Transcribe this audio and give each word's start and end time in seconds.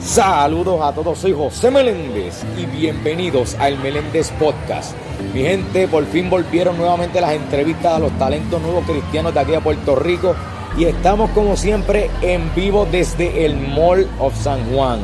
Saludos 0.00 0.80
a 0.82 0.92
todos, 0.92 1.18
soy 1.18 1.32
José 1.32 1.70
Meléndez 1.70 2.44
y 2.58 2.66
bienvenidos 2.66 3.54
al 3.54 3.78
Meléndez 3.78 4.30
Podcast. 4.32 4.94
Mi 5.32 5.40
gente, 5.40 5.88
por 5.88 6.04
fin 6.04 6.28
volvieron 6.28 6.76
nuevamente 6.76 7.20
las 7.20 7.32
entrevistas 7.32 7.94
a 7.94 7.98
los 7.98 8.12
talentos 8.18 8.60
nuevos 8.60 8.84
cristianos 8.84 9.32
de 9.32 9.40
aquí 9.40 9.54
a 9.54 9.60
Puerto 9.62 9.96
Rico 9.96 10.36
y 10.76 10.84
estamos 10.84 11.30
como 11.30 11.56
siempre 11.56 12.10
en 12.20 12.54
vivo 12.54 12.86
desde 12.90 13.46
el 13.46 13.56
Mall 13.56 14.06
of 14.18 14.36
San 14.36 14.70
Juan. 14.70 15.00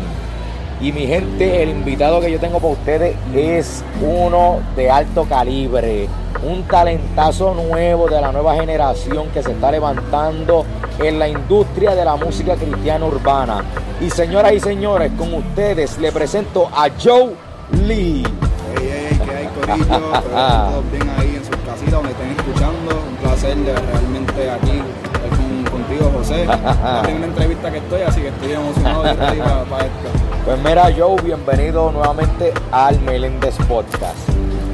Y 0.82 0.90
mi 0.90 1.06
gente, 1.06 1.62
el 1.62 1.68
invitado 1.68 2.20
que 2.20 2.28
yo 2.28 2.40
tengo 2.40 2.58
para 2.58 2.72
ustedes 2.72 3.14
es 3.32 3.84
uno 4.00 4.58
de 4.74 4.90
alto 4.90 5.24
calibre, 5.26 6.08
un 6.42 6.64
talentazo 6.64 7.54
nuevo 7.54 8.08
de 8.08 8.20
la 8.20 8.32
nueva 8.32 8.56
generación 8.56 9.28
que 9.28 9.44
se 9.44 9.52
está 9.52 9.70
levantando 9.70 10.66
en 10.98 11.20
la 11.20 11.28
industria 11.28 11.94
de 11.94 12.04
la 12.04 12.16
música 12.16 12.56
cristiana 12.56 13.06
urbana. 13.06 13.62
Y 14.00 14.10
señoras 14.10 14.54
y 14.54 14.58
señores, 14.58 15.12
con 15.16 15.32
ustedes 15.32 15.98
le 15.98 16.10
presento 16.10 16.68
a 16.74 16.88
Joe 17.00 17.30
Lee. 17.86 18.24
Hey, 18.74 19.08
hey, 19.08 19.20
¿qué 19.24 19.36
hay, 19.36 19.46
Corillo? 19.46 20.12
Que 20.12 20.28
todos 20.28 20.90
bien 20.90 21.10
ahí 21.16 21.36
en 21.36 21.44
sus 21.44 21.56
casitas 21.64 21.92
donde 21.92 22.10
estén 22.10 22.30
escuchando. 22.30 23.02
Un 23.08 23.16
placer 23.22 23.56
realmente 23.56 24.50
aquí 24.50 24.82
con, 25.30 25.78
contigo, 25.78 26.10
José. 26.18 26.44
La 26.46 27.02
primera 27.04 27.26
entrevista 27.26 27.70
que 27.70 27.78
estoy, 27.78 28.02
así 28.02 28.20
que 28.20 28.28
estoy 28.28 28.50
emocionado 28.50 29.04
de 29.04 29.10
estar 29.12 29.30
ahí 29.30 29.38
para, 29.38 29.62
para 29.62 29.86
esto. 29.86 30.21
Pues 30.44 30.58
mira 30.62 30.90
Joe, 30.96 31.20
bienvenido 31.22 31.92
nuevamente 31.92 32.52
al 32.72 33.00
Meléndez 33.02 33.56
Podcast. 33.68 34.16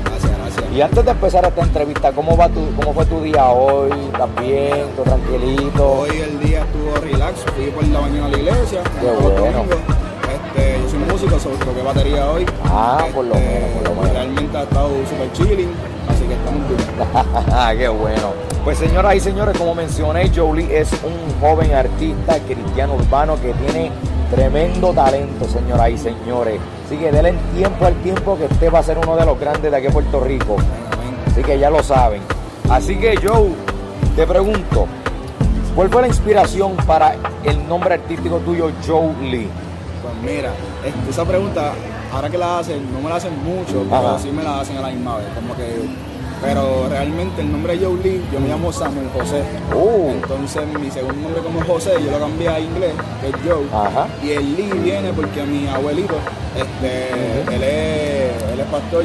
Gracias, 0.05 0.39
gracias. 0.39 0.73
Y 0.73 0.81
antes 0.81 1.05
de 1.05 1.11
empezar 1.11 1.45
esta 1.45 1.63
entrevista, 1.63 2.13
¿cómo 2.13 2.37
va 2.37 2.49
tu, 2.49 2.75
cómo 2.77 2.95
fue 2.95 3.05
tu 3.05 3.21
día 3.23 3.47
hoy? 3.49 3.91
¿Estás 4.13 4.29
bien? 4.41 4.87
¿Todo 4.97 5.05
tranquilito? 5.05 5.91
Hoy 5.91 6.11
el 6.11 6.41
día 6.41 6.61
estuvo 6.65 6.95
relax, 7.03 7.41
fui 7.55 7.67
por 7.67 7.87
la 7.87 8.01
mañana 8.01 8.27
a 8.27 8.29
la 8.31 8.39
iglesia. 8.39 8.81
Qué 9.01 9.07
bueno. 9.11 9.65
Este, 10.55 10.81
yo 10.83 10.89
soy 10.89 10.99
músico, 11.01 11.39
sobre 11.39 11.57
toqué 11.59 11.83
batería 11.83 12.31
hoy. 12.31 12.47
Ah, 12.65 13.05
por 13.15 13.27
lo 13.27 13.35
Este, 13.35 13.49
menos, 13.51 13.71
por 13.77 13.89
lo 13.89 13.95
menos. 13.95 14.13
Realmente 14.13 14.57
ha 14.59 14.63
estado 14.63 14.89
super 15.09 15.33
chilling, 15.33 15.71
así 16.09 16.25
que 16.25 16.35
estamos 16.35 16.69
bien. 16.69 17.79
Qué 17.79 17.89
bueno. 17.89 18.33
Pues 18.65 18.79
señoras 18.79 19.15
y 19.17 19.21
señores, 19.21 19.57
como 19.57 19.75
mencioné, 19.75 20.31
Jolie 20.35 20.79
es 20.79 20.91
un 21.05 21.41
joven 21.41 21.75
artista 21.75 22.39
cristiano 22.41 22.95
urbano 22.95 23.37
que 23.41 23.53
tiene 23.55 23.91
tremendo 24.31 24.93
talento, 24.93 25.47
señoras 25.47 25.91
y 25.91 25.99
señores. 25.99 26.61
Así 26.87 26.97
que 26.97 27.11
denle 27.11 27.35
tiempo 27.55 27.85
al 27.87 27.95
tiempo 28.03 28.37
que 28.37 28.47
este 28.47 28.71
va 28.71 28.81
a 28.81 28.83
ser 28.83 28.99
uno 28.99 29.17
de 29.17 29.25
los 29.25 29.39
grandes 29.39 29.71
de 29.71 29.77
aquí 29.77 29.87
a 29.87 29.91
Puerto 29.91 30.21
Rico. 30.21 30.57
Así 31.27 31.43
que 31.43 31.59
ya 31.59 31.71
lo 31.71 31.83
saben. 31.83 32.23
Así 32.71 32.99
que 32.99 33.17
Joe, 33.17 33.51
te 34.17 34.27
pregunto, 34.27 34.87
¿cuál 35.75 35.89
fue 35.89 36.03
la 36.03 36.09
inspiración 36.09 36.77
para 36.87 37.15
el 37.45 37.69
nombre 37.69 37.95
artístico 37.95 38.39
tuyo, 38.39 38.71
Joe 38.87 39.15
Lee? 39.23 39.49
Pues 40.03 40.15
mira, 40.23 40.53
esa 41.09 41.25
pregunta, 41.25 41.73
ahora 42.13 42.29
que 42.29 42.39
la 42.39 42.59
hacen, 42.59 42.93
no 42.93 43.01
me 43.01 43.09
la 43.09 43.17
hacen 43.17 43.33
mucho, 43.43 43.85
pero 43.89 44.19
sí 44.19 44.31
me 44.31 44.43
la 44.43 44.61
hacen 44.61 44.77
a 44.77 44.83
la 44.83 44.89
misma 44.89 45.17
vez. 45.17 45.27
Como 45.35 45.55
que, 45.57 45.89
pero 46.43 46.89
realmente 46.89 47.41
el 47.43 47.51
nombre 47.53 47.79
Joe 47.81 47.97
Lee, 48.03 48.23
yo 48.33 48.41
me 48.41 48.49
llamo 48.49 48.73
Samuel 48.73 49.09
José. 49.17 49.43
Oh, 49.75 50.09
Entonces 50.11 50.63
mi 50.81 50.91
segundo 50.91 51.21
nombre 51.23 51.43
como 51.43 51.61
José, 51.65 51.93
yo 52.05 52.11
lo 52.13 52.19
cambié 52.21 52.49
a 52.49 52.61
inglés, 52.61 52.93
que 53.21 53.29
es 53.29 53.35
Joe. 53.45 53.67
ajá. 53.73 54.07
Y 54.23 54.31
el 54.33 54.57
Lee 54.57 54.71
viene 54.83 55.13
porque 55.13 55.43
mi 55.43 55.67
abuelito, 55.69 56.15
este, 56.57 57.11
él, 57.55 57.63
es, 57.63 58.43
él 58.53 58.61
es 58.61 58.67
pastor. 58.71 59.05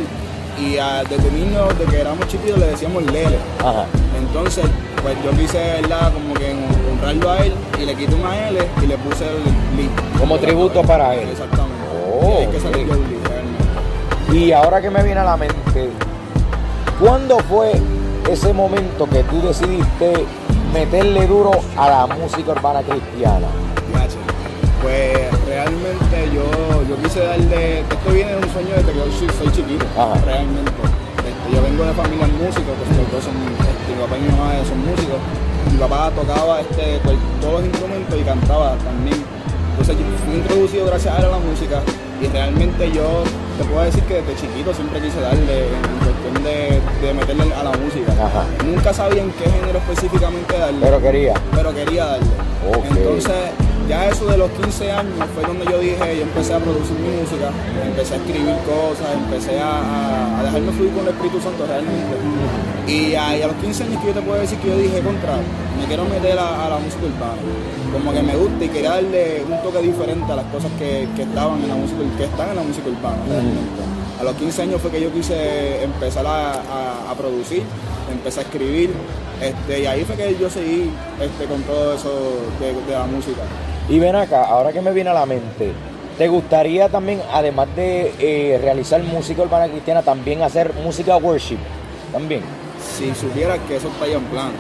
Y 0.60 0.78
a- 0.78 1.04
desde 1.04 1.32
niño, 1.32 1.66
desde 1.80 1.92
que 1.92 2.02
éramos 2.02 2.28
chiquitos, 2.28 2.60
le 2.60 2.68
decíamos 2.68 3.04
Lele. 3.12 3.38
Ajá. 3.60 3.86
Entonces, 4.18 4.66
pues 5.02 5.16
yo 5.26 5.32
quise, 5.32 5.58
¿verdad? 5.82 6.14
Como 6.14 6.34
que 6.36 6.54
honrarlo 6.92 7.32
a 7.32 7.38
él 7.40 7.54
y 7.82 7.86
le 7.86 7.96
quité 7.96 8.14
una 8.14 8.48
L 8.50 8.60
y 8.82 8.86
le 8.86 8.98
puse 8.98 9.26
el 9.26 9.44
Lee. 9.78 9.90
Como 10.20 10.38
tributo 10.38 10.84
para 10.84 11.16
él. 11.16 11.28
Exactamente. 11.30 11.74
Oh, 12.22 12.44
Y 12.44 12.52
que. 12.52 12.60
Joe 12.60 12.98
Lee. 12.98 14.38
Y 14.40 14.52
ahora 14.52 14.80
que 14.82 14.90
me 14.90 15.04
viene 15.04 15.20
a 15.20 15.24
la 15.26 15.38
mente, 15.38 15.90
¿cuándo 17.00 17.40
fue 17.40 17.72
ese 18.30 18.54
momento 18.54 19.08
que 19.08 19.24
tú 19.24 19.42
decidiste 19.42 20.26
meterle 20.74 21.28
duro 21.28 21.52
a 21.78 21.90
la 21.90 22.16
música 22.16 22.52
urbana 22.52 22.82
cristiana? 22.82 23.48
Pues 24.82 25.16
realmente 25.48 26.28
yo, 26.36 26.44
yo 26.90 27.02
quise 27.02 27.22
darle, 27.22 27.80
esto 27.80 28.12
viene 28.12 28.32
de 28.32 28.38
un 28.38 28.50
sueño 28.52 28.76
desde 28.76 28.92
que 28.92 28.98
yo 29.00 29.06
soy, 29.18 29.30
soy 29.40 29.48
chiquito, 29.54 29.86
Ajá. 29.96 30.20
realmente. 30.26 30.72
Este, 31.24 31.56
yo 31.56 31.64
vengo 31.64 31.86
de 31.86 31.94
familia 31.94 32.28
músicos, 32.28 32.76
pues 32.76 32.98
los 33.00 33.08
dos 33.08 33.24
son, 33.24 33.32
este, 33.48 33.96
mi 33.96 34.02
papá 34.04 34.18
y 34.18 34.22
mi 34.24 34.28
mamá 34.28 34.52
son 34.68 34.80
músicos. 34.84 35.20
Mi 35.72 35.78
papá 35.78 36.12
tocaba 36.12 36.60
este, 36.60 37.00
pues, 37.00 37.16
todos 37.40 37.54
los 37.54 37.64
instrumentos 37.64 38.20
y 38.20 38.24
cantaba 38.24 38.76
también. 38.84 39.24
Entonces 39.72 39.96
yo 39.96 40.04
fui 40.28 40.36
introducido 40.36 40.86
gracias 40.88 41.16
a 41.16 41.22
la 41.22 41.40
música 41.40 41.80
y 42.24 42.28
realmente 42.28 42.92
yo 42.92 43.24
te 43.58 43.64
puedo 43.66 43.84
decir 43.84 44.04
que 44.04 44.16
desde 44.22 44.36
chiquito 44.36 44.74
siempre 44.74 45.00
quise 45.02 45.20
darle 45.20 45.68
en 45.68 45.98
cuestión 46.00 46.44
de, 46.44 46.80
de 47.06 47.14
meterle 47.14 47.54
a 47.54 47.64
la 47.64 47.72
música. 47.72 48.12
Ajá. 48.14 48.46
Nunca 48.66 48.94
sabía 48.94 49.22
en 49.24 49.32
qué 49.32 49.46
género 49.50 49.80
específicamente 49.80 50.58
darle 50.58 50.80
Pero 50.82 51.02
quería. 51.02 51.34
pero 51.56 51.74
quería 51.74 52.06
darle. 52.06 52.28
Entonces, 52.90 53.34
ya 53.90 54.08
eso 54.08 54.26
de 54.26 54.38
los 54.38 54.50
15 54.52 54.92
años 54.92 55.14
fue 55.36 55.44
donde 55.44 55.66
yo 55.66 55.78
dije, 55.80 56.16
yo 56.18 56.24
empecé 56.24 56.54
a 56.54 56.60
producir 56.60 56.96
mi 56.98 57.10
música, 57.22 57.52
empecé 57.86 58.14
a 58.14 58.18
escribir 58.18 58.56
cosas, 58.64 59.08
empecé 59.14 59.60
a, 59.60 59.68
a- 59.80 60.40
a 60.40 60.44
dejarme 60.44 60.72
fluir 60.72 60.92
con 60.94 61.02
el 61.04 61.10
Espíritu 61.10 61.42
Santo 61.42 61.66
realmente. 61.68 62.16
Y 62.88 63.16
a, 63.16 63.38
y 63.38 63.42
a 63.42 63.48
los 63.48 63.56
15 63.58 63.84
años 63.84 64.02
que 64.02 64.08
yo 64.08 64.14
te 64.14 64.22
puedo 64.22 64.40
decir 64.42 64.58
que 64.60 64.68
yo 64.68 64.78
dije, 64.78 65.00
contra, 65.00 65.36
me 65.80 65.86
quiero 65.88 66.04
meter 66.06 66.38
a, 66.38 66.66
a 66.66 66.70
la 66.70 66.78
música 66.78 67.04
urbana. 67.06 67.42
Como 67.94 68.12
que 68.12 68.22
me 68.22 68.36
gusta 68.36 68.66
y 68.66 68.70
quería 68.70 68.90
darle 68.92 69.44
un 69.50 69.62
toque 69.62 69.80
diferente 69.80 70.32
a 70.32 70.36
las 70.36 70.46
cosas 70.46 70.72
que, 70.78 71.08
que 71.16 71.22
estaban 71.24 71.62
en 71.62 71.70
la 71.70 71.76
música, 71.76 72.00
que 72.18 72.24
están 72.26 72.50
en 72.50 72.56
la 72.58 72.64
música 72.64 72.90
urbana 72.90 73.18
realmente. 73.28 73.82
A 74.20 74.24
los 74.24 74.34
15 74.36 74.62
años 74.64 74.82
fue 74.82 74.92
que 74.92 75.02
yo 75.02 75.12
quise 75.14 75.84
empezar 75.84 76.26
a, 76.26 76.52
a- 76.54 77.12
a 77.12 77.16
producir, 77.16 77.64
empecé 78.12 78.40
a 78.42 78.44
escribir, 78.44 78.92
este, 79.42 79.82
y 79.82 79.86
ahí 79.86 80.04
fue 80.04 80.16
que 80.16 80.36
yo 80.40 80.50
seguí 80.50 80.90
este, 81.22 81.46
con 81.46 81.62
todo 81.64 81.94
eso 81.94 82.12
de, 82.60 82.74
de 82.74 82.92
la 83.00 83.06
música. 83.06 83.42
Y 83.90 84.00
ven 84.00 84.16
acá, 84.16 84.44
ahora 84.46 84.72
que 84.74 84.82
me 84.82 84.92
viene 84.92 85.10
a 85.10 85.14
la 85.14 85.26
mente, 85.26 85.72
¿te 86.18 86.28
gustaría 86.28 86.90
también, 86.90 87.22
además 87.32 87.68
de 87.76 88.14
eh, 88.20 88.60
realizar 88.62 89.02
música 89.04 89.42
urbana 89.42 89.68
cristiana, 89.68 90.02
también 90.02 90.42
hacer 90.42 90.74
música 90.84 91.16
worship? 91.18 91.58
También. 92.12 92.42
Si 92.98 93.14
supieras 93.16 93.60
que 93.68 93.78
eso 93.78 93.88
está 93.88 94.08
ya 94.08 94.18
en 94.18 94.26
plan. 94.26 94.52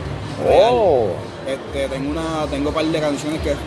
Oh, 0.49 1.07
Este, 1.47 1.87
tengo 1.89 2.09
una, 2.11 2.45
tengo 2.49 2.69
un 2.69 2.75
par 2.75 2.85
de 2.85 2.99
canciones 2.99 3.41
que 3.41 3.51
es, 3.51 3.57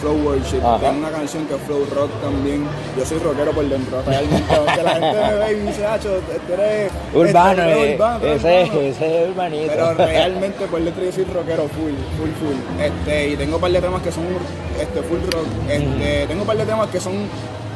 Flow 0.00 0.16
Worship, 0.24 0.58
Ajá. 0.64 0.78
tengo 0.78 0.98
una 0.98 1.10
canción 1.10 1.46
que 1.46 1.54
es 1.54 1.60
Flow 1.62 1.84
Rock 1.94 2.10
también. 2.22 2.66
Yo 2.98 3.04
soy 3.04 3.18
rockero 3.18 3.52
por 3.52 3.64
dentro, 3.68 4.02
realmente. 4.06 4.54
Aunque 4.54 4.82
la 4.82 4.90
gente 4.90 5.20
me 5.20 5.34
ve 5.34 5.52
y 5.52 5.56
me 5.56 5.70
dice, 5.70 5.86
Hacho, 5.86 6.16
este 6.16 6.52
eres 6.54 6.92
urbano, 7.14 7.62
este, 7.62 7.90
eh, 7.90 7.94
urbano, 7.94 8.24
ese, 8.24 8.64
urbano". 8.64 8.80
ese 8.80 9.22
es 9.22 9.28
urbanito. 9.28 9.72
Pero 9.72 9.94
realmente 9.94 10.66
por 10.66 10.80
dentro 10.82 11.04
yo 11.04 11.12
soy 11.12 11.24
rockero 11.24 11.62
full, 11.68 11.94
full, 12.18 12.32
full. 12.40 12.82
Este, 12.82 13.28
y 13.28 13.36
tengo 13.36 13.56
un 13.56 13.60
par 13.60 13.70
de 13.72 13.80
temas 13.80 14.02
que 14.02 14.12
son 14.12 14.24
este, 14.80 15.02
full 15.02 15.20
rock. 15.30 15.46
Este, 15.68 16.26
Tengo 16.26 16.40
un 16.40 16.46
par 16.46 16.56
de 16.56 16.64
temas 16.64 16.88
que 16.88 17.00
son 17.00 17.14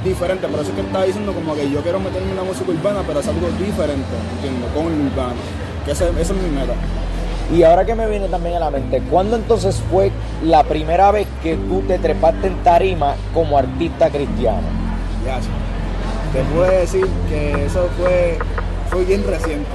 diferentes, 0.02 0.50
por 0.50 0.60
eso 0.60 0.70
es 0.70 0.74
que 0.74 0.80
estaba 0.82 1.04
diciendo 1.04 1.32
como 1.32 1.54
que 1.54 1.70
yo 1.70 1.80
quiero 1.82 2.00
meterme 2.00 2.30
en 2.30 2.36
la 2.36 2.42
música 2.44 2.70
urbana, 2.70 3.02
pero 3.06 3.20
es 3.20 3.28
algo 3.28 3.46
diferente, 3.58 4.14
¿entiendes? 4.36 4.70
Con 4.74 4.86
el 4.92 5.00
urbano. 5.12 5.36
Que 5.84 5.92
ese- 5.92 6.08
esa 6.10 6.32
es 6.32 6.32
mi 6.42 6.50
meta. 6.50 6.72
Y 7.52 7.62
ahora 7.62 7.84
que 7.84 7.94
me 7.94 8.06
viene 8.08 8.28
también 8.28 8.56
a 8.56 8.60
la 8.60 8.70
mente, 8.70 9.02
¿cuándo 9.10 9.36
entonces 9.36 9.80
fue 9.90 10.10
la 10.42 10.64
primera 10.64 11.10
vez 11.10 11.26
que 11.42 11.56
tú 11.56 11.82
te 11.86 11.98
trepaste 11.98 12.46
en 12.46 12.56
tarima 12.62 13.14
como 13.34 13.58
artista 13.58 14.08
cristiano? 14.08 14.62
Ya, 15.26 15.40
sí. 15.42 15.48
Te 16.32 16.42
puedo 16.54 16.70
decir 16.70 17.06
que 17.28 17.66
eso 17.66 17.86
fue, 17.98 18.38
fue 18.90 19.04
bien 19.04 19.24
reciente. 19.26 19.68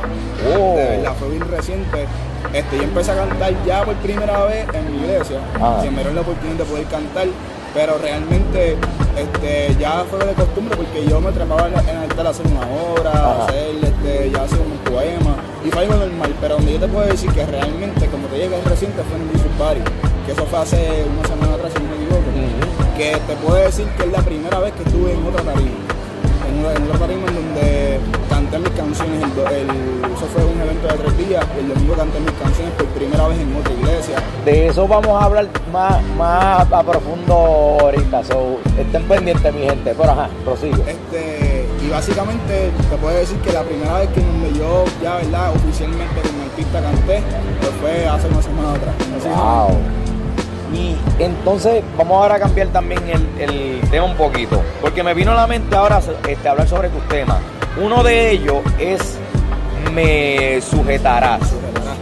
Oh. 0.57 0.75
De 0.75 0.83
verdad, 0.83 1.13
fue 1.19 1.29
bien 1.29 1.47
reciente. 1.49 2.05
Este, 2.53 2.77
yo 2.77 2.83
empecé 2.83 3.11
a 3.11 3.15
cantar 3.15 3.53
ya 3.65 3.83
por 3.83 3.93
primera 3.95 4.43
vez 4.45 4.65
en 4.73 4.91
mi 4.91 4.97
iglesia. 5.03 5.37
Ah. 5.61 5.79
Que 5.83 5.89
me 5.91 5.97
dieron 5.97 6.15
la 6.15 6.21
oportunidad 6.21 6.57
de 6.57 6.65
poder 6.65 6.85
cantar. 6.85 7.27
Pero 7.73 7.99
realmente 7.99 8.77
este, 9.17 9.75
ya 9.79 10.05
fue 10.09 10.19
de 10.25 10.33
costumbre 10.33 10.75
porque 10.75 11.05
yo 11.07 11.21
me 11.21 11.31
trepaba 11.31 11.67
en, 11.67 11.73
el 11.73 11.97
altar 11.97 12.27
a 12.27 12.29
hacer 12.29 12.47
una 12.47 12.61
obra, 12.61 13.11
Ajá. 13.11 13.45
hacer 13.45 13.75
este, 13.83 14.31
ya 14.31 14.43
hacer 14.43 14.59
un 14.59 14.77
poema. 14.91 15.35
Y 15.65 15.69
fue 15.69 15.83
algo 15.83 15.95
normal. 15.95 16.35
Pero 16.41 16.55
donde 16.55 16.73
yo 16.73 16.79
te 16.79 16.87
puedo 16.87 17.05
decir 17.05 17.31
que 17.31 17.45
realmente, 17.45 18.07
como 18.07 18.27
te 18.27 18.35
dije, 18.35 18.57
es 18.57 18.65
reciente 18.65 19.01
fue 19.03 19.17
en 19.17 19.23
el 19.23 19.27
Music 19.33 19.51
Party. 19.57 19.81
Que 20.25 20.31
eso 20.33 20.45
fue 20.45 20.59
hace 20.59 21.05
una 21.09 21.27
semana 21.27 21.53
atrás, 21.55 21.73
si 21.75 21.83
no 21.83 21.89
me 21.89 21.95
equivoco 21.95 22.09
que 22.99 23.15
te 23.15 23.35
puedo 23.37 23.55
decir 23.55 23.87
que 23.95 24.03
es 24.03 24.11
la 24.11 24.21
primera 24.21 24.59
vez 24.59 24.73
que 24.73 24.83
estuve 24.83 25.13
en 25.13 25.25
otra 25.25 25.41
tarima. 25.41 25.71
En 26.49 26.57
una, 26.57 26.97
tarima 26.97 27.27
en 27.27 27.35
donde 27.35 27.99
canté 28.27 28.57
mis 28.57 28.69
canciones. 28.71 29.23
El, 29.23 29.69
eso 30.11 30.25
fue 30.33 30.43
un 30.43 30.59
evento 30.59 30.87
de 30.87 30.93
tres 30.95 31.17
días. 31.27 31.45
El 31.59 31.69
domingo 31.69 31.93
canté 31.93 32.19
mis 32.19 32.31
canciones 32.31 32.73
por 32.73 32.87
primera 32.87 33.27
vez 33.27 33.39
en 33.39 33.55
otra 33.55 33.73
iglesia. 33.73 34.15
De 34.45 34.67
eso 34.67 34.87
vamos 34.87 35.21
a 35.21 35.25
hablar 35.25 35.47
más, 35.71 36.03
más 36.17 36.71
a 36.71 36.83
profundo 36.83 37.77
ahorita. 37.81 38.23
So, 38.23 38.59
estén 38.79 39.03
pendientes, 39.03 39.53
mi 39.53 39.61
gente. 39.61 39.93
Pero 39.95 40.11
ajá, 40.11 40.29
prosigue. 40.43 40.81
Este, 40.87 41.67
y 41.85 41.89
básicamente 41.89 42.71
te 42.89 42.97
puedo 42.97 43.15
decir 43.15 43.37
que 43.41 43.53
la 43.53 43.61
primera 43.61 43.99
vez 43.99 44.09
que 44.09 44.21
donde 44.21 44.51
yo 44.57 44.85
ya, 45.03 45.17
¿verdad? 45.17 45.51
Oficialmente 45.55 46.21
como 46.21 46.43
artista 46.43 46.81
canté, 46.81 47.21
pues 47.61 47.71
fue 47.79 48.07
hace 48.07 48.27
una 48.27 48.41
semana 48.41 48.73
atrás. 48.73 48.95
Así, 49.19 49.29
Wow. 49.29 49.98
Y 50.73 50.95
entonces 51.17 51.83
vamos 51.97 52.21
ahora 52.21 52.35
a 52.35 52.39
cambiar 52.39 52.67
también 52.67 53.01
el, 53.09 53.49
el 53.49 53.81
tema 53.89 54.05
un 54.05 54.15
poquito, 54.15 54.61
porque 54.81 55.03
me 55.03 55.13
vino 55.13 55.31
a 55.31 55.35
la 55.35 55.47
mente 55.47 55.75
ahora 55.75 55.99
este, 56.27 56.47
hablar 56.47 56.67
sobre 56.67 56.89
tus 56.89 57.07
temas. 57.07 57.37
Uno 57.81 58.03
de 58.03 58.31
ellos 58.31 58.57
es 58.79 59.17
Me 59.93 60.61
sujetarás. 60.61 61.41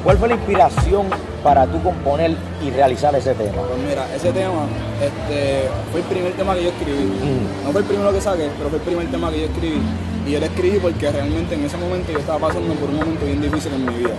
¿Cuál 0.04 0.18
fue 0.18 0.30
la 0.30 0.36
inspiración 0.36 1.08
para 1.44 1.66
tú 1.66 1.82
componer 1.84 2.36
y 2.66 2.70
realizar 2.72 3.14
ese 3.16 3.34
tema? 3.34 3.62
Pues 3.68 3.80
mira, 3.88 4.06
ese 4.16 4.32
tema 4.32 4.66
este, 5.02 5.70
fue 5.92 6.02
el 6.02 6.06
primer 6.08 6.34
tema 6.34 6.56
que 6.56 6.64
yo 6.64 6.70
escribí. 6.70 7.04
Mm. 7.04 7.66
No 7.66 7.72
fue 7.72 7.82
el 7.82 7.88
primero 7.88 8.14
que 8.14 8.22
saqué, 8.22 8.50
pero 8.58 8.70
fue 8.70 8.80
el 8.80 8.86
primer 8.86 9.08
tema 9.12 9.32
que 9.32 9.40
yo 9.42 9.46
escribí. 9.46 9.82
Y 10.28 10.32
yo 10.32 10.40
lo 10.40 10.46
escribí 10.46 10.78
porque 10.80 11.10
realmente 11.12 11.56
en 11.56 11.64
ese 11.64 11.78
momento 11.78 12.12
yo 12.12 12.20
estaba 12.20 12.48
pasando 12.48 12.74
por 12.76 12.90
un 12.90 12.98
momento 12.98 13.26
bien 13.26 13.42
difícil 13.42 13.74
en 13.74 13.86
mi 13.86 13.94
vida. 13.94 14.10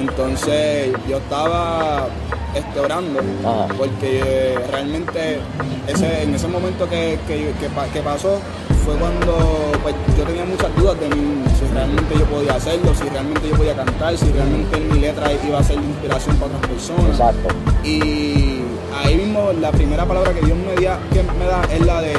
Entonces 0.00 0.90
yo 1.08 1.18
estaba 1.18 2.08
este, 2.54 2.80
orando 2.80 3.20
Ajá. 3.44 3.66
porque 3.76 4.20
eh, 4.24 4.58
realmente 4.70 5.38
ese, 5.86 6.22
en 6.22 6.34
ese 6.34 6.48
momento 6.48 6.88
que, 6.88 7.18
que, 7.26 7.52
que 7.60 7.68
pa- 7.70 7.86
que 7.88 8.00
pasó 8.00 8.38
fue 8.84 8.94
cuando 8.96 9.36
pues, 9.82 9.94
yo 10.18 10.24
tenía 10.24 10.44
muchas 10.44 10.74
dudas 10.76 10.98
de 11.00 11.08
mí, 11.08 11.42
si 11.58 11.64
realmente 11.74 12.14
yo 12.18 12.24
podía 12.26 12.54
hacerlo, 12.54 12.94
si 12.94 13.08
realmente 13.08 13.48
yo 13.48 13.56
podía 13.56 13.74
cantar, 13.74 14.16
si 14.16 14.30
realmente 14.30 14.78
mi 14.80 15.00
letra 15.00 15.30
iba 15.46 15.58
a 15.58 15.62
ser 15.62 15.78
de 15.80 15.86
inspiración 15.86 16.36
para 16.36 16.54
otras 16.56 16.70
personas. 16.70 17.10
Exacto. 17.10 17.48
Y 17.82 18.60
ahí 19.02 19.16
mismo 19.16 19.52
la 19.60 19.70
primera 19.72 20.04
palabra 20.06 20.32
que 20.32 20.40
Dios 20.42 20.56
me, 20.56 20.74
da- 20.84 21.00
que 21.12 21.22
me 21.22 21.44
da 21.46 21.62
es 21.72 21.80
la 21.84 22.00
de 22.02 22.14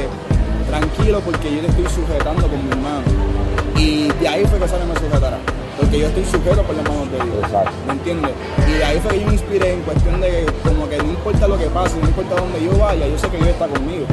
tranquilo 0.67 1.19
porque 1.21 1.53
yo 1.55 1.61
te 1.61 1.67
estoy 1.67 1.85
sujetando 1.85 2.47
con 2.47 2.59
mi 2.69 2.75
mano. 2.75 3.05
Y 3.77 4.07
de 4.21 4.27
ahí 4.27 4.45
fue 4.45 4.59
que 4.59 4.67
sale 4.67 4.85
me 4.85 4.95
sujetará. 4.95 5.37
Porque 5.77 5.99
yo 5.99 6.07
estoy 6.07 6.23
sujeto 6.25 6.63
por 6.63 6.75
las 6.75 6.87
manos 6.87 7.11
de 7.11 7.17
Dios. 7.17 7.37
Exacto. 7.43 7.71
¿Me 7.87 7.93
entiendes? 7.93 8.31
Y 8.67 8.71
de 8.79 8.85
ahí 8.85 8.99
fue 8.99 9.11
que 9.11 9.19
yo 9.19 9.27
me 9.27 9.33
inspiré 9.33 9.73
en 9.73 9.81
cuestión 9.81 10.21
de 10.21 10.27
que 10.29 10.45
como 10.63 10.87
que 10.87 10.97
no 10.97 11.03
importa 11.09 11.47
lo 11.47 11.57
que 11.57 11.65
pase, 11.67 11.95
no 12.01 12.07
importa 12.07 12.35
dónde 12.35 12.63
yo 12.63 12.77
vaya, 12.77 13.05
yo 13.07 13.17
sé 13.19 13.27
que 13.27 13.37
Dios 13.37 13.49
está 13.49 13.67
conmigo. 13.67 14.05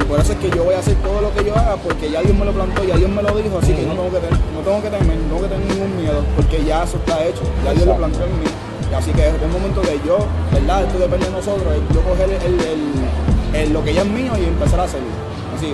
Y 0.00 0.04
por 0.04 0.18
eso 0.18 0.32
es 0.32 0.38
que 0.38 0.50
yo 0.50 0.64
voy 0.64 0.74
a 0.74 0.80
hacer 0.80 0.96
todo 0.96 1.20
lo 1.22 1.32
que 1.32 1.44
yo 1.44 1.54
haga 1.56 1.76
porque 1.76 2.10
ya 2.10 2.20
Dios 2.20 2.34
me 2.36 2.44
lo 2.44 2.52
plantó, 2.52 2.82
ya 2.82 2.96
Dios 2.96 3.08
me 3.08 3.22
lo 3.22 3.30
dijo, 3.36 3.58
así 3.62 3.72
que 3.72 3.82
no 3.86 3.94
tengo 3.94 4.10
que, 4.10 4.18
tener, 4.18 4.38
no 4.52 4.60
tengo 4.66 4.82
que 4.82 4.90
temer, 4.90 5.16
no 5.16 5.24
tengo 5.36 5.42
que 5.42 5.48
tener 5.54 5.66
ningún 5.70 5.96
miedo, 6.02 6.20
porque 6.34 6.64
ya 6.64 6.82
eso 6.82 6.96
está 6.98 7.24
hecho, 7.24 7.42
ya 7.64 7.72
Dios 7.74 7.86
lo 7.86 7.96
plantó 7.96 8.24
en 8.24 8.34
mí. 8.40 8.46
Y 8.90 8.94
así 8.94 9.12
que 9.12 9.28
es 9.28 9.34
el 9.40 9.48
momento 9.54 9.80
de 9.82 10.00
yo, 10.04 10.18
¿verdad? 10.52 10.82
Esto 10.82 10.98
depende 10.98 11.26
de 11.26 11.32
nosotros, 11.32 11.72
yo 11.94 12.00
coger 12.02 12.28
el, 12.28 12.54
el- 12.60 13.54
el- 13.62 13.72
lo 13.72 13.84
que 13.84 13.94
ya 13.94 14.02
es 14.02 14.08
mío 14.08 14.32
y 14.36 14.44
empezar 14.46 14.80
a 14.80 14.82
hacerlo. 14.82 15.06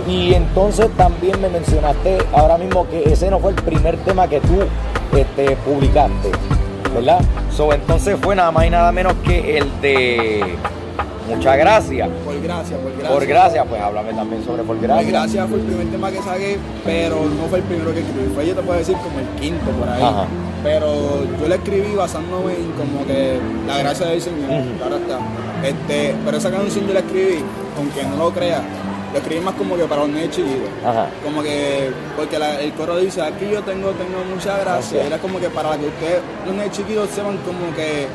Y 0.06 0.34
entonces 0.34 0.88
también 0.96 1.40
me 1.40 1.48
mencionaste 1.48 2.18
ahora 2.32 2.58
mismo 2.58 2.86
que 2.88 3.04
ese 3.04 3.30
no 3.30 3.38
fue 3.38 3.50
el 3.50 3.56
primer 3.56 3.96
tema 3.98 4.28
que 4.28 4.40
tú 4.40 4.58
este, 5.16 5.56
publicaste, 5.56 6.30
¿verdad? 6.94 7.20
So, 7.50 7.72
entonces 7.72 8.18
fue 8.20 8.34
nada 8.36 8.50
más 8.50 8.66
y 8.66 8.70
nada 8.70 8.92
menos 8.92 9.14
que 9.24 9.58
el 9.58 9.80
de 9.80 10.56
Muchas 11.28 11.56
Gracias. 11.56 12.08
Por 12.24 12.40
gracia, 12.40 12.76
por 12.78 12.92
gracia. 12.92 13.08
Por 13.08 13.26
gracias, 13.26 13.66
pues 13.68 13.80
háblame 13.80 14.12
también 14.12 14.44
sobre 14.44 14.62
Por 14.62 14.76
Por 14.76 14.86
Gracias. 14.86 15.08
gracia 15.08 15.46
fue 15.46 15.58
el 15.58 15.64
primer 15.64 15.86
tema 15.88 16.10
que 16.10 16.22
saqué, 16.22 16.58
pero 16.84 17.16
no 17.16 17.44
fue 17.48 17.58
el 17.58 17.64
primero 17.64 17.94
que 17.94 18.00
escribí. 18.00 18.32
Fue, 18.34 18.46
yo 18.46 18.54
te 18.54 18.62
puedo 18.62 18.78
decir, 18.78 18.96
como 18.96 19.18
el 19.20 19.26
quinto 19.40 19.70
por 19.70 19.88
ahí. 19.88 20.02
Ajá. 20.02 20.26
Pero 20.62 21.24
yo 21.40 21.48
lo 21.48 21.54
escribí 21.54 21.94
basándome 21.94 22.54
en 22.54 22.72
como 22.72 23.06
que 23.06 23.38
la 23.66 23.78
gracia 23.78 24.06
del 24.06 24.20
Señor. 24.20 24.50
Ujú. 24.50 24.78
Claro 24.78 24.96
está. 24.96 25.18
Este, 25.66 26.14
pero 26.24 26.36
esa 26.36 26.50
canción 26.50 26.86
yo 26.86 26.94
la 26.94 27.00
escribí, 27.00 27.44
aunque 27.78 28.02
no 28.04 28.16
lo 28.16 28.30
creas, 28.32 28.62
lo 29.12 29.18
escribí 29.18 29.40
más 29.40 29.54
como 29.54 29.76
que 29.76 29.84
para 29.84 30.02
los 30.02 30.10
niños 30.10 30.30
chiquitos. 30.30 30.68
Ajá. 30.84 31.08
Como 31.24 31.42
que, 31.42 31.90
porque 32.16 32.38
la- 32.38 32.60
el 32.60 32.72
coro 32.72 32.96
dice, 32.98 33.20
aquí 33.22 33.46
yo 33.50 33.62
tengo, 33.62 33.90
tengo 33.90 34.18
mucha 34.32 34.58
gracia. 34.58 35.04
Era 35.04 35.18
como 35.18 35.38
que 35.40 35.48
para 35.50 35.76
que 35.76 35.86
ustedes, 35.86 36.20
los 36.46 36.54
niños 36.54 36.70
chiquitos, 36.70 37.10
sepan 37.10 37.36
como 37.38 37.74
que, 37.74 38.06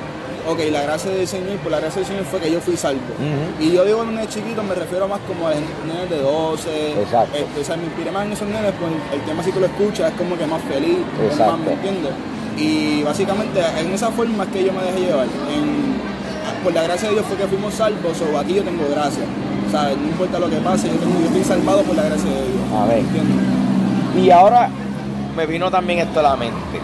ok, 0.47 0.59
la 0.71 0.81
gracia 0.83 1.11
del 1.11 1.27
Señor, 1.27 1.57
por 1.57 1.71
la 1.71 1.79
gracia 1.79 1.99
del 2.01 2.07
Señor 2.07 2.23
fue 2.25 2.39
que 2.39 2.51
yo 2.51 2.61
fui 2.61 2.77
salvo. 2.77 3.01
Y 3.59 3.71
yo 3.71 3.83
digo 3.83 4.05
nenes 4.05 4.29
chiquitos, 4.29 4.63
me 4.63 4.75
refiero 4.75 5.07
más 5.07 5.19
como 5.27 5.47
a 5.47 5.51
nenes 5.53 6.09
de 6.09 6.19
12. 6.21 6.91
Exacto. 7.01 7.37
este, 7.37 7.59
o 7.61 7.63
sea, 7.63 7.75
me 7.77 7.83
inspiré 7.85 8.11
más 8.11 8.25
en 8.25 8.31
esos 8.33 8.47
nenes, 8.47 8.71
pues 8.79 8.91
el 9.13 9.21
tema 9.25 9.43
si 9.43 9.51
tú 9.51 9.59
lo 9.59 9.65
escuchas 9.65 10.11
es 10.11 10.17
como 10.17 10.37
que 10.37 10.45
más 10.45 10.61
feliz, 10.63 10.97
Exacto. 11.23 11.51
más, 11.57 11.59
¿me 11.65 11.73
entiendes? 11.73 12.11
Y 12.57 13.03
básicamente 13.03 13.59
en 13.79 13.91
esa 13.91 14.11
forma 14.11 14.43
es 14.45 14.49
que 14.51 14.63
yo 14.63 14.71
me 14.71 14.81
dejé 14.83 14.99
llevar. 15.07 15.25
En- 15.51 15.95
por 16.63 16.73
la 16.73 16.83
gracia 16.83 17.09
de 17.09 17.15
Dios 17.15 17.25
fue 17.27 17.37
que 17.37 17.45
fuimos 17.47 17.73
salvos, 17.75 18.17
o 18.21 18.39
aquí 18.39 18.53
yo 18.55 18.63
tengo 18.63 18.87
gracia. 18.89 19.23
No 19.83 20.07
importa 20.07 20.39
lo 20.39 20.49
que 20.49 20.57
pase, 20.57 20.87
yo, 20.87 20.95
tengo- 20.95 21.19
yo 21.19 21.25
estoy 21.27 21.43
salvado 21.43 21.83
por 21.83 21.95
la 21.95 22.03
gracia 22.03 22.29
de 22.29 22.35
Dios. 22.35 22.81
Amén. 22.81 22.99
¿Entiendes? 22.99 24.23
Y 24.23 24.31
ahora 24.31 24.69
me 25.35 25.45
vino 25.45 25.69
también 25.69 25.99
esto 25.99 26.19
a 26.21 26.23
la 26.23 26.35
mente. 26.35 26.79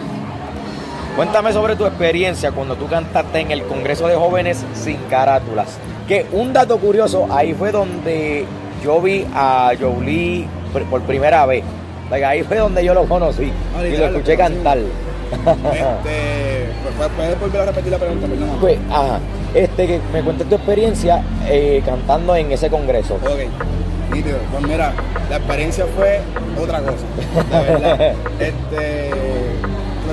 Cuéntame 1.15 1.51
sobre 1.53 1.75
tu 1.75 1.85
experiencia 1.85 2.51
cuando 2.51 2.75
tú 2.75 2.87
cantaste 2.87 3.39
en 3.39 3.51
el 3.51 3.63
Congreso 3.63 4.07
de 4.07 4.15
Jóvenes 4.15 4.63
sin 4.73 4.97
carátulas. 5.09 5.67
Que 6.07 6.25
un 6.31 6.53
dato 6.53 6.77
curioso, 6.77 7.27
ahí 7.31 7.53
fue 7.53 7.71
donde 7.71 8.45
yo 8.83 9.01
vi 9.01 9.25
a 9.33 9.71
Jolie 9.79 10.47
por, 10.89 11.01
primera 11.01 11.45
vez. 11.45 11.63
Ahí 12.11 12.43
fue 12.43 12.57
donde 12.57 12.83
yo 12.83 12.93
lo 12.93 13.05
conocí 13.05 13.51
Ah, 13.77 13.85
y 13.85 13.95
lo 13.95 14.05
escuché 14.07 14.35
cantar. 14.35 14.77
Este, 15.31 16.69
pues, 16.97 17.09
¿Puedes 17.15 17.39
volver 17.39 17.61
a 17.61 17.65
repetir 17.65 17.91
la 17.91 17.97
pregunta, 17.97 18.27
perdón? 18.27 18.49
Pues, 18.59 18.77
ajá, 18.89 19.19
este, 19.53 19.87
que 19.87 19.99
me 20.13 20.21
cuentes 20.21 20.47
tu 20.49 20.55
experiencia 20.55 21.23
eh, 21.47 21.81
cantando 21.85 22.35
en 22.35 22.51
ese 22.51 22.69
congreso. 22.69 23.15
Ok, 23.15 24.13
nítido. 24.13 24.37
Pues 24.51 24.63
mira, 24.67 24.93
la 25.29 25.37
experiencia 25.37 25.85
fue 25.95 26.21
otra 26.61 26.79
cosa. 26.81 27.05
De 27.65 27.71
verdad. 27.71 28.13
este, 28.39 29.11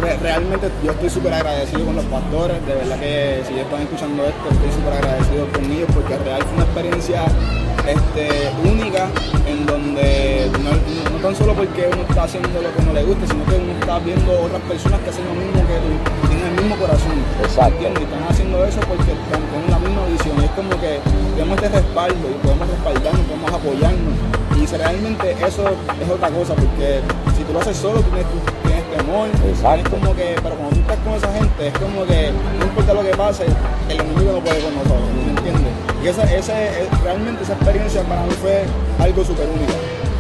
re- 0.01 0.17
realmente 0.23 0.69
yo 0.85 0.93
estoy 0.93 1.11
súper 1.11 1.35
agradecido 1.35 1.85
con 1.85 1.97
los 1.97 2.05
pastores. 2.07 2.65
De 2.67 2.75
verdad 2.75 2.99
que 2.99 3.43
si 3.47 3.59
están 3.59 3.83
escuchando 3.83 4.25
esto, 4.25 4.49
estoy 4.51 4.73
súper 4.73 4.93
agradecido 4.95 5.47
con 5.53 5.65
ellos 5.65 5.89
porque 5.95 6.17
real 6.19 6.43
fue 6.43 6.55
una 6.55 6.65
experiencia 6.65 7.23
este, 7.89 8.51
única 8.65 9.09
en 9.47 9.65
donde 9.67 10.51
no, 10.63 11.19
tan 11.21 11.35
solo 11.35 11.55
porque 11.55 11.89
uno 11.93 12.03
está 12.09 12.25
haciendo 12.25 12.61
lo 12.61 12.75
que 12.75 12.83
no 12.83 12.93
le 12.93 13.03
gusta, 13.03 13.27
sino 13.27 13.45
que 13.47 13.57
uno 13.57 13.73
está 13.81 13.99
viendo 13.99 14.33
otras 14.43 14.63
personas 14.63 15.01
que 15.01 15.11
hacen 15.11 15.25
lo 15.25 15.35
mismo 15.35 15.61
que 15.67 15.77
tú, 15.81 16.29
tienen 16.29 16.47
el 16.47 16.55
mismo 16.63 16.77
corazón. 16.77 17.17
Exacto. 17.43 17.75
¿entiendes? 17.75 18.03
Y 18.03 18.05
están 18.05 18.25
haciendo 18.29 18.65
eso 18.65 18.81
porque 18.87 19.13
están 19.13 19.43
con 19.49 19.63
la 19.71 19.79
misma 19.79 20.07
visión. 20.07 20.37
Y 20.41 20.45
es 20.45 20.51
como 20.53 20.71
que 20.81 21.01
tenemos 21.35 21.57
este 21.57 21.69
respaldo 21.69 22.25
y 22.29 22.37
podemos 22.45 22.69
respaldarnos, 22.69 23.27
podemos 23.27 23.53
apoyarnos. 23.53 24.15
Y 24.59 24.67
realmente 24.77 25.33
eso 25.33 25.65
es 25.65 26.11
otra 26.11 26.29
cosa, 26.29 26.55
porque 26.55 27.01
si 27.37 27.45
tú 27.45 27.53
lo 27.53 27.61
haces 27.61 27.77
solo, 27.77 28.01
tienes, 28.03 28.27
temor. 28.97 29.29
Exacto. 29.49 29.81
Es 29.81 29.89
como 29.89 30.15
que, 30.15 30.37
pero 30.43 30.55
cuando 30.57 30.77
tú 30.77 30.81
estás 30.81 30.99
con 30.99 31.15
esa 31.15 31.33
gente, 31.33 31.69
es 31.69 31.75
como 31.79 32.05
que 32.05 32.33
no 32.59 32.65
importa 32.67 32.95
lo 32.95 33.03
que 33.03 33.17
pase, 33.17 33.47
el 33.89 34.01
enemigo 34.01 34.33
no 34.33 34.41
puede 34.41 34.61
con 34.61 34.75
nosotros, 34.75 35.09
¿me 35.25 35.31
entiendes? 35.31 35.88
Y 36.03 36.09
esa, 36.09 36.23
ese, 36.25 36.83
es- 36.83 37.01
realmente 37.03 37.43
esa 37.43 37.55
experiencia 37.55 38.03
para 38.03 38.23
mí 38.23 38.31
fue 38.41 38.63
algo 38.99 39.25
súper 39.25 39.47
único, 39.49 39.73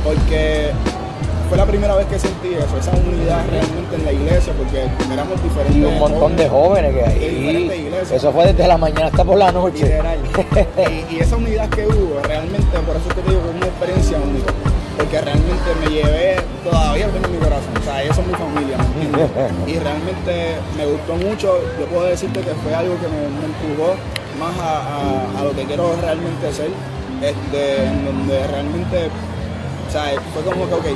porque 0.04 0.70
fue 1.48 1.56
la 1.56 1.64
primera 1.67 1.94
vez 1.96 2.06
que 2.08 2.19
sentí 2.19 2.48
eso, 2.55 2.76
esa 2.79 2.91
unidad 2.93 3.43
realmente 3.48 3.94
en 3.96 4.05
la 4.05 4.12
iglesia, 4.12 4.53
porque 4.58 4.84
éramos 5.12 5.43
diferentes. 5.43 5.76
Y 5.76 5.84
un 5.84 5.98
montón 5.98 6.36
de 6.36 6.48
jóvenes 6.48 6.94
que 6.94 7.05
ahí. 7.05 7.91
Eso 8.12 8.32
fue 8.32 8.46
desde 8.53 8.67
la 8.69 8.76
mañana 8.76 9.06
hasta 9.06 9.24
por 9.24 9.38
la 9.38 9.50
noche. 9.53 9.84
Literal. 9.84 10.19
y, 11.10 11.14
y 11.14 11.20
esa 11.20 11.36
unidad 11.36 11.69
que 11.70 11.86
hubo, 11.86 12.20
realmente, 12.24 12.67
por 12.86 12.96
eso 12.96 13.08
es 13.08 13.14
te 13.14 13.22
digo, 13.22 13.41
fue 13.43 13.50
una 13.56 13.67
experiencia 13.67 14.19
única. 14.19 14.53
Porque 14.98 15.20
realmente 15.20 15.69
me 15.81 15.91
llevé, 15.91 16.36
todavía 16.64 17.06
lo 17.06 17.12
tengo 17.12 17.26
en 17.29 17.32
mi 17.32 17.38
corazón. 17.38 17.70
O 17.81 17.84
sea, 17.84 18.03
ellos 18.03 18.17
son 18.17 18.26
mi 18.26 18.34
familia, 18.34 18.76
¿me 18.76 18.84
entiendes? 19.06 19.31
Y 19.69 19.79
realmente 19.79 20.56
me 20.76 20.84
gustó 20.86 21.14
mucho. 21.14 21.60
Yo 21.79 21.86
puedo 21.86 22.05
decirte 22.06 22.41
que 22.41 22.50
fue 22.67 22.74
algo 22.74 22.94
que 22.98 23.06
me, 23.06 23.20
me 23.31 23.46
empujó 23.46 23.94
más 24.38 24.56
a, 24.58 24.78
a- 24.78 25.40
a 25.40 25.44
lo 25.44 25.52
que 25.54 25.64
quiero 25.64 25.94
realmente 26.00 26.52
ser. 26.52 26.70
Este, 27.22 27.84
en 27.84 28.04
donde 28.04 28.46
realmente, 28.46 29.08
o 29.88 29.90
sea, 29.92 30.04
fue 30.32 30.42
como 30.44 30.68
que, 30.68 30.74
ok, 30.74 30.86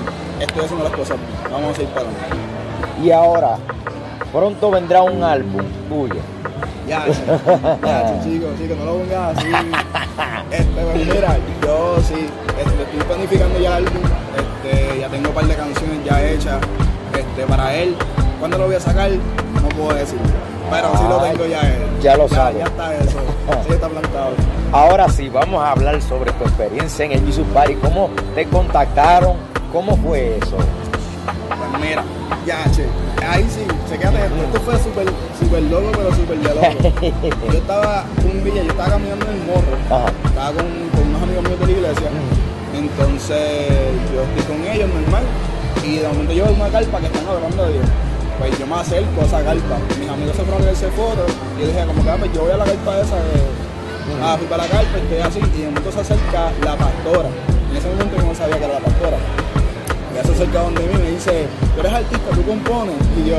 estoy 0.40 0.64
haciendo 0.64 0.84
las 0.84 0.92
cosas, 0.92 1.16
vamos 1.50 1.76
a 1.76 1.82
ir 1.82 1.88
para 1.88 2.06
adelante. 2.06 2.36
Y 3.02 3.10
ahora, 3.10 3.56
pronto 4.30 4.70
vendrá 4.70 5.02
un 5.02 5.22
álbum 5.24 5.62
tuyo. 5.88 6.20
Ya, 6.86 7.06
ya, 7.06 8.22
chicos, 8.22 8.50
chicos, 8.58 8.76
no 8.78 8.84
lo 8.84 8.98
pongas 8.98 9.36
así. 9.36 9.48
Este, 10.50 10.64
pues 10.82 11.06
mira, 11.06 11.36
yo 11.62 11.96
sí, 12.06 12.14
este, 12.14 12.82
estoy 12.82 13.00
planificando 13.08 13.58
ya 13.58 13.78
el 13.78 13.86
álbum, 13.86 14.02
este, 14.36 15.00
ya 15.00 15.08
tengo 15.08 15.28
un 15.30 15.34
par 15.34 15.44
de 15.46 15.54
canciones 15.56 16.04
ya 16.04 16.22
hechas, 16.24 16.58
este, 17.18 17.46
para 17.46 17.74
él. 17.74 17.96
¿Cuándo 18.38 18.58
lo 18.58 18.66
voy 18.66 18.76
a 18.76 18.80
sacar? 18.80 19.10
No 19.10 19.68
puedo 19.70 19.94
decir. 19.94 20.18
Pero 20.70 20.96
sí 20.96 21.04
lo 21.08 21.18
tengo 21.18 21.46
ya 21.46 21.60
él. 21.60 21.82
Ya 22.02 22.16
lo 22.16 22.28
sabes. 22.28 22.58
Ya 22.58 22.64
está 22.64 22.94
eso, 22.94 23.18
sí 23.66 23.72
está 23.72 23.88
plantado. 23.88 24.30
Ahora 24.72 25.08
sí, 25.08 25.28
vamos 25.28 25.62
a 25.62 25.72
hablar 25.72 26.00
sobre 26.02 26.32
tu 26.32 26.44
experiencia 26.44 27.04
en 27.04 27.12
el 27.12 27.26
Jesus 27.26 27.46
Party. 27.52 27.74
¿Cómo 27.76 28.10
te 28.34 28.46
contactaron? 28.46 29.36
¿Cómo 29.72 29.96
fue 29.98 30.38
eso? 30.38 30.56
Pues 30.56 31.80
mira, 31.80 32.02
ya, 32.46 32.64
che, 32.72 32.86
ahí 33.26 33.46
sí, 33.48 33.64
chequéate 33.88 34.16
esto, 34.24 34.36
esto 34.36 34.60
fue 34.60 34.78
súper, 34.78 35.06
súper 35.38 35.62
loco, 35.64 35.90
pero 35.92 36.14
súper 36.14 36.38
de 36.38 36.54
loco. 36.54 37.00
Yo 37.52 37.58
estaba 37.58 38.04
un 38.24 38.44
día, 38.44 38.62
yo 38.62 38.70
estaba 38.70 38.90
caminando 38.90 39.26
en 39.26 39.32
el 39.32 39.46
morro, 39.46 39.76
Ajá. 39.90 40.12
estaba 40.26 40.52
con, 40.52 40.66
con 40.90 41.08
unos 41.08 41.22
amigos 41.22 41.44
míos 41.44 41.60
de 41.60 41.66
la 41.66 41.72
iglesia, 41.72 42.08
entonces 42.74 43.68
yo 44.12 44.22
estoy 44.22 44.56
con 44.56 44.66
ellos 44.66 44.88
normal, 44.88 45.22
y 45.84 45.96
de 45.98 46.08
momento 46.08 46.32
yo 46.32 46.44
veo 46.44 46.54
una 46.54 46.68
carpa 46.68 46.98
que 47.00 47.06
están 47.06 47.26
adorando 47.26 47.62
a 47.64 47.68
Dios. 47.68 47.84
Pues 48.42 48.58
yo 48.58 48.66
me 48.66 48.74
acerco 48.74 49.20
a 49.22 49.24
esa 49.24 49.38
carpa, 49.44 49.78
mis 50.00 50.08
amigos 50.10 50.34
se 50.34 50.42
fueron 50.42 50.66
a 50.66 50.70
hacerse 50.70 50.90
fotos, 50.98 51.30
y 51.56 51.60
yo 51.62 51.66
dije 51.68 51.86
como 51.86 52.02
que 52.02 52.10
"Ah, 52.10 52.16
pues 52.18 52.32
yo 52.34 52.42
voy 52.42 52.50
a 52.50 52.56
la 52.56 52.64
carpa 52.64 52.98
esa 53.00 53.14
de, 53.14 53.38
Ah, 54.20 54.34
fui 54.36 54.46
para 54.50 54.64
la 54.64 54.68
carpa, 54.68 54.98
estoy 54.98 55.18
así, 55.22 55.38
y 55.38 55.60
de 55.62 55.66
momento 55.70 55.92
se 55.92 56.00
acerca 56.00 56.50
la 56.66 56.74
pastora. 56.76 57.30
En 57.70 57.76
ese 57.78 57.86
momento 57.88 58.16
yo 58.18 58.22
no 58.26 58.34
sabía 58.34 58.58
que 58.58 58.64
era 58.66 58.74
la 58.74 58.84
pastora. 58.84 59.16
Ya 60.14 60.22
se 60.26 60.32
acerca 60.32 60.58
donde 60.62 60.82
mí 60.82 60.90
y 60.92 60.98
me 61.06 61.10
dice, 61.14 61.46
tú 61.74 61.80
eres 61.80 61.92
artista, 61.92 62.28
tú 62.34 62.42
compones. 62.42 62.98
Y 63.16 63.30
yo, 63.30 63.38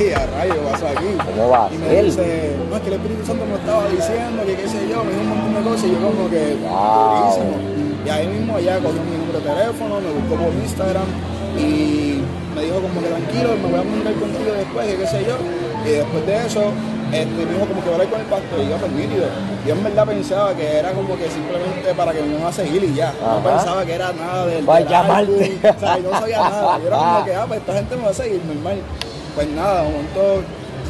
y 0.00 0.12
a 0.14 0.22
rayo, 0.38 0.54
vas 0.70 0.82
aquí. 0.86 1.10
¿Cómo 1.18 1.50
va 1.50 1.66
a 1.66 1.74
Y 1.74 1.78
me 1.78 1.86
ser? 1.90 2.04
dice, 2.06 2.56
no, 2.70 2.76
es 2.76 2.82
que 2.82 2.88
el 2.88 2.94
Espíritu 2.94 3.26
Santo 3.26 3.42
me 3.44 3.54
estaba 3.58 3.82
diciendo, 3.90 4.38
que 4.46 4.54
qué 4.54 4.66
sé 4.70 4.80
yo, 4.88 5.02
me 5.04 5.10
dijo 5.18 5.22
un 5.26 5.28
montón 5.34 5.54
de 5.54 5.62
cosas 5.66 5.84
y 5.84 5.90
yo 5.92 5.98
como 5.98 6.30
que, 6.30 6.42
Wow. 6.62 7.10
durísimo. 7.10 7.54
Y 8.06 8.08
ahí 8.08 8.26
mismo 8.28 8.50
ella 8.58 8.78
cogió 8.78 9.02
mi 9.02 9.18
número 9.18 9.38
de 9.42 9.46
teléfono, 9.50 9.92
me 10.00 10.10
buscó 10.14 10.34
por 10.46 10.52
Instagram 10.54 11.08
y 11.58 12.20
me 12.54 12.62
dijo 12.62 12.80
como 12.80 13.00
que 13.00 13.08
tranquilo, 13.08 13.48
me 13.62 13.68
voy 13.68 13.80
a 13.80 13.82
comunicar 13.82 14.14
contigo 14.14 14.52
después, 14.56 14.86
que 14.86 14.96
qué 14.96 15.06
sé 15.06 15.24
yo. 15.26 15.36
Y 15.84 15.90
después 15.90 16.26
de 16.26 16.46
eso, 16.46 16.62
este, 17.12 17.40
me 17.46 17.52
dijo 17.52 17.66
como 17.66 17.80
que 17.82 17.88
voy 17.90 17.90
a 17.90 17.94
hablar 17.94 18.08
con 18.10 18.20
el 18.20 18.26
pastor 18.26 18.58
y 18.60 18.68
yo 18.68 18.76
pues. 18.76 18.92
Yo 19.66 19.72
en 19.74 19.84
verdad 19.84 20.06
pensaba 20.06 20.54
que 20.54 20.76
era 20.78 20.92
como 20.92 21.16
que 21.16 21.30
simplemente 21.30 21.94
para 21.96 22.12
que 22.12 22.22
me 22.22 22.34
iban 22.36 22.44
a 22.46 22.52
seguir 22.52 22.84
y 22.84 22.94
ya. 22.94 23.12
No 23.20 23.38
Ajá. 23.38 23.56
pensaba 23.56 23.84
que 23.84 23.94
era 23.94 24.12
nada 24.12 24.46
del, 24.46 24.68
Va 24.68 24.76
a 24.76 24.78
del 24.80 24.88
llamarte. 24.88 25.14
álbum, 25.14 25.40
o 25.76 25.80
sea, 25.80 25.98
yo 25.98 26.10
no 26.10 26.20
sabía 26.20 26.38
nada. 26.38 26.78
Yo 26.78 26.86
era 26.86 26.96
como 26.98 27.24
que, 27.24 27.34
ah, 27.34 27.44
pues 27.48 27.60
esta 27.60 27.72
gente 27.74 27.96
me 27.96 28.02
va 28.02 28.10
a 28.10 28.14
seguir, 28.14 28.40
normal. 28.44 28.76
Pues 29.34 29.48
nada, 29.48 29.82
de 29.82 29.90
momento 29.90 30.42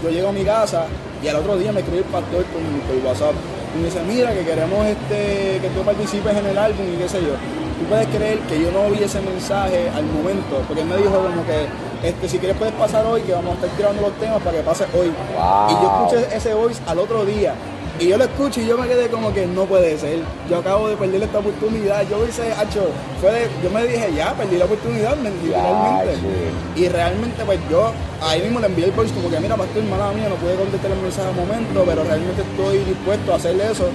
yo 0.03 0.11
llego 0.11 0.29
a 0.29 0.33
mi 0.33 0.45
casa 0.45 0.87
y 1.23 1.29
al 1.29 1.37
otro 1.37 1.57
día 1.57 1.73
me 1.73 1.81
escribe 1.81 2.01
el 2.01 2.05
pastor 2.11 2.45
por, 2.45 2.61
por 2.63 3.07
WhatsApp. 3.07 3.35
Y 3.75 3.79
me 3.79 3.85
dice, 3.87 4.01
mira, 4.07 4.33
que 4.33 4.45
queremos 4.45 4.87
este, 4.87 5.59
que 5.63 5.69
tú 5.75 5.83
participes 5.83 6.37
en 6.37 6.47
el 6.47 6.59
álbum 6.59 6.87
y 6.95 6.97
qué 6.99 7.09
sé 7.09 7.21
yo. 7.23 7.35
Tú 7.79 7.85
puedes 7.89 8.07
creer 8.09 8.39
que 8.41 8.61
yo 8.61 8.71
no 8.71 8.89
vi 8.91 9.03
ese 9.03 9.21
mensaje 9.21 9.91
al 9.95 10.05
momento, 10.05 10.63
porque 10.67 10.83
él 10.83 10.89
me 10.89 10.97
dijo 10.97 11.11
como 11.11 11.45
que, 11.45 11.67
este, 12.09 12.29
si 12.29 12.39
quieres 12.39 12.57
puedes 12.57 12.75
pasar 12.75 13.05
hoy, 13.07 13.21
que 13.23 13.33
vamos 13.33 13.53
a 13.53 13.55
estar 13.55 13.71
tirando 13.77 14.01
los 14.03 14.13
temas 14.13 14.41
para 14.43 14.57
que 14.59 14.63
pases 14.63 14.87
hoy. 14.95 15.11
Wow. 15.37 15.71
Y 15.71 15.73
yo 15.83 16.05
escuché 16.15 16.37
ese 16.37 16.55
voice 16.55 16.81
al 16.87 16.99
otro 16.99 17.25
día. 17.25 17.55
Y 18.01 18.09
yo 18.09 18.19
lo 18.19 18.25
escucho 18.25 18.61
y 18.61 18.67
yo 18.67 18.77
me 18.77 18.89
quedé 18.89 19.07
como 19.09 19.33
que 19.33 19.47
no 19.47 19.67
puede 19.67 19.97
ser. 19.97 20.19
Yo 20.51 20.59
acabo 20.59 20.89
de 20.89 20.97
perder 20.97 21.23
esta 21.23 21.39
oportunidad. 21.39 22.03
Yo 22.11 22.27
hice, 22.27 22.51
hacho, 22.53 22.89
fue 23.21 23.31
de- 23.31 23.49
yo 23.63 23.71
me 23.71 23.85
dije, 23.87 24.13
ya, 24.17 24.33
perdí 24.35 24.57
la 24.57 24.65
oportunidad, 24.65 25.17
me- 25.17 25.31
literalmente. 25.31 26.15
sí. 26.17 26.83
Y 26.83 26.89
realmente, 26.89 27.45
pues 27.45 27.61
yo 27.71 27.93
ahí 28.21 28.41
mismo 28.43 28.59
le 28.59 28.67
envié 28.67 28.87
el 28.87 28.91
voice 28.91 29.15
como 29.15 29.31
que, 29.31 29.39
mira, 29.39 29.57
pastor, 29.57 29.83
mala 29.85 30.11
mía, 30.13 30.29
no 30.29 30.35
pude 30.37 30.57
contestar 30.57 30.91
el 30.91 30.99
mensaje 30.99 31.29
al 31.29 31.35
momento, 31.37 31.85
pero 31.87 32.03
realmente 32.03 32.43
estoy 32.43 32.79
dispuesto 32.79 33.33
a 33.33 33.37
hacerle 33.37 33.71
eso. 33.71 33.87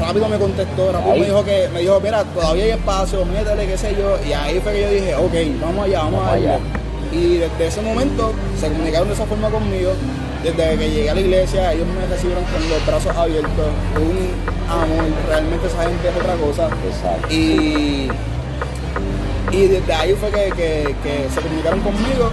Rápido 0.00 0.28
me 0.28 0.38
contestó, 0.38 0.92
rápido 0.92 1.12
Ahí. 1.12 1.20
me 1.20 1.26
dijo 1.26 1.44
que, 1.44 1.68
me 1.72 1.80
dijo, 1.80 2.00
mira, 2.00 2.24
todavía 2.24 2.64
hay 2.64 2.70
espacio, 2.72 3.24
métele, 3.24 3.66
qué 3.66 3.78
sé 3.78 3.94
yo. 3.96 4.18
Y 4.28 4.32
ahí 4.32 4.60
fue 4.60 4.72
que 4.72 4.80
yo 4.82 4.90
dije, 4.90 5.14
ok, 5.14 5.60
vamos 5.62 5.84
allá, 5.86 5.98
vamos, 6.00 6.12
Vamos 6.14 6.28
a 6.28 6.30
darle. 6.32 6.48
allá. 6.48 6.58
Y 7.12 7.36
desde 7.36 7.66
ese 7.68 7.80
momento 7.80 8.32
se 8.60 8.68
comunicaron 8.68 9.06
de 9.08 9.14
esa 9.14 9.24
forma 9.26 9.48
conmigo. 9.50 9.92
Desde 10.42 10.76
que 10.76 10.90
llegué 10.90 11.08
a 11.10 11.14
la 11.14 11.20
iglesia, 11.20 11.72
ellos 11.72 11.86
me 11.86 12.06
recibieron 12.12 12.44
con 12.44 12.68
los 12.68 12.84
brazos 12.86 13.16
abiertos, 13.16 13.66
un 13.96 14.70
amor, 14.70 15.04
realmente 15.28 15.66
esa 15.68 15.82
gente 15.84 16.08
es 16.08 16.16
otra 16.16 16.34
cosa. 16.34 16.68
Exacto. 16.84 17.32
Y, 17.32 18.08
y 19.52 19.66
desde 19.68 19.92
ahí 19.94 20.12
fue 20.14 20.30
que, 20.30 20.52
que- 20.56 20.96
que 21.02 21.28
se 21.32 21.40
comunicaron 21.40 21.80
conmigo 21.80 22.30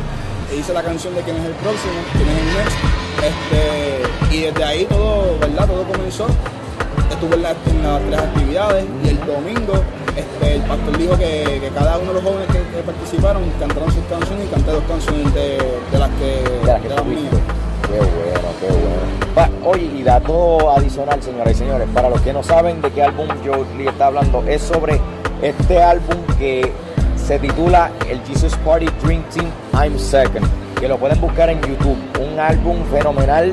e 0.52 0.58
hice 0.58 0.74
la 0.74 0.82
canción 0.84 1.14
de 1.16 1.22
quién 1.22 1.38
es 1.38 1.46
el 1.46 1.54
próximo, 1.54 1.94
quién 2.14 2.28
es 2.28 2.38
el 2.38 2.46
next. 2.58 2.78
Este, 3.22 4.36
y 4.36 4.42
desde 4.42 4.64
ahí 4.64 4.86
todo, 4.86 5.38
¿verdad? 5.40 5.68
Todo 5.68 5.84
comenzó. 5.84 6.26
Estuve 7.12 7.36
en, 7.36 7.44
la- 7.44 7.52
en 7.52 7.84
las 7.84 8.02
tres 8.02 8.20
actividades 8.20 8.86
y 9.04 9.10
el 9.10 9.20
domingo 9.26 9.74
este, 10.16 10.56
el 10.56 10.62
pastor 10.64 10.98
dijo 10.98 11.18
que, 11.18 11.60
que 11.62 11.70
cada 11.74 11.98
uno 12.00 12.08
de 12.14 12.14
los 12.16 12.24
jóvenes 12.24 12.48
que, 12.48 12.76
que 12.76 12.84
participaron 12.84 13.44
cantaron 13.60 13.92
sus 13.92 14.04
canciones 14.06 14.46
y 14.46 14.50
canté 14.50 14.72
dos 14.72 14.84
canciones 14.88 15.34
de, 15.34 15.58
de 15.92 16.00
las 16.00 16.10
que, 16.12 16.44
de 16.66 16.66
las 16.68 16.82
que 16.82 16.88
de 16.90 16.96
las 16.96 17.06
mías. 17.06 17.32
Qué 17.88 17.98
bueno, 17.98 18.50
qué 18.60 18.68
bueno. 18.68 19.52
Oye, 19.64 19.84
y 19.86 20.04
dato 20.04 20.72
adicional, 20.76 21.22
señoras 21.22 21.54
y 21.54 21.56
señores, 21.56 21.88
para 21.94 22.10
los 22.10 22.20
que 22.22 22.34
no 22.34 22.42
saben 22.44 22.82
de 22.82 22.90
qué 22.92 23.04
álbum 23.04 23.28
yo 23.46 23.66
le 23.78 23.86
está 23.90 24.08
hablando, 24.08 24.44
es 24.48 24.62
sobre 24.62 25.00
este 25.42 25.82
álbum 25.82 26.18
que 26.40 26.72
se 27.16 27.38
titula 27.40 27.92
el 28.10 28.20
Jesus 28.26 28.56
Party 28.66 28.88
Dream 29.04 29.24
Team 29.34 29.46
I'm 29.74 29.98
Second, 30.00 30.46
que 30.80 30.88
lo 30.88 30.98
pueden 30.98 31.20
buscar 31.22 31.50
en 31.50 31.62
YouTube. 31.62 31.98
Un 32.20 32.40
álbum 32.40 32.78
fenomenal 32.92 33.52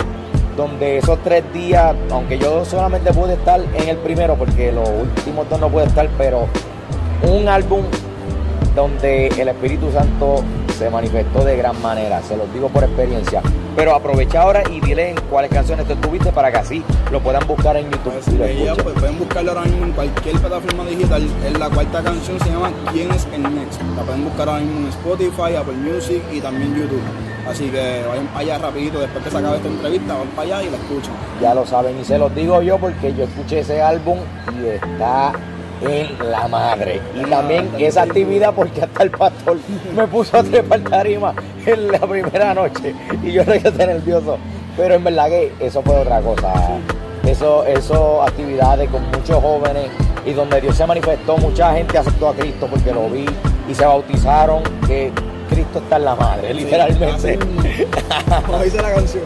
donde 0.59 0.99
esos 0.99 1.23
tres 1.23 1.45
días, 1.55 1.95
aunque 2.11 2.37
yo 2.37 2.65
solamente 2.65 3.13
pude 3.13 3.35
estar 3.35 3.61
en 3.61 3.89
el 3.89 3.97
primero, 3.99 4.35
porque 4.35 4.73
los 4.73 4.89
últimos 4.89 5.49
dos 5.49 5.61
no 5.61 5.69
pude 5.69 5.85
estar, 5.85 6.09
pero 6.19 6.49
un 7.23 7.49
álbum 7.49 7.83
donde 8.75 9.29
el 9.29 9.49
Espíritu 9.49 9.91
Santo 9.93 10.43
se 10.77 10.91
manifestó 10.91 11.45
de 11.45 11.57
gran 11.57 11.81
manera, 11.81 12.21
se 12.23 12.37
los 12.37 12.53
digo 12.53 12.69
por 12.69 12.83
experiencia. 12.83 13.41
Pero 13.77 13.95
aprovecha 13.95 14.43
ahora 14.43 14.65
y 14.69 14.81
dile 14.81 15.11
en 15.11 15.17
cuáles 15.31 15.53
canciones 15.53 15.87
tú 15.87 15.93
estuviste 15.93 16.33
para 16.33 16.51
que 16.51 16.59
así 16.59 16.83
lo 17.13 17.21
puedan 17.21 17.47
buscar 17.47 17.77
en 17.77 17.89
YouTube 17.93 18.15
Pues, 18.15 18.57
y 18.57 18.63
ella, 18.63 18.75
pues, 18.75 18.97
pueden 18.99 19.17
buscarlo 19.17 19.53
ahora 19.53 19.63
mismo 19.63 19.85
en 19.85 19.93
cualquier 19.93 20.41
plataforma 20.41 20.85
digital. 20.87 21.25
Es 21.47 21.57
la 21.57 21.71
cuarta 21.71 22.03
canción, 22.03 22.41
se 22.41 22.51
llama 22.51 22.73
¿Quién 22.93 23.13
es 23.13 23.29
el 23.33 23.43
Next? 23.43 23.81
La 23.97 24.03
pueden 24.03 24.25
buscar 24.25 24.49
ahora 24.49 24.61
mismo 24.63 24.81
en 24.81 24.89
Spotify, 24.89 25.55
Apple 25.57 25.75
Music 25.75 26.21
y 26.33 26.41
también 26.41 26.75
YouTube. 26.75 27.28
Así 27.49 27.71
que 27.71 28.05
vayan 28.07 28.27
para 28.27 28.41
allá 28.41 28.59
rapidito, 28.59 29.01
después 29.01 29.25
que 29.25 29.31
se 29.31 29.39
acabe 29.39 29.57
esta 29.57 29.69
entrevista, 29.69 30.15
van 30.15 30.29
para 30.29 30.43
allá 30.43 30.63
y 30.63 30.71
la 30.71 30.77
escuchan. 30.77 31.13
Ya 31.41 31.55
lo 31.55 31.65
saben 31.65 31.99
y 31.99 32.05
se 32.05 32.19
los 32.19 32.35
digo 32.35 32.61
yo 32.63 32.79
porque 32.79 33.15
yo 33.15 33.25
escuché 33.25 33.61
ese 33.61 33.81
álbum 33.81 34.19
y 34.61 34.67
está 34.67 35.33
en 35.81 36.31
la 36.31 36.47
madre. 36.49 37.01
Y 37.15 37.23
también 37.29 37.71
esa 37.79 38.03
actividad 38.03 38.53
porque 38.55 38.83
hasta 38.83 39.03
el 39.03 39.11
pastor 39.11 39.57
me 39.95 40.07
puso 40.07 40.37
a 40.37 40.43
trepar 40.43 40.81
tarima 40.81 41.35
en 41.65 41.91
la 41.91 42.01
primera 42.01 42.53
noche 42.53 42.95
y 43.23 43.33
yo 43.33 43.45
regresé 43.45 43.87
nervioso. 43.87 44.39
Pero 44.77 44.95
en 44.95 45.05
verdad 45.05 45.29
que 45.29 45.53
eso 45.61 45.83
fue 45.83 45.97
otra 45.97 46.21
cosa. 46.21 46.53
Eso, 47.25 47.65
eso 47.65 48.23
actividades 48.23 48.89
con 48.91 49.03
muchos 49.11 49.43
jóvenes 49.43 49.91
y 50.25 50.33
donde 50.33 50.61
Dios 50.61 50.77
se 50.77 50.87
manifestó, 50.87 51.37
mucha 51.39 51.73
gente 51.75 51.97
aceptó 51.99 52.29
a 52.29 52.35
Cristo 52.35 52.67
porque 52.71 52.93
lo 52.93 53.09
vi 53.09 53.27
y 53.69 53.75
se 53.75 53.85
bautizaron 53.85 54.63
que 54.87 55.13
Cristo 55.59 55.81
está 55.81 55.97
en 55.97 56.05
la 56.05 56.15
madre, 56.15 56.55
literalmente. 56.55 57.07
Así 57.11 57.37
mismo. 57.37 57.63
Como 58.47 58.63
dice 58.63 58.81
la 58.81 58.95
canción. 58.95 59.25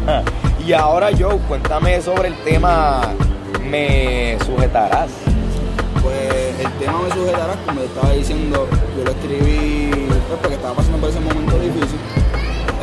y 0.66 0.72
ahora 0.72 1.10
Joe, 1.18 1.36
cuéntame 1.46 2.00
sobre 2.00 2.28
el 2.28 2.36
tema 2.42 3.02
Me 3.68 4.38
sujetarás. 4.46 5.10
Pues 6.02 6.58
el 6.58 6.72
tema 6.78 7.02
me 7.02 7.10
sujetarás, 7.10 7.56
como 7.66 7.80
te 7.80 7.86
estaba 7.86 8.12
diciendo, 8.14 8.66
yo 8.96 9.04
lo 9.04 9.10
escribí 9.10 9.90
pues, 10.08 10.38
porque 10.40 10.54
estaba 10.54 10.74
pasando 10.74 10.98
por 10.98 11.10
ese 11.10 11.20
momento 11.20 11.58
difícil. 11.58 11.98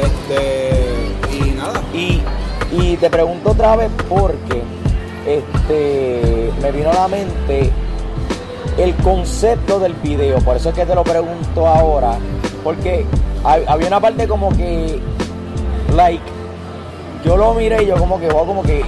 Este, 0.04 1.36
y 1.36 1.52
nada, 1.56 1.82
Y, 1.92 2.22
y 2.72 2.98
te 2.98 3.10
pregunto 3.10 3.50
otra 3.50 3.78
vez 3.78 3.90
porque 4.08 4.62
este, 5.26 6.52
me 6.62 6.72
vino 6.72 6.92
a 6.92 6.94
la 6.94 7.08
mente 7.08 7.72
el 8.78 8.94
concepto 8.98 9.80
del 9.80 9.94
video, 9.94 10.38
por 10.40 10.58
eso 10.58 10.70
es 10.70 10.76
que 10.76 10.86
te 10.86 10.94
lo 10.94 11.04
pregunto 11.04 11.66
ahora, 11.66 12.18
porque 12.66 13.06
hab- 13.44 13.64
había 13.68 13.88
una 13.88 14.02
parte 14.02 14.28
como 14.28 14.50
que, 14.58 15.00
like, 15.96 16.24
yo 17.24 17.38
lo 17.38 17.54
miré 17.54 17.84
y 17.84 17.86
yo 17.86 17.96
como 17.96 18.20
que, 18.20 18.28
wow, 18.28 18.46
como 18.46 18.64
que, 18.64 18.84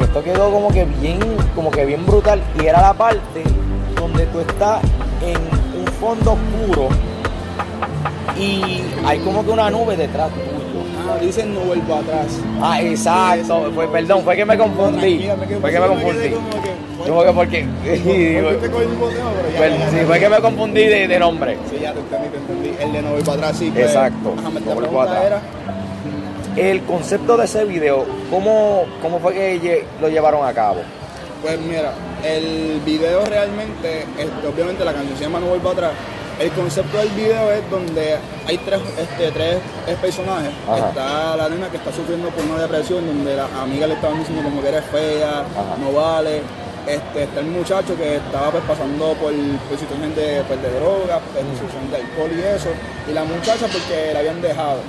esto 0.00 0.22
quedó 0.22 0.50
como 0.52 0.68
que 0.68 0.84
bien, 0.84 1.18
como 1.56 1.70
que 1.70 1.84
bien 1.86 2.04
brutal, 2.06 2.40
y 2.62 2.66
era 2.66 2.80
la 2.82 2.92
parte 2.94 3.42
donde 3.96 4.26
tú 4.26 4.40
estás 4.40 4.80
en 5.22 5.36
un 5.80 5.86
fondo 5.94 6.32
oscuro 6.32 6.88
y 8.38 8.82
hay 9.06 9.18
como 9.20 9.44
que 9.44 9.50
una 9.50 9.70
nube 9.70 9.96
detrás. 9.96 10.30
Dicen 11.20 11.54
no 11.54 11.60
vuelvo 11.60 11.96
atrás. 11.96 12.26
Ah, 12.60 12.80
exacto. 12.82 13.70
Fue, 13.74 13.88
perdón, 13.88 14.22
fue 14.24 14.36
que 14.36 14.44
me 14.44 14.56
confundí. 14.58 15.28
Fue 15.60 15.70
que 15.70 15.80
me 15.80 15.86
yo 15.86 15.88
confundí. 15.88 16.30
como 17.06 17.24
que, 17.24 17.32
porque. 17.32 17.66
Sí, 19.90 20.04
fue 20.06 20.20
que 20.20 20.28
me 20.28 20.40
confundí 20.40 20.84
de, 20.84 21.08
de 21.08 21.18
nombre. 21.18 21.56
Sí, 21.70 21.78
ya 21.80 21.92
te 21.92 22.00
entendí, 22.00 22.28
te 22.28 22.36
entendí. 22.38 22.82
El 22.82 22.92
de 22.92 23.02
no 23.02 23.10
para 23.24 23.32
atrás, 23.34 23.56
sí. 23.58 23.70
pues, 23.72 23.86
Exacto, 23.86 24.34
Ajá, 24.38 24.50
no 24.50 24.74
vuelvo 24.74 25.02
atrás. 25.02 25.24
era, 25.26 25.40
El 26.56 26.82
concepto 26.82 27.36
de 27.36 27.44
ese 27.44 27.64
video, 27.64 28.04
¿cómo, 28.30 28.84
cómo 29.00 29.18
fue 29.20 29.34
que 29.34 29.84
lo 30.00 30.08
llevaron 30.08 30.46
a 30.46 30.52
cabo? 30.52 30.80
pues 31.42 31.58
mira, 31.60 31.92
el 32.24 32.80
video 32.86 33.24
realmente, 33.24 34.06
este, 34.16 34.46
obviamente 34.46 34.84
la 34.84 34.92
canción 34.92 35.16
se 35.18 35.24
llama 35.24 35.40
No 35.40 35.46
vuelvo 35.46 35.70
atrás. 35.70 35.90
El 36.42 36.50
concepto 36.52 36.98
del 36.98 37.08
video 37.10 37.52
es 37.52 37.70
donde 37.70 38.16
hay 38.48 38.58
tres, 38.58 38.80
este, 38.98 39.30
tres 39.30 39.58
personajes. 40.00 40.50
Ajá. 40.68 40.88
Está 40.88 41.36
la 41.36 41.48
nena 41.48 41.68
que 41.70 41.76
está 41.76 41.92
sufriendo 41.92 42.30
por 42.30 42.44
una 42.44 42.60
depresión, 42.62 43.06
donde 43.06 43.36
las 43.36 43.48
amigas 43.52 43.88
le 43.88 43.94
estaban 43.94 44.18
diciendo 44.18 44.42
como 44.42 44.60
que 44.60 44.68
eres 44.68 44.84
fea, 44.86 45.40
Ajá. 45.40 45.76
no 45.80 45.92
vale. 45.92 46.42
Este, 46.84 47.22
está 47.22 47.38
el 47.38 47.46
muchacho 47.46 47.96
que 47.96 48.16
estaba 48.16 48.50
pues, 48.50 48.64
pasando 48.64 49.14
por, 49.14 49.30
por 49.32 49.78
situaciones 49.78 50.16
de, 50.16 50.42
pues, 50.48 50.60
de 50.60 50.70
drogas, 50.80 51.20
pues, 51.32 51.44
situaciones 51.54 51.90
de 51.92 51.96
alcohol 51.98 52.30
y 52.36 52.40
eso. 52.56 52.68
Y 53.08 53.12
la 53.12 53.22
muchacha 53.22 53.66
porque 53.70 54.10
la 54.12 54.18
habían 54.18 54.42
dejado. 54.42 54.80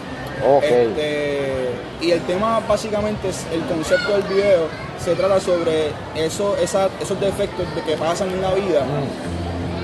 Ok. 0.57 0.63
Este, 0.63 1.69
y 2.01 2.11
el 2.11 2.21
tema 2.21 2.61
básicamente 2.67 3.29
es 3.29 3.45
el 3.53 3.61
concepto 3.65 4.11
del 4.13 4.23
video 4.23 4.67
se 4.99 5.13
trata 5.15 5.39
sobre 5.39 5.89
eso, 6.15 6.55
esa- 6.57 6.89
esos 7.01 7.19
defectos 7.19 7.65
de 7.75 7.81
que 7.83 7.95
pasan 7.97 8.29
en 8.31 8.41
la 8.41 8.53
vida, 8.53 8.81
Mm, 8.85 9.42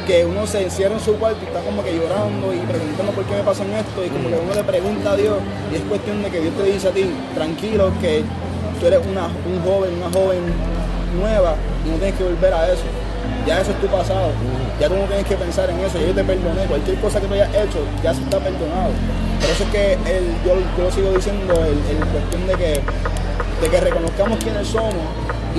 que 0.10 0.25
uno 0.25 0.48
se 0.48 0.63
encierra 0.63 0.96
en 0.96 1.01
su 1.01 1.13
cuarto 1.18 1.38
y 1.44 1.46
está 1.46 1.62
como 1.62 1.84
que 1.84 1.94
llorando 1.94 2.51
y 2.51 2.58
preguntando 2.66 3.12
por 3.12 3.24
qué 3.25 3.36
me 3.36 3.44
pasan 3.44 3.70
esto 3.74 4.04
y 4.04 4.10
como 4.10 4.28
que 4.28 4.38
uno 4.42 4.56
le 4.56 4.63
pregunta 4.63 5.12
a 5.12 5.16
Dios 5.16 5.38
y 5.72 5.75
es 5.75 5.82
cuestión 5.84 6.24
de 6.24 6.32
que 6.32 6.39
Dios 6.39 6.56
te 6.58 6.63
dice 6.63 6.88
a 6.88 6.92
ti, 6.92 7.06
tranquilo, 7.36 7.92
que 8.01 8.24
tú 8.80 8.88
eres 8.88 9.06
una, 9.06 9.28
un 9.28 9.62
joven, 9.62 10.01
una 10.01 10.10
joven 10.10 10.42
nueva 11.13 11.54
y 11.86 11.89
no 11.92 11.98
tienes 11.98 12.16
que 12.16 12.24
volver 12.24 12.51
a 12.51 12.74
eso. 12.74 12.89
Ya 13.46 13.62
eso 13.62 13.70
es 13.70 13.80
tu 13.82 13.86
pasado. 13.86 14.32
Ya 14.80 14.88
tú 14.88 14.96
no 14.96 15.06
tienes 15.06 15.28
que 15.28 15.36
pensar 15.36 15.70
en 15.70 15.78
eso. 15.78 16.00
Yo 16.00 16.12
te 16.12 16.24
perdoné. 16.24 16.66
Cualquier 16.66 16.98
cosa 16.98 17.22
que 17.22 17.28
tú 17.28 17.34
hayas 17.36 17.54
hecho, 17.54 17.78
ya 18.04 18.12
se 18.12 18.22
está 18.22 18.39
perdonado. 18.39 18.89
Por 19.39 19.50
eso 19.51 19.63
es 19.63 19.70
que 19.70 19.94
el, 19.94 20.25
yo, 20.44 20.58
yo 20.75 20.84
lo 20.86 20.92
sigo 20.92 21.12
diciendo, 21.13 21.54
el, 21.54 21.78
el 21.86 22.01
cuestión 22.10 22.48
de 22.48 22.56
que, 22.56 22.82
de 23.62 23.70
que 23.70 23.80
reconozcamos 23.80 24.39
quiénes 24.39 24.68
somos 24.68 25.06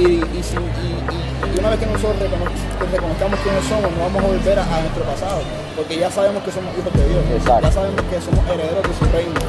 y, 0.01 0.39
y, 0.39 0.43
si- 0.43 0.57
y- 0.57 0.97
y- 0.97 1.57
y 1.57 1.59
una 1.59 1.71
vez 1.71 1.79
que 1.81 1.87
nosotros 1.87 2.17
recono- 2.21 2.49
que 2.51 2.87
reconozcamos 2.97 3.37
quiénes 3.41 3.65
somos, 3.67 3.91
no 3.93 3.99
vamos 4.09 4.23
a 4.25 4.27
volver 4.27 4.59
a, 4.59 4.65
a 4.65 4.81
nuestro 4.81 5.05
pasado, 5.05 5.41
porque 5.77 5.99
ya 5.99 6.11
sabemos 6.11 6.43
que 6.43 6.53
somos 6.53 6.71
hijos 6.79 6.93
de 6.95 7.05
Dios, 7.09 7.23
Exacto. 7.37 7.67
ya 7.69 7.73
sabemos 7.73 8.03
que 8.09 8.17
somos 8.21 8.43
herederos 8.49 8.83
de 8.85 8.95
su 8.99 9.05
reino. 9.13 9.41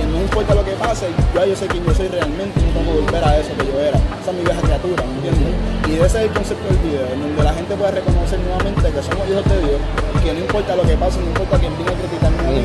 Y 0.00 0.02
no 0.08 0.16
importa 0.16 0.54
lo 0.54 0.64
que 0.64 0.72
pase, 0.80 1.08
ya 1.34 1.44
yo 1.44 1.54
sé 1.54 1.66
quién 1.68 1.84
yo 1.84 1.92
soy 1.94 2.08
realmente 2.08 2.58
y 2.58 2.64
no 2.64 2.72
tengo 2.80 2.92
que 2.96 3.00
volver 3.04 3.22
a 3.24 3.36
eso 3.36 3.52
que 3.54 3.66
yo 3.68 3.76
era. 3.78 3.98
Esa 3.98 4.30
es 4.32 4.36
mi 4.36 4.42
vieja 4.44 4.60
criatura, 4.62 5.04
¿me 5.04 5.12
entiendes? 5.28 5.52
Y 5.86 5.92
ese 6.00 6.06
es 6.06 6.24
el 6.24 6.30
concepto 6.32 6.64
del 6.72 6.78
video, 6.78 7.04
en 7.12 7.20
donde 7.20 7.42
la 7.44 7.52
gente 7.52 7.76
puede 7.76 7.92
reconocer 8.00 8.38
nuevamente 8.40 8.80
que 8.90 9.02
somos 9.04 9.28
hijos 9.28 9.44
de 9.44 9.58
Dios, 9.60 9.80
que 10.24 10.32
no 10.32 10.40
importa 10.40 10.74
lo 10.76 10.82
que 10.88 10.96
pase, 10.96 11.20
no 11.20 11.26
importa 11.26 11.58
quién 11.60 11.76
venga 11.76 11.92
a 11.92 11.94
criticarme 12.00 12.40
a 12.40 12.50
mí, 12.50 12.64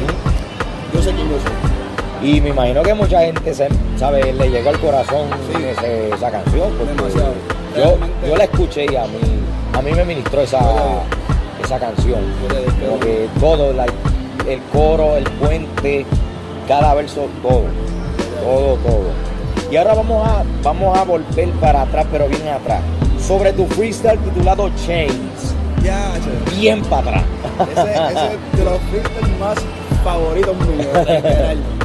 yo 0.93 1.01
sé 1.03 1.11
quién 1.11 1.27
yo 1.27 1.37
soy. 1.43 1.84
Y 2.25 2.41
me 2.41 2.49
imagino 2.49 2.81
que 2.81 2.93
mucha 2.93 3.19
gente, 3.21 3.53
se, 3.53 3.67
¿sabe? 3.97 4.33
Le 4.33 4.49
llegó 4.49 4.69
al 4.71 4.79
corazón 4.79 5.27
Sí. 5.53 5.63
ese- 5.63 6.09
esa 6.09 6.31
canción. 6.31 6.71
porque. 6.77 7.19
Yo, 7.77 7.97
yo 8.27 8.35
la 8.37 8.45
escuché 8.45 8.85
y 8.91 8.95
a 8.95 9.03
mí, 9.03 9.19
a 9.73 9.81
mí 9.81 9.91
me 9.91 10.03
ministró 10.05 10.41
esa, 10.41 10.59
esa 11.63 11.77
canción. 11.77 12.21
Yo 12.41 12.55
le- 12.55 12.85
Como 12.87 12.99
que 12.99 13.27
todo, 13.39 13.71
el 14.47 14.59
coro, 14.73 15.17
el 15.17 15.23
puente, 15.23 16.05
cada 16.67 16.93
verso, 16.95 17.27
todo. 17.43 17.63
Todo, 18.43 18.75
todo. 18.77 19.25
Y 19.71 19.75
ahora 19.77 19.93
vamos 19.95 20.27
a, 20.27 20.43
vamos 20.63 20.97
a 20.97 21.03
volver 21.03 21.49
para 21.61 21.81
atrás, 21.83 22.05
pero 22.11 22.27
bien 22.27 22.47
atrás. 22.47 22.81
Sobre 23.19 23.51
tu 23.53 23.65
freestyle 23.67 24.17
titulado 24.19 24.69
Chains. 24.85 25.53
Che. 25.83 26.55
Bien 26.59 26.81
para 26.83 27.19
atrás. 27.19 27.23
Ese, 27.71 27.91
ese 27.91 28.25
es 28.33 28.57
de 28.59 28.65
los 28.65 28.79
freestyles 28.89 29.39
más 29.39 29.55
favoritos 30.03 30.55
míos. 30.67 30.87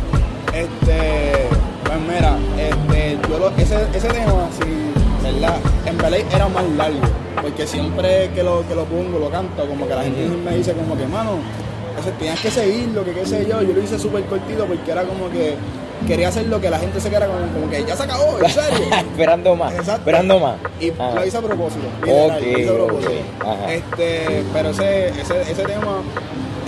Este, 0.54 1.48
pues 1.84 1.98
mira, 2.08 2.36
este, 2.58 3.18
yo 3.28 3.38
lo- 3.38 3.50
ese, 3.56 3.76
ese 3.94 4.08
tema, 4.08 4.48
sí, 4.60 4.92
¿verdad? 5.22 5.56
En 5.86 5.96
verdad 5.96 6.20
era 6.34 6.48
más 6.48 6.64
largo, 6.76 6.98
porque 7.40 7.66
siempre 7.66 8.30
que 8.34 8.42
lo, 8.42 8.66
que 8.68 8.74
lo 8.74 8.84
pongo, 8.84 9.18
lo 9.18 9.30
canto, 9.30 9.64
como 9.66 9.86
que 9.86 9.94
la 9.94 10.02
gente 10.02 10.26
me 10.44 10.56
dice 10.56 10.72
como 10.72 10.96
que, 10.96 11.06
mano, 11.06 11.38
ese, 12.00 12.10
tienes 12.12 12.40
que 12.40 12.50
seguirlo, 12.50 13.04
que 13.04 13.12
qué 13.12 13.26
sé 13.26 13.46
yo, 13.48 13.62
yo 13.62 13.72
lo 13.74 13.80
hice 13.82 13.98
súper 13.98 14.24
cortito 14.24 14.64
porque 14.66 14.90
era 14.90 15.02
como 15.04 15.28
que 15.30 15.54
quería 16.06 16.28
hacer 16.28 16.46
lo 16.46 16.60
que 16.60 16.70
la 16.70 16.78
gente 16.78 16.98
se 17.00 17.10
quedara 17.10 17.26
como, 17.26 17.40
como 17.52 17.70
que 17.70 17.84
ya 17.84 17.94
se 17.96 18.02
acabó, 18.02 18.38
en 18.40 18.48
serio. 18.50 18.86
esperando 19.12 19.54
más. 19.54 19.72
Exacto. 19.72 20.00
Esperando 20.00 20.38
más. 20.40 20.54
Y 20.80 20.90
Ajá. 20.90 21.14
lo 21.14 21.26
hice 21.26 21.36
a 21.36 21.42
propósito. 21.42 21.84
lo 22.04 22.38
hice 22.40 22.68
a 22.68 22.72
propósito. 22.74 23.12
Este, 23.68 24.44
pero 24.52 24.70
ese, 24.70 25.08
ese, 25.10 25.42
ese 25.42 25.62
tema, 25.64 25.98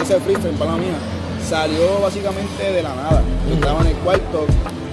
ese 0.00 0.20
freestyle 0.20 0.54
para 0.54 0.72
mía, 0.72 0.94
salió 1.48 2.00
básicamente 2.00 2.72
de 2.72 2.82
la 2.82 2.94
nada. 2.94 3.22
Yo 3.48 3.54
estaba 3.54 3.80
en 3.82 3.86
el 3.88 3.96
cuarto, 3.96 4.46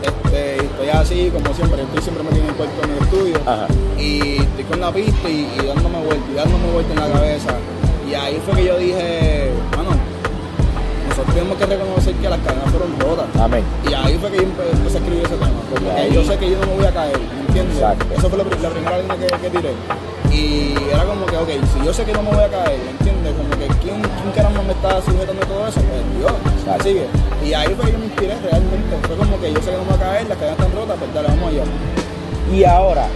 este, 0.03 0.57
estoy 0.57 0.89
así 0.89 1.31
como 1.33 1.53
siempre, 1.53 1.81
estoy 1.83 2.01
siempre 2.01 2.23
metido 2.23 2.43
en 2.43 2.49
el 2.49 2.55
cuarto 2.55 2.83
en 2.83 2.89
el 2.91 2.97
estudio. 3.03 3.35
Ajá. 3.45 3.67
Y 3.97 4.37
estoy 4.41 4.63
con 4.65 4.79
la 4.81 4.91
pista 4.91 5.29
y, 5.29 5.47
y 5.61 5.65
dándome 5.65 5.99
vuelta, 6.05 6.25
y 6.31 6.35
dándome 6.35 6.71
vuelta 6.71 6.93
en 6.93 6.99
la 6.99 7.19
cabeza. 7.19 7.49
Y 8.09 8.13
ahí 8.15 8.41
fue 8.45 8.55
que 8.55 8.65
yo 8.65 8.77
dije, 8.77 9.51
mano, 9.77 9.91
nosotros 11.09 11.35
tenemos 11.35 11.57
que 11.57 11.65
reconocer 11.65 12.13
que 12.15 12.29
las 12.29 12.39
cadenas 12.39 12.69
fueron 12.71 12.99
rotas. 12.99 13.25
Amén. 13.41 13.63
Y 13.89 13.93
ahí 13.93 14.17
fue 14.19 14.31
que 14.31 14.37
yo 14.37 14.43
empe- 14.43 14.71
empecé 14.73 14.97
a 14.97 15.01
escribir 15.01 15.25
ese 15.25 15.35
tema. 15.35 15.51
Porque 15.69 15.91
Ahí. 15.91 16.13
yo 16.13 16.23
sé 16.23 16.37
que 16.37 16.49
yo 16.49 16.57
no 16.59 16.65
me 16.67 16.75
voy 16.77 16.85
a 16.85 16.91
caer, 16.93 17.17
¿me 17.19 17.41
entiendes? 17.47 17.75
Exacto. 17.77 18.05
Eso 18.17 18.29
fue 18.29 18.37
la, 18.39 18.43
pri- 18.45 18.59
la 18.61 18.69
primera 18.69 18.97
línea 18.99 19.15
que, 19.17 19.27
que 19.27 19.49
tiré. 19.49 19.73
Y 20.31 20.73
era 20.91 21.03
como 21.05 21.25
que, 21.25 21.37
ok, 21.37 21.49
si 21.73 21.85
yo 21.85 21.93
sé 21.93 22.03
que 22.05 22.13
no 22.13 22.23
me 22.23 22.29
voy 22.31 22.43
a 22.43 22.49
caer, 22.49 22.79
¿me 22.83 22.91
entiendes? 22.91 23.33
Como 23.33 23.49
¿quién, 23.83 24.01
quién 24.01 24.31
caramba 24.35 24.61
me 24.63 24.73
está 24.73 25.01
sujetando 25.01 25.45
todo 25.45 25.67
eso? 25.67 25.79
Pues 25.81 26.17
Dios, 26.19 26.33
Exacto. 26.59 26.83
sigue. 26.83 27.05
Y 27.45 27.53
ahí 27.53 27.73
fue 27.75 27.85
que 27.85 27.91
yo 27.93 27.97
me 27.99 28.05
inspiré 28.05 28.35
realmente. 28.43 28.97
Fue 29.07 29.15
como 29.17 29.39
que 29.39 29.53
yo 29.53 29.61
sé 29.61 29.71
que 29.71 29.77
no 29.77 29.83
me 29.83 29.89
voy 29.91 29.95
a 29.95 29.99
caer, 29.99 30.27
las 30.27 30.37
cadenas 30.37 30.59
están 30.59 30.75
rotas, 30.75 30.97
pues 30.99 31.13
dale, 31.13 31.27
vamos 31.29 31.49
allá. 31.49 31.63
Y 32.53 32.63
ahora, 32.63 33.07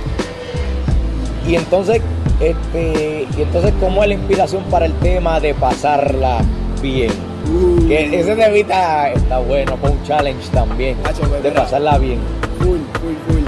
y 1.47 1.55
entonces, 1.55 2.01
este, 2.39 3.27
y 3.37 3.41
entonces, 3.41 3.73
¿cómo 3.79 4.01
es 4.03 4.09
la 4.09 4.15
inspiración 4.15 4.63
para 4.65 4.85
el 4.85 4.93
tema 4.99 5.39
de 5.39 5.53
pasarla 5.53 6.39
bien? 6.81 7.11
Uh, 7.51 7.87
Que 7.87 8.19
ese 8.19 8.35
temita 8.35 9.11
está 9.11 9.39
bueno, 9.39 9.75
fue 9.81 9.89
un 9.91 10.03
challenge 10.03 10.47
también, 10.53 10.97
pues, 11.03 11.19
de 11.43 11.49
mira. 11.49 11.63
pasarla 11.63 11.97
bien. 11.97 12.19
Full, 12.59 12.77
full, 13.01 13.15
full. 13.27 13.43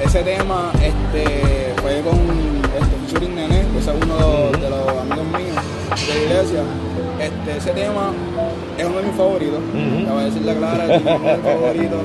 Ese 0.00 0.22
tema 0.22 0.70
este, 0.74 1.74
fue 1.82 2.00
con 2.02 2.18
este, 2.18 2.96
featuring 3.08 3.34
Nene, 3.34 3.64
que 3.72 3.78
es 3.78 3.86
uno 3.88 4.49
de 6.10 6.18
la 6.18 6.24
iglesia. 6.24 6.62
Este, 7.20 7.58
ese 7.58 7.70
tema 7.72 8.12
es 8.78 8.84
uno 8.84 8.96
de 8.96 9.02
mis 9.02 9.14
favoritos. 9.14 9.60
Te 9.72 10.10
voy 10.10 10.22
a 10.22 10.24
decir 10.24 10.42
la 10.42 10.54
clara, 10.54 10.94
es 10.94 11.02
uno 11.02 11.18
de 11.18 11.36
mis 11.36 11.44
favoritos. 11.44 12.00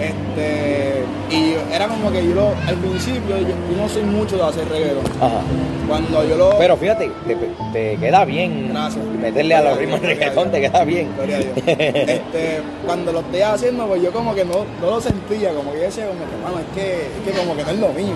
Este, 0.00 1.04
y 1.30 1.54
era 1.74 1.88
como 1.88 2.12
que 2.12 2.24
yo 2.26 2.34
lo, 2.34 2.48
al 2.66 2.76
principio, 2.76 3.38
yo, 3.38 3.48
yo 3.48 3.76
no 3.76 3.88
soy 3.88 4.02
mucho 4.02 4.36
de 4.36 4.42
hacer 4.42 4.68
reggaeton. 4.68 5.04
Ajá. 5.20 5.40
Cuando 5.88 6.28
yo 6.28 6.36
lo. 6.36 6.58
Pero 6.58 6.76
fíjate, 6.76 7.10
te, 7.26 7.36
te 7.72 7.96
queda 7.96 8.24
bien. 8.26 8.68
Gracias. 8.68 9.04
Meterle 9.06 9.54
a 9.54 9.62
los 9.62 9.78
Gloria 9.78 9.86
ritmos 9.86 10.00
reggaetón 10.00 10.50
te 10.50 10.58
gloria 10.58 10.70
queda 10.70 10.84
bien. 10.84 11.08
Gloria 11.16 11.36
a 11.36 11.40
Dios. 11.40 11.52
Este, 12.08 12.60
cuando 12.84 13.12
lo 13.12 13.20
estoy 13.20 13.40
haciendo, 13.40 13.86
pues 13.86 14.02
yo 14.02 14.12
como 14.12 14.34
que 14.34 14.44
no, 14.44 14.64
no 14.80 14.90
lo 14.90 15.00
sentía, 15.00 15.52
como 15.54 15.72
que 15.72 15.78
yo 15.78 15.84
decía, 15.84 16.06
como 16.06 16.20
que, 16.20 16.36
mano, 16.42 16.58
es 16.58 16.74
que, 16.74 17.06
es 17.06 17.24
que 17.24 17.38
como 17.38 17.56
que 17.56 17.64
no 17.64 17.70
es 17.70 17.78
lo 17.78 17.88
mío. 17.88 18.14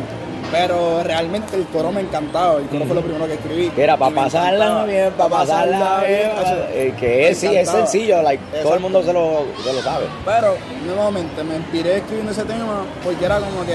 Pero 0.53 1.03
realmente 1.03 1.57
el 1.57 1.65
coro 1.67 1.91
me 1.91 2.03
encantaba, 2.03 2.59
el 2.61 2.67
coro 2.69 2.85
fue 2.85 2.95
lo 2.95 3.01
primero 3.03 3.27
que 3.27 3.35
escribí. 3.35 3.73
Era 3.77 3.97
para 3.97 4.15
pasarla 4.15 4.85
bien, 4.85 5.11
para 5.17 5.31
Pa' 5.31 5.39
pasarla 5.39 6.05
bien. 6.07 6.31
eh, 6.73 6.95
que 7.01 7.29
es, 7.29 7.39
sí, 7.39 7.47
es 7.49 7.69
sencillo, 7.71 8.21
like, 8.23 8.43
todo 8.63 8.75
el 8.75 8.81
mundo 8.81 9.03
se 9.03 9.13
lo, 9.13 9.45
se 9.65 9.73
lo 9.73 9.81
sabe. 9.83 10.05
Pero, 10.25 10.55
nuevamente, 10.87 11.43
me 11.43 11.57
inspiré 11.57 11.97
escribiendo 11.97 12.33
ese 12.33 12.45
tema 12.45 12.85
porque 13.03 13.25
era 13.25 13.37
como 13.41 13.65
que, 13.65 13.73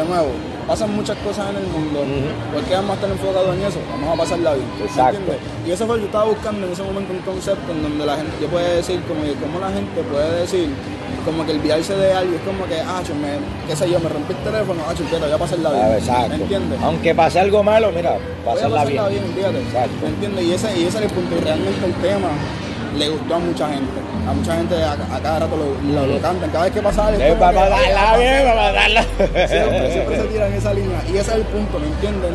de 0.00 0.04
nuevo, 0.08 0.28
pasan 0.66 0.94
muchas 0.96 1.16
cosas 1.18 1.50
en 1.50 1.56
el 1.56 1.66
mundo. 1.66 2.00
Ujú. 2.00 2.54
¿Por 2.54 2.62
qué 2.64 2.74
vamos 2.74 2.90
a 2.92 2.94
estar 2.94 3.10
enfocados 3.10 3.54
en 3.54 3.62
eso? 3.64 3.78
Vamos 3.90 4.14
a 4.14 4.22
pasarla 4.22 4.54
bien. 4.54 4.66
¿me 4.78 4.84
Exacto. 4.86 5.18
entiendes? 5.18 5.40
Y 5.66 5.70
eso 5.72 5.86
fue 5.86 5.96
lo 5.96 6.00
que 6.00 6.00
yo 6.02 6.06
estaba 6.06 6.24
buscando 6.24 6.66
en 6.66 6.72
ese 6.72 6.82
momento 6.82 7.12
un 7.12 7.18
concepto 7.20 7.70
en 7.72 7.82
donde 7.82 8.06
la 8.06 8.16
gente, 8.16 8.32
yo 8.40 8.48
puede 8.48 8.76
decir, 8.76 9.02
como 9.06 9.22
que, 9.24 9.34
cómo 9.34 9.60
la 9.60 9.68
gente 9.70 10.00
puede 10.10 10.40
decir, 10.40 10.70
como 11.24 11.44
que 11.46 11.52
el 11.52 11.58
viarse 11.60 11.94
de 11.94 12.12
algo 12.12 12.34
es 12.34 12.42
como 12.42 12.64
que, 12.66 12.80
ah, 12.80 13.00
me, 13.20 13.68
qué 13.68 13.76
sé 13.76 13.90
yo, 13.90 13.98
me 14.00 14.08
rompí 14.08 14.32
el 14.32 14.38
teléfono, 14.40 14.80
ah, 14.88 14.94
chulpeta, 14.96 15.24
voy 15.26 15.34
a 15.34 15.38
pasarla 15.38 15.70
bien. 15.70 15.92
Exacto. 15.98 16.28
¿Me 16.28 16.34
entiendes? 16.36 16.78
Aunque 16.82 17.14
pase 17.14 17.40
algo 17.40 17.62
malo, 17.62 17.90
mira, 17.94 18.12
Voy 18.44 18.52
a 18.52 18.54
pasarla 18.54 18.84
bien. 18.84 18.96
pasarla 18.96 19.08
bien, 19.20 19.34
fíjate. 19.36 19.58
Exacto. 19.60 19.96
¿Me 20.02 20.08
entiendes? 20.08 20.44
Y 20.44 20.52
ese, 20.54 20.78
y 20.78 20.84
ese 20.86 20.98
es 20.98 21.04
el 21.04 21.10
punto. 21.10 21.36
Y 21.36 21.40
realmente 21.40 21.86
el 21.86 21.94
tema 21.94 22.28
le 22.98 23.08
gustó 23.08 23.34
a 23.34 23.38
mucha 23.38 23.68
gente. 23.68 24.00
A 24.28 24.32
mucha 24.32 24.54
gente 24.56 24.74
a, 24.82 24.92
a 24.92 25.20
cada 25.20 25.38
rato 25.40 25.56
lo, 25.56 25.92
lo, 25.94 26.06
lo 26.06 26.20
cantan. 26.20 26.50
Cada 26.50 26.64
vez 26.64 26.72
que 26.74 26.82
pasa 26.82 27.06
algo. 27.06 27.20
Eh, 27.22 27.34
para 27.38 27.52
que, 27.52 27.58
"Ay, 27.58 27.70
pasarla 27.70 28.00
pasa 28.00 28.16
bien, 28.18 28.34
algo". 28.34 28.48
para 28.54 28.72
pasarla. 28.74 29.02
Siempre, 29.48 29.92
siempre 29.92 30.16
se 30.16 30.24
tiran 30.32 30.52
esa 30.52 30.74
línea. 30.74 30.98
Y 31.08 31.16
ese 31.16 31.30
es 31.30 31.36
el 31.36 31.42
punto, 31.42 31.78
¿me 31.78 31.86
entiendes? 31.86 32.30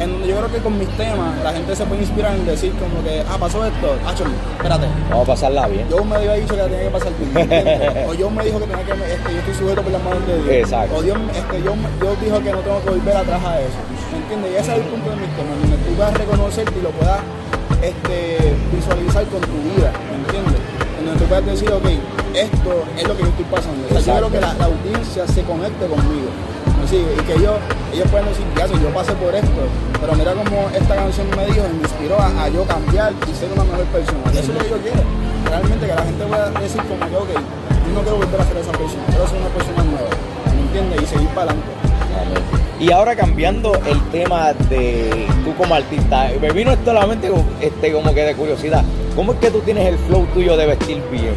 En 0.00 0.12
donde, 0.12 0.28
yo 0.28 0.36
creo 0.36 0.52
que 0.52 0.58
con 0.58 0.78
mis 0.78 0.88
temas 0.96 1.42
la 1.42 1.52
gente 1.52 1.74
se 1.74 1.84
puede 1.84 2.02
inspirar 2.02 2.34
en 2.34 2.46
decir 2.46 2.72
como 2.74 3.02
que, 3.02 3.22
ah, 3.28 3.36
pasó 3.38 3.64
esto, 3.64 3.96
ah, 4.06 4.14
espérate. 4.56 4.86
Vamos 5.10 5.28
a 5.28 5.32
pasarla 5.32 5.66
bien. 5.66 5.88
Yo 5.88 6.04
me 6.04 6.16
había 6.16 6.34
dicho 6.34 6.54
que 6.54 6.62
la 6.62 6.68
tenía 6.68 6.84
que 6.84 6.90
pasar 6.90 7.12
bien. 7.18 8.08
O 8.08 8.14
yo 8.14 8.30
me 8.30 8.44
dijo 8.44 8.58
que 8.60 8.66
tenía 8.66 8.84
que, 8.84 8.92
este, 8.92 9.32
yo 9.32 9.38
estoy 9.38 9.54
sujeto 9.54 9.82
por 9.82 9.92
las 9.92 10.02
manos 10.02 10.26
de 10.26 10.36
Dios. 10.36 10.50
Exacto. 10.50 10.96
O 10.96 11.02
Dios, 11.02 11.18
este, 11.34 11.62
yo, 11.62 11.74
Dios 12.00 12.20
dijo 12.22 12.38
que 12.38 12.52
no 12.52 12.58
tengo 12.60 12.82
que 12.82 12.90
volver 12.90 13.16
atrás 13.16 13.44
a 13.44 13.60
eso. 13.60 13.78
¿Me 14.12 14.18
entiendes? 14.18 14.52
Y 14.52 14.56
ese 14.56 14.72
es 14.72 14.78
el 14.78 14.84
punto 14.84 15.10
de 15.10 15.16
mis 15.16 15.30
temas, 15.36 15.54
donde 15.60 15.76
tú 15.76 15.94
puedas 15.96 16.14
reconocerte 16.14 16.78
y 16.78 16.82
lo 16.82 16.90
puedas 16.90 17.20
este, 17.82 18.54
visualizar 18.72 19.24
con 19.26 19.40
tu 19.40 19.56
vida, 19.74 19.92
¿me 20.10 20.16
entiendes? 20.22 20.60
En 20.98 21.06
donde 21.06 21.20
tú 21.20 21.26
puedas 21.26 21.46
decir, 21.46 21.70
ok, 21.72 21.86
esto 22.34 22.84
es 22.96 23.08
lo 23.08 23.16
que 23.16 23.22
yo 23.22 23.28
estoy 23.28 23.44
pasando. 23.50 23.82
O 23.86 24.00
sea, 24.00 24.00
yo 24.00 24.12
quiero 24.12 24.30
que 24.30 24.40
la, 24.40 24.54
la 24.54 24.64
audiencia 24.66 25.26
se 25.26 25.42
conecte 25.42 25.86
conmigo. 25.86 26.30
¿Me 26.90 26.98
sigue? 26.98 27.12
Y 27.14 27.22
que 27.26 27.32
ellos, 27.34 27.56
ellos 27.92 28.08
puedan 28.10 28.28
decir, 28.28 28.44
ya, 28.56 28.66
yo 28.66 28.88
pasé 28.94 29.12
por 29.12 29.34
esto, 29.34 29.48
pero 30.00 30.12
mira 30.14 30.32
cómo 30.32 30.68
esta 30.74 30.94
canción 30.96 31.26
me 31.36 31.46
dijo 31.46 31.64
y 31.68 31.74
me 31.76 31.82
inspiró 31.82 32.18
a, 32.18 32.44
a 32.44 32.48
yo 32.48 32.64
cambiar 32.64 33.12
y 33.12 33.34
ser 33.34 33.52
una 33.52 33.64
mejor 33.64 33.84
persona. 33.86 34.22
Eso 34.32 34.40
es 34.40 34.48
lo 34.48 34.58
que 34.58 34.70
yo 34.70 34.78
quiero. 34.78 35.02
Realmente 35.48 35.86
que 35.86 35.94
la 35.94 36.02
gente 36.02 36.24
pueda 36.24 36.50
decir 36.60 36.82
como 36.82 37.00
que, 37.08 37.16
ok, 37.16 37.30
yo 37.34 37.94
no 37.94 38.00
quiero 38.02 38.16
volver 38.18 38.40
a 38.40 38.44
ser 38.44 38.56
esa 38.58 38.72
persona, 38.72 39.02
quiero 39.08 39.26
ser 39.28 39.38
una 39.40 39.48
persona 39.48 39.84
nueva. 39.84 40.10
¿Me 40.54 40.60
entiendes? 40.62 41.02
Y 41.02 41.06
seguir 41.06 41.28
para 41.28 41.50
adelante. 41.52 41.72
Y 42.80 42.92
ahora 42.92 43.16
cambiando 43.16 43.74
el 43.86 44.00
tema 44.12 44.52
de 44.52 45.26
tú 45.44 45.52
como 45.56 45.74
artista, 45.74 46.30
me 46.40 46.50
vino 46.52 46.70
esto 46.70 46.92
a 46.92 46.94
la 46.94 47.06
mente 47.06 47.28
como- 47.28 47.44
este, 47.60 47.92
como 47.92 48.14
que 48.14 48.22
de 48.24 48.34
curiosidad. 48.36 48.84
¿Cómo 49.16 49.32
es 49.32 49.38
que 49.40 49.50
tú 49.50 49.58
tienes 49.60 49.84
el 49.88 49.98
flow 49.98 50.26
tuyo 50.32 50.56
de 50.56 50.66
vestir 50.66 51.02
bien? 51.10 51.34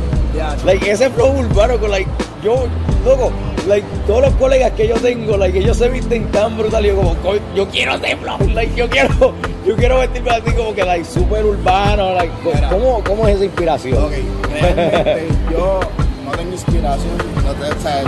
Like, 0.66 0.90
ese 0.92 1.10
flow 1.10 1.32
urbano 1.40 1.80
con 1.80 1.90
like, 1.90 2.10
yo, 2.44 2.68
loco, 3.04 3.32
like, 3.68 3.86
todos 4.08 4.22
los 4.22 4.34
colegas 4.36 4.72
que 4.72 4.88
yo 4.88 4.96
tengo, 4.96 5.38
like, 5.38 5.58
ellos 5.58 5.78
se 5.78 5.90
visten 5.90 6.26
tan 6.32 6.58
brutal, 6.58 6.86
y 6.86 6.90
yo 6.90 6.96
como, 6.96 7.16
"Co- 7.16 7.36
yo 7.56 7.68
quiero 7.70 7.94
flow, 8.00 8.38
like, 8.54 8.74
yo 8.76 8.90
quiero, 8.90 9.34
yo 9.66 9.76
quiero 9.76 10.00
vestirme 10.00 10.32
así 10.32 10.52
como 10.56 10.74
que, 10.74 10.84
like, 10.84 11.06
súper 11.06 11.46
urbano, 11.46 12.14
like. 12.16 12.34
¿cómo, 12.70 13.04
¿cómo 13.04 13.28
es 13.28 13.36
esa 13.36 13.46
inspiración? 13.46 14.04
Ok, 14.04 14.12
realmente 14.52 15.28
yo 15.52 15.80
no 16.26 16.32
te 16.32 16.38
tengo 16.38 16.52
inspiración, 16.54 17.18
no, 17.46 17.52
te, 17.54 17.72
o 17.72 17.82
sea, 17.82 18.04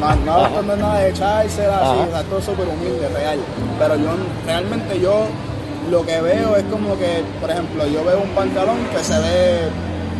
no, 0.00 0.14
no, 0.24 0.62
no, 0.62 0.76
nada 0.76 1.00
de 1.00 1.10
echársela 1.10 1.78
así, 1.78 2.00
o 2.08 2.10
sea, 2.12 2.22
todo 2.24 2.40
súper 2.40 2.66
humilde, 2.68 3.08
real. 3.14 3.38
Pero 3.78 3.96
yo 3.96 4.10
realmente 4.46 5.00
yo 5.00 5.26
lo 5.90 6.04
que 6.06 6.20
veo 6.20 6.56
es 6.56 6.64
como 6.64 6.96
que, 6.98 7.22
por 7.40 7.50
ejemplo, 7.50 7.86
yo 7.86 8.04
veo 8.04 8.20
un 8.20 8.30
pantalón 8.30 8.76
que 8.92 9.02
se 9.04 9.18
ve 9.18 9.58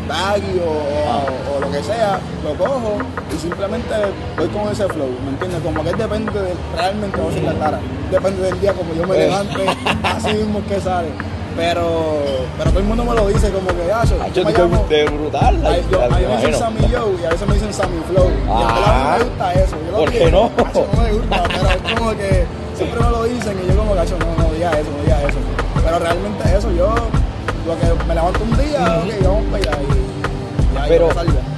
baggy 0.07 0.61
o, 0.61 1.57
o, 1.57 1.61
lo 1.61 1.71
que 1.71 1.83
sea, 1.83 2.19
lo 2.45 2.55
cojo 2.55 2.99
y 3.35 3.39
simplemente 3.39 3.95
voy 4.37 4.49
con 4.49 4.73
ese 4.73 4.87
flow, 4.89 5.11
¿me 5.25 5.31
entiendes? 5.31 5.61
Como 5.63 5.83
que 5.83 5.93
depende 5.93 6.33
de, 6.33 6.55
realmente 6.75 7.21
voy 7.21 7.39
a 7.39 7.53
la 7.53 7.59
cara, 7.59 7.81
depende 8.11 8.43
del 8.43 8.61
día 8.61 8.73
como 8.73 8.95
yo 8.95 9.07
me 9.07 9.19
levante, 9.19 9.67
así 10.05 10.35
mismo 10.35 10.63
que 10.69 10.81
sale. 10.81 11.09
Pero, 11.57 12.13
pero 12.59 12.69
todo 12.69 12.81
el 12.81 12.85
mundo 12.85 13.03
me 13.03 13.15
lo 13.15 13.29
dice 13.29 13.51
como 13.51 13.69
que, 13.69 13.91
ah, 13.91 14.05
yo, 14.05 14.17
yo 14.35 14.45
me 14.45 14.53
llamo, 14.53 14.85
de 14.91 15.05
brutal. 15.07 15.67
A, 15.67 15.79
yo, 15.91 16.05
a 16.05 16.09
mí 16.09 16.27
me 16.27 16.37
dicen 16.37 16.55
Sammy 16.55 16.81
Joe 16.83 17.15
y 17.19 17.25
a 17.25 17.31
veces 17.31 17.49
me 17.49 17.55
dicen 17.55 17.73
Sammy 17.73 18.03
Flow. 18.11 18.31
Ah, 18.47 18.77
y 18.79 18.91
a 18.91 19.19
mí 19.19 19.19
me 19.19 19.25
gusta 19.25 19.53
eso. 19.55 19.77
Yo 19.91 19.97
¿Por 19.97 20.11
qué 20.13 20.31
no? 20.31 20.51
no 20.59 21.03
me 21.03 21.13
gusta, 21.13 21.43
pero 21.49 21.71
es 21.71 21.95
como 21.95 22.11
que 22.11 22.45
siempre 22.77 23.01
me 23.01 23.11
lo 23.11 23.25
dicen 23.25 23.57
y 23.65 23.69
yo 23.69 23.77
como, 23.79 23.95
gacho, 23.95 24.19
no, 24.19 24.43
no 24.43 24.53
diga 24.53 24.71
eso, 24.73 24.91
no 24.91 25.03
diga 25.03 25.23
eso. 25.23 25.39
Pero 25.83 25.99
realmente 25.99 26.57
eso, 26.59 26.71
yo 26.73 26.95
lo 27.67 27.77
que 27.79 28.05
me 28.05 28.15
levanto 28.15 28.41
un 28.45 28.57
día, 28.57 29.03
ok, 29.03 29.25
vamos 29.25 29.45
para 29.51 29.57
allá 29.57 29.83
y 29.83 30.89
Pero 30.89 31.09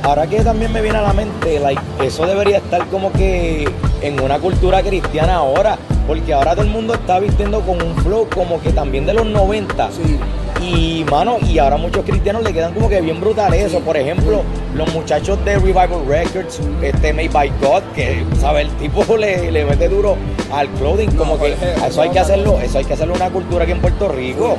ahora 0.02 0.26
que 0.26 0.42
también 0.42 0.72
me 0.72 0.80
viene 0.80 0.98
a 0.98 1.02
la 1.02 1.12
mente, 1.12 1.60
like, 1.60 1.82
eso 2.02 2.26
debería 2.26 2.58
estar 2.58 2.86
como 2.86 3.12
que 3.12 3.68
en 4.00 4.20
una 4.20 4.38
cultura 4.38 4.82
cristiana 4.82 5.36
ahora, 5.36 5.78
porque 6.06 6.32
ahora 6.32 6.52
todo 6.52 6.64
el 6.64 6.70
mundo 6.70 6.94
está 6.94 7.18
vistiendo 7.18 7.60
con 7.60 7.82
un 7.82 7.94
flow 7.96 8.26
como 8.34 8.60
que 8.62 8.72
también 8.72 9.04
de 9.04 9.12
los 9.12 9.26
90. 9.26 9.90
Sí. 9.90 10.18
Y 10.62 11.04
mano, 11.10 11.36
y 11.42 11.58
ahora 11.58 11.76
muchos 11.76 12.04
cristianos 12.04 12.42
le 12.42 12.52
quedan 12.52 12.72
como 12.72 12.88
que 12.88 13.00
bien 13.00 13.20
brutal 13.20 13.52
eso. 13.54 13.80
Por 13.80 13.96
ejemplo, 13.96 14.42
los 14.74 14.92
muchachos 14.94 15.38
de 15.44 15.56
Revival 15.56 16.06
Records, 16.08 16.60
este 16.82 17.12
Made 17.12 17.28
by 17.28 17.52
God, 17.60 17.82
que 17.94 18.24
sabe, 18.40 18.62
el 18.62 18.70
tipo 18.72 19.16
le, 19.18 19.52
le 19.52 19.64
mete 19.66 19.88
duro 19.88 20.16
al 20.52 20.68
clothing, 20.70 21.10
como 21.12 21.38
que 21.38 21.54
Jorge, 21.54 21.86
eso 21.86 22.00
hay 22.00 22.10
que 22.10 22.18
hacerlo, 22.18 22.58
eso 22.60 22.78
hay 22.78 22.84
que 22.86 22.94
hacerlo 22.94 23.14
una 23.14 23.30
cultura 23.30 23.64
aquí 23.64 23.72
en 23.72 23.80
Puerto 23.80 24.08
Rico. 24.08 24.56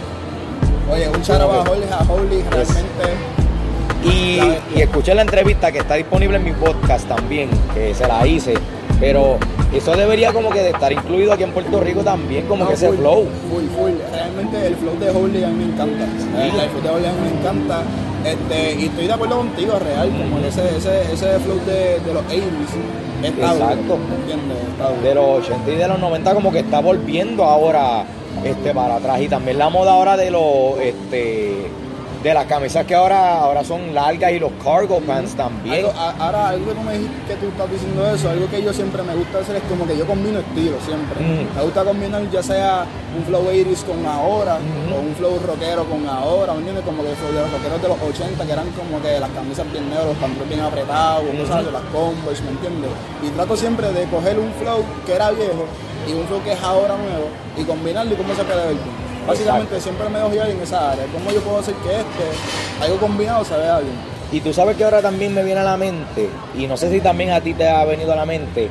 Oye, 0.92 1.08
un 1.08 1.22
charo 1.22 1.52
a 1.52 1.62
Holly, 1.62 1.84
a 1.92 2.12
Holly, 2.12 2.44
realmente. 2.50 3.06
Y, 4.04 4.78
y 4.78 4.82
escuché 4.82 5.14
la 5.14 5.22
entrevista 5.22 5.72
que 5.72 5.80
está 5.80 5.96
disponible 5.96 6.38
en 6.38 6.44
mi 6.44 6.52
podcast 6.52 7.08
también, 7.08 7.50
que 7.74 7.94
se 7.94 8.08
la 8.08 8.26
hice. 8.26 8.56
Pero 9.00 9.38
eso 9.74 9.96
debería 9.96 10.34
como 10.34 10.50
que 10.50 10.62
de 10.62 10.72
estar 10.72 10.92
incluido 10.92 11.32
aquí 11.32 11.44
en 11.44 11.52
Puerto 11.52 11.80
Rico 11.80 12.02
también, 12.02 12.48
como 12.48 12.64
No, 12.64 12.70
que 12.70 12.76
ese 12.76 12.92
flow. 12.92 13.28
Full, 13.50 13.66
full. 13.78 13.92
Realmente 14.12 14.68
el 14.68 14.76
flow 14.76 14.98
de 15.00 15.10
Holly 15.10 15.44
a 15.44 15.48
mí 15.50 15.66
me 15.66 15.74
encanta. 15.74 16.04
El 16.04 16.70
flow 16.70 16.82
de 16.82 16.90
Holly 16.90 17.06
a 17.06 17.12
mí 17.12 17.18
me 17.22 17.40
encanta. 17.40 17.84
Este, 18.26 18.76
y 18.82 18.86
estoy 18.86 19.08
de 19.08 19.14
acuerdo 19.14 19.38
contigo, 19.38 19.80
real, 19.80 20.10
como 20.10 20.40
ese, 20.46 20.76
ese, 20.76 21.14
ese 21.14 21.40
flow 21.40 21.60
de, 21.66 22.00
de 22.00 22.14
los 22.14 22.24
80s. 22.24 23.24
Está 23.24 23.54
Exacto. 23.54 23.98
¿me 23.98 24.16
entiendes? 24.16 24.58
Está 24.72 24.90
duro. 24.90 25.02
De 25.02 25.16
los 25.16 25.48
80 25.48 25.72
y 25.72 25.76
de 25.76 25.88
los 25.88 26.00
90 26.00 26.34
como 26.34 26.52
que 26.52 26.60
está 26.60 26.80
volviendo 26.80 27.44
ahora 27.44 28.06
este 28.44 28.74
para 28.74 28.96
atrás. 28.96 29.22
Y 29.22 29.28
también 29.28 29.58
la 29.58 29.70
moda 29.70 29.94
ahora 29.94 30.18
de 30.18 30.32
los 30.32 30.80
este 30.80 31.70
de 32.24 32.34
las 32.34 32.46
camisas 32.48 32.86
que 32.86 32.94
ahora, 32.96 33.40
ahora 33.40 33.64
son 33.64 33.94
largas 33.96 34.32
y 34.34 34.40
los 34.40 34.52
cargo 34.62 35.00
pants 35.00 35.36
también. 35.36 35.76
Algo- 35.86 35.94
a- 35.98 36.16
ahora, 36.20 36.50
algo 36.50 36.66
que 36.68 36.74
tú 36.74 36.82
me 36.82 36.94
dijiste 36.98 37.16
que 37.30 37.36
tú 37.36 37.48
estás 37.48 37.72
diciendo 37.72 38.06
eso, 38.14 38.30
algo 38.30 38.48
que 38.50 38.62
yo 38.62 38.74
siempre 38.74 39.02
me 39.04 39.16
gusta 39.16 39.40
hacer 39.40 39.56
es 39.56 39.64
como 39.70 39.88
que 39.88 39.98
yo 39.98 40.06
combino 40.06 40.40
estilos 40.40 40.84
siempre. 40.84 41.16
Me 41.56 41.62
gusta 41.64 41.84
combinar 41.86 42.22
ya 42.30 42.44
sea 42.44 42.84
un 43.18 43.24
flow 43.24 43.48
80s 43.48 43.84
con 43.86 44.06
ahora, 44.06 44.58
o 44.94 45.00
un 45.00 45.16
flow 45.16 45.40
rockero 45.48 45.86
con 45.86 46.06
ahora, 46.10 46.52
¿me 46.54 46.60
entiendes? 46.60 46.84
Como 46.84 47.04
que 47.04 47.12
el 47.12 47.16
flow 47.16 47.32
de 47.32 47.40
los 47.42 47.52
rockeros 47.54 47.82
de 47.82 47.88
los 47.88 48.02
80 48.02 48.46
que 48.46 48.52
eran 48.52 48.68
como 48.72 49.02
que 49.02 49.18
las 49.20 49.30
camisas 49.32 49.72
bien 49.72 49.90
negras, 49.90 50.08
los 50.08 50.18
pantalones 50.18 50.50
bien 50.50 50.60
apretados, 50.62 51.24
Ujú. 51.24 51.48
¿sabes? 51.48 51.72
las 51.72 51.84
Converse, 51.94 52.44
¿me 52.44 52.52
entiendes? 52.52 52.92
Y 53.24 53.30
trato 53.30 53.56
siempre 53.56 53.94
de 53.94 54.04
coger 54.12 54.38
un 54.40 54.52
flow 54.60 54.84
que 55.06 55.14
era 55.16 55.32
viejo 55.32 55.64
y 56.06 56.12
un 56.14 56.28
flow 56.28 56.44
que 56.44 56.52
es 56.52 56.62
ahora 56.62 56.96
nuevo 56.98 57.32
y 57.58 57.64
combinarlo 57.64 58.14
y 58.14 58.18
cómo 58.18 58.36
se 58.36 58.44
puede 58.44 58.60
ver 58.60 58.76
bien. 58.76 59.09
Básicamente 59.30 59.76
Exacto. 59.76 60.00
siempre 60.00 60.10
me 60.10 60.30
guiar 60.30 60.50
en 60.50 60.62
esa 60.62 60.92
área. 60.92 61.06
¿Cómo 61.14 61.32
yo 61.32 61.42
puedo 61.42 61.60
hacer 61.60 61.76
que 61.76 61.90
este, 61.90 62.84
algo 62.84 62.98
combinado, 62.98 63.46
se 63.46 63.58
vea 63.58 63.80
bien? 63.80 63.94
Y 64.32 64.42
tú 64.42 64.54
sabes 64.54 64.78
que 64.78 64.84
ahora 64.84 65.02
también 65.02 65.34
me 65.34 65.44
viene 65.44 65.60
a 65.60 65.64
la 65.64 65.78
mente, 65.78 66.30
y 66.56 66.68
no 66.68 66.78
sé 66.78 66.92
si 66.92 67.00
también 67.00 67.32
a 67.32 67.42
ti 67.42 67.54
te 67.54 67.68
ha 67.68 67.84
venido 67.86 68.14
a 68.14 68.16
la 68.16 68.26
mente, 68.26 68.70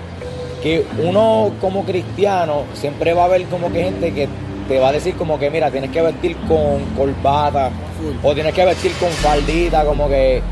que 0.62 0.84
uno 1.04 1.52
como 1.60 1.84
cristiano 1.84 2.64
siempre 2.74 3.12
va 3.12 3.24
a 3.24 3.28
ver 3.28 3.44
como 3.46 3.72
que 3.72 3.84
gente 3.84 4.12
que 4.12 4.28
te 4.68 4.78
va 4.78 4.88
a 4.88 4.92
decir 4.92 5.14
como 5.16 5.38
que 5.38 5.50
mira, 5.50 5.70
tienes 5.70 5.90
que 5.90 6.02
vestir 6.02 6.36
con 6.46 6.84
corbata 6.96 7.70
Full. 7.98 8.16
o 8.22 8.34
tienes 8.34 8.54
que 8.54 8.64
vestir 8.64 8.92
con 9.00 9.08
faldita, 9.10 9.84
como 9.84 10.08
que 10.08 10.42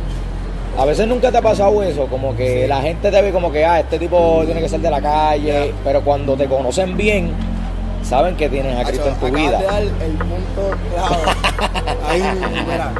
a 0.79 0.85
veces 0.85 1.07
nunca 1.07 1.31
te 1.31 1.38
ha 1.38 1.42
pasado 1.42 1.83
eso, 1.83 2.07
como 2.07 2.35
que 2.37 2.66
la 2.66 2.81
gente 2.83 3.11
te 3.11 3.23
ve 3.23 3.31
como 3.31 3.53
que 3.53 3.64
ah, 3.64 3.81
este 3.81 3.99
tipo 3.99 4.42
tiene 4.45 4.61
que 4.61 4.69
ser 4.69 4.81
de 4.81 4.90
la 4.90 5.01
calle, 5.01 5.73
pero 5.85 6.03
cuando 6.03 6.37
te 6.37 6.47
conocen 6.47 6.97
bien, 6.97 7.31
saben 8.09 8.37
que 8.37 8.49
tienes 8.49 8.79
a 8.79 8.85
Cristo 8.88 9.09
en 9.09 9.14
tu 9.16 9.27
vida. 9.37 9.59
de 9.59 9.64
dar 9.66 9.83
el 9.83 10.12
punto 10.19 10.77
clave. 10.95 11.97
Ahí, 12.09 12.23
mira, 12.64 12.92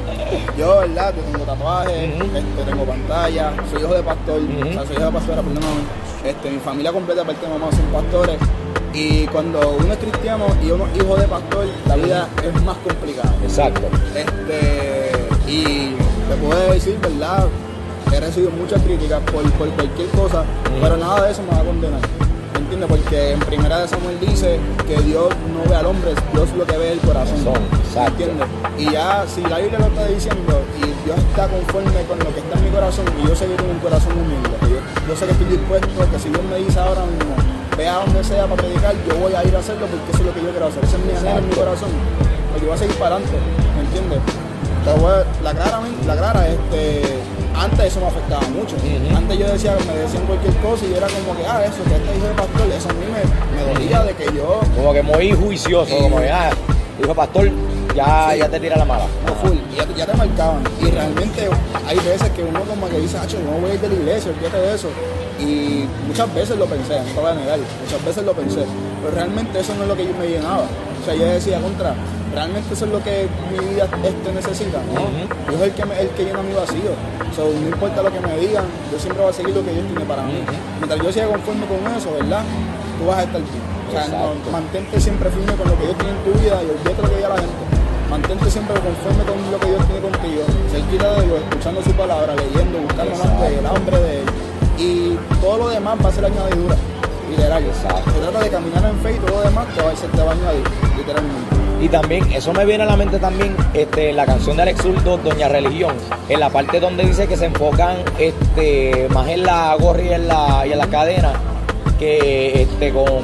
yo, 0.59 0.79
¿verdad? 0.81 1.14
Yo 1.16 1.23
tengo 1.23 1.45
tatuajes, 1.45 1.92
este, 1.95 2.71
tengo 2.71 2.85
pantalla, 2.85 3.53
soy 3.71 3.83
hijo 3.83 3.95
de 3.95 4.03
pastor, 4.03 4.40
Ujú. 4.40 4.69
o 4.69 4.73
sea, 4.73 4.87
soy 4.87 4.97
hijo 4.97 5.05
de 5.07 5.12
pastora, 5.12 5.42
perdóname. 5.42 5.83
Este, 6.25 6.51
mi 6.51 6.59
familia 6.59 6.92
completa, 6.92 7.23
aparte 7.23 7.47
de 7.47 7.53
mamá, 7.53 7.71
son 7.71 7.87
pastores. 7.92 8.37
Y 8.92 9.27
cuando 9.27 9.77
uno 9.79 9.92
es 9.92 9.99
cristiano 9.99 10.47
y 10.64 10.71
uno 10.71 10.87
es 10.87 11.03
hijo 11.03 11.16
de 11.16 11.29
pastor, 11.29 11.66
la 11.87 11.97
vida 11.97 12.29
es 12.42 12.62
más 12.62 12.77
complicada. 12.79 13.33
Exacto. 13.45 13.83
Este, 14.14 15.11
y 15.47 15.95
te 16.29 16.37
puedo 16.42 16.73
decir, 16.73 16.99
¿verdad? 17.01 17.47
He 18.12 18.21
recibido 18.21 18.51
muchas 18.53 18.81
críticas 18.83 19.21
por, 19.31 19.42
por 19.53 19.69
cualquier 19.71 20.09
cosa, 20.11 20.45
pero 20.81 20.97
nada 20.97 21.27
de 21.27 21.33
eso 21.33 21.42
me 21.42 21.51
va 21.51 21.59
a 21.61 21.64
condenar. 21.64 22.01
¿Me 22.66 22.74
entiendes? 22.74 22.98
Porque 22.98 23.31
en 23.31 23.38
primera 23.46 23.79
de 23.79 23.87
Samuel 23.87 24.18
dice 24.18 24.59
que 24.88 25.00
Dios 25.02 25.29
no 25.55 25.70
ve 25.70 25.76
al 25.76 25.87
hombre, 25.87 26.11
Dios 26.33 26.50
lo 26.59 26.66
que 26.66 26.76
ve 26.76 26.87
es 26.88 26.92
el 26.94 26.98
corazón. 26.98 27.38
Son, 27.44 27.55
¿Me 27.55 27.79
exacto. 27.79 28.24
entiendes? 28.24 28.48
Y 28.76 28.90
ya, 28.90 29.24
si 29.33 29.40
la 29.42 29.59
Biblia 29.59 29.79
lo 29.79 29.87
está 29.87 30.05
diciendo 30.09 30.62
y 30.74 31.07
Dios 31.07 31.16
está 31.31 31.46
conforme 31.46 32.02
con 32.11 32.18
lo 32.18 32.35
que 32.35 32.40
está 32.40 32.59
en 32.59 32.64
mi 32.64 32.70
corazón 32.70 33.05
y 33.22 33.29
yo 33.29 33.37
sé 33.37 33.46
que 33.46 33.55
tengo 33.55 33.70
un 33.70 33.79
corazón 33.79 34.18
humilde, 34.18 34.50
yo, 34.62 34.83
yo 34.83 35.14
sé 35.14 35.26
que 35.26 35.33
estoy 35.33 35.46
dispuesto, 35.46 36.11
que 36.11 36.18
si 36.18 36.29
Dios 36.29 36.42
me 36.42 36.59
dice 36.59 36.81
ahora 36.81 37.07
mismo, 37.07 37.38
ve 37.79 37.87
a 37.87 38.02
donde 38.02 38.24
sea 38.24 38.46
para 38.50 38.57
predicar, 38.57 38.94
yo 39.07 39.14
voy 39.14 39.35
a 39.35 39.44
ir 39.46 39.55
a 39.55 39.61
hacerlo 39.61 39.87
porque 39.87 40.11
eso 40.11 40.18
es 40.18 40.26
lo 40.26 40.35
que 40.35 40.42
yo 40.42 40.50
quiero 40.50 40.66
hacer. 40.66 40.83
Ese 40.83 40.96
es 40.96 41.05
mi 41.07 41.12
anhelo 41.14 41.38
en 41.38 41.48
mi 41.48 41.55
corazón. 41.55 41.90
Porque 42.50 42.66
yo 42.66 42.66
voy 42.66 42.74
a 42.74 42.79
seguir 42.83 42.96
para 42.98 43.14
adelante, 43.14 43.38
¿me 43.79 43.83
entiendes? 43.87 44.18
Bueno, 44.98 45.22
la 45.42 45.55
clara, 45.55 45.81
la 46.05 46.16
clara, 46.16 46.48
este, 46.48 47.22
antes 47.57 47.81
eso 47.87 48.01
me 48.01 48.07
afectaba 48.07 48.42
mucho. 48.49 48.77
Antes 49.16 49.38
yo 49.38 49.47
decía, 49.49 49.77
me 49.87 49.95
decían 49.99 50.25
cualquier 50.27 50.55
cosa 50.57 50.85
y 50.85 50.90
yo 50.90 50.97
era 50.99 51.07
como 51.09 51.37
que, 51.37 51.47
ah, 51.47 51.64
eso, 51.64 51.83
que 51.85 51.95
este 51.97 52.16
hijo 52.16 52.27
de 52.27 52.35
pastor, 52.35 52.66
eso 52.77 52.88
a 52.88 52.92
mí 52.92 53.07
me, 53.07 53.23
me 53.66 53.73
dolía 53.73 54.03
de 54.05 54.14
que 54.14 54.25
yo, 54.37 54.61
Como 54.77 54.92
que 54.92 55.03
muy 55.03 55.33
juicioso, 55.33 55.87
Sí. 55.97 56.03
como 56.03 56.19
que 56.21 56.31
ah, 56.31 56.51
dijo 57.01 57.14
pastor, 57.14 57.51
ya, 57.95 58.31
Sí. 58.33 58.38
ya 58.40 58.49
te 58.49 58.61
tira 58.61 58.77
la 58.77 58.85
mala. 58.85 59.05
no 59.27 59.35
full, 59.37 59.57
ya, 59.77 59.85
te- 59.87 59.95
ya 59.95 60.07
te 60.07 60.14
marcaban. 60.14 60.62
Y 60.81 60.90
realmente 60.90 61.49
hay 61.87 61.97
veces 61.97 62.31
que 62.31 62.42
uno 62.42 62.61
como 62.62 62.88
que 62.88 62.99
dice, 63.01 63.16
acho, 63.19 63.38
no 63.40 63.59
voy 63.61 63.71
a 63.71 63.75
ir 63.75 63.81
de 63.81 63.88
la 63.88 63.95
iglesia, 63.95 64.31
olvídate 64.33 64.59
de 64.59 64.75
eso. 64.75 64.88
Y 65.38 65.85
muchas 66.09 66.33
veces 66.35 66.57
lo 66.59 66.64
pensé, 66.66 66.99
no 66.99 67.05
te 67.14 67.21
voy 67.21 67.31
a 67.31 67.35
negar, 67.35 67.59
muchas 67.85 68.05
veces 68.05 68.25
lo 68.25 68.33
pensé. 68.33 68.64
Pero 69.03 69.14
realmente 69.14 69.61
eso 69.61 69.75
no 69.75 69.83
es 69.83 69.88
lo 69.88 69.97
que 69.97 70.07
yo 70.07 70.12
me 70.19 70.27
llenaba. 70.29 70.62
O 70.64 71.05
sea, 71.05 71.14
yo 71.14 71.25
decía, 71.27 71.61
contra, 71.61 71.95
realmente 72.37 72.68
eso 72.75 72.85
es 72.85 72.92
lo 72.92 73.03
que 73.03 73.27
mi 73.51 73.59
vida 73.72 73.88
este 74.05 74.29
necesita, 74.33 74.79
¿no? 74.92 75.01
Ujú. 75.09 75.25
Dios 75.49 75.61
es 75.61 75.66
el 75.68 75.72
que, 75.72 75.85
me- 75.88 75.99
el 76.01 76.09
que 76.11 76.25
llena 76.25 76.42
mi 76.44 76.53
vacío. 76.53 76.92
So, 77.35 77.49
no 77.49 77.66
importa 77.66 78.03
lo 78.05 78.12
que 78.12 78.20
me 78.20 78.37
digan, 78.37 78.64
yo 78.92 78.99
siempre 79.01 79.22
voy 79.25 79.31
a 79.33 79.35
seguir 79.35 79.55
lo 79.57 79.64
que 79.64 79.72
Dios 79.72 79.87
tiene 79.88 80.05
para 80.05 80.22
mí. 80.22 80.44
Mientras 80.79 81.01
yo 81.03 81.09
siga 81.12 81.27
conforme 81.33 81.64
con 81.66 81.81
eso, 81.96 82.12
¿verdad? 82.12 82.44
Tú 83.01 83.07
vas 83.09 83.18
a 83.18 83.22
estar 83.25 83.40
bien. 83.40 83.64
O 83.88 83.90
sea, 83.92 84.05
no- 84.09 84.37
Exacto. 84.37 84.51
mantente 84.53 85.01
siempre 85.01 85.31
firme 85.31 85.53
con 85.57 85.66
lo 85.68 85.75
que 85.81 85.85
Dios 85.88 85.96
tiene 85.96 86.12
en 86.12 86.22
tu 86.29 86.31
vida 86.38 86.57
y 86.61 86.66
olvídate 86.77 87.01
lo 87.03 87.09
que 87.09 87.16
diga 87.16 87.29
la 87.33 87.40
gente. 87.40 87.64
Mantente 88.11 88.46
siempre 88.51 88.75
conforme 88.81 89.22
con 89.25 89.38
lo 89.51 89.59
que 89.59 89.66
Dios 89.72 89.83
tiene 89.88 90.01
contigo. 90.05 90.42
Cerquita 90.70 91.07
de 91.16 91.20
Dios, 91.27 91.38
escuchando 91.49 91.83
su 91.83 91.92
palabra, 91.99 92.33
leyendo, 92.37 92.79
buscando 92.85 93.12
más 93.16 93.33
de 93.40 93.46
él, 93.59 93.64
hambre 93.66 93.99
de 93.99 94.12
él. 94.20 94.27
Y 94.79 94.90
todo 95.40 95.57
lo 95.59 95.68
demás 95.70 95.96
va 96.05 96.09
a 96.09 96.12
ser 96.12 96.25
añadidura. 96.27 96.77
Literal. 97.31 97.64
Exacto. 97.64 98.11
Se 98.12 98.20
trata 98.20 98.38
de 98.44 98.51
caminar 98.51 98.85
en 98.85 98.96
fe 99.01 99.16
y 99.16 99.18
todo 99.18 99.37
lo 99.38 99.42
demás 99.42 99.66
te 99.75 99.83
va, 99.83 99.90
a- 99.90 99.94
te 99.94 100.22
va 100.22 100.31
a 100.31 100.35
añadir. 100.35 100.64
Literalmente. 100.96 101.65
Y 101.80 101.88
también, 101.88 102.32
eso 102.32 102.52
me 102.52 102.64
viene 102.64 102.84
a 102.84 102.86
la 102.86 102.96
mente 102.96 103.18
también, 103.18 103.54
este, 103.74 104.12
la 104.12 104.24
canción 104.24 104.56
de 104.56 104.62
Alex 104.62 104.82
Zurdo, 104.82 105.18
Doña 105.18 105.48
Religión, 105.48 105.94
en 106.28 106.40
la 106.40 106.48
parte 106.48 106.80
donde 106.80 107.04
dice 107.04 107.26
que 107.26 107.36
se 107.36 107.46
enfocan 107.46 107.98
este, 108.18 109.08
más 109.10 109.28
en 109.28 109.42
la 109.42 109.76
gorra 109.78 110.02
y 110.02 110.08
en 110.08 110.28
la, 110.28 110.66
y 110.66 110.72
en 110.72 110.78
la 110.78 110.86
cadena 110.86 111.32
que 111.98 112.62
este, 112.62 112.92
con 112.92 113.22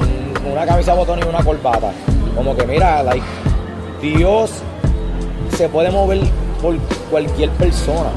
una 0.51 0.65
camisa 0.65 0.93
botón 0.93 1.19
y 1.19 1.23
una 1.27 1.43
corbata. 1.43 1.91
Como 2.35 2.55
que 2.55 2.65
mira, 2.65 3.03
like, 3.03 3.25
Dios 4.01 4.51
se 5.55 5.69
puede 5.69 5.91
mover 5.91 6.19
por 6.61 6.77
cualquier 7.09 7.49
persona. 7.51 8.11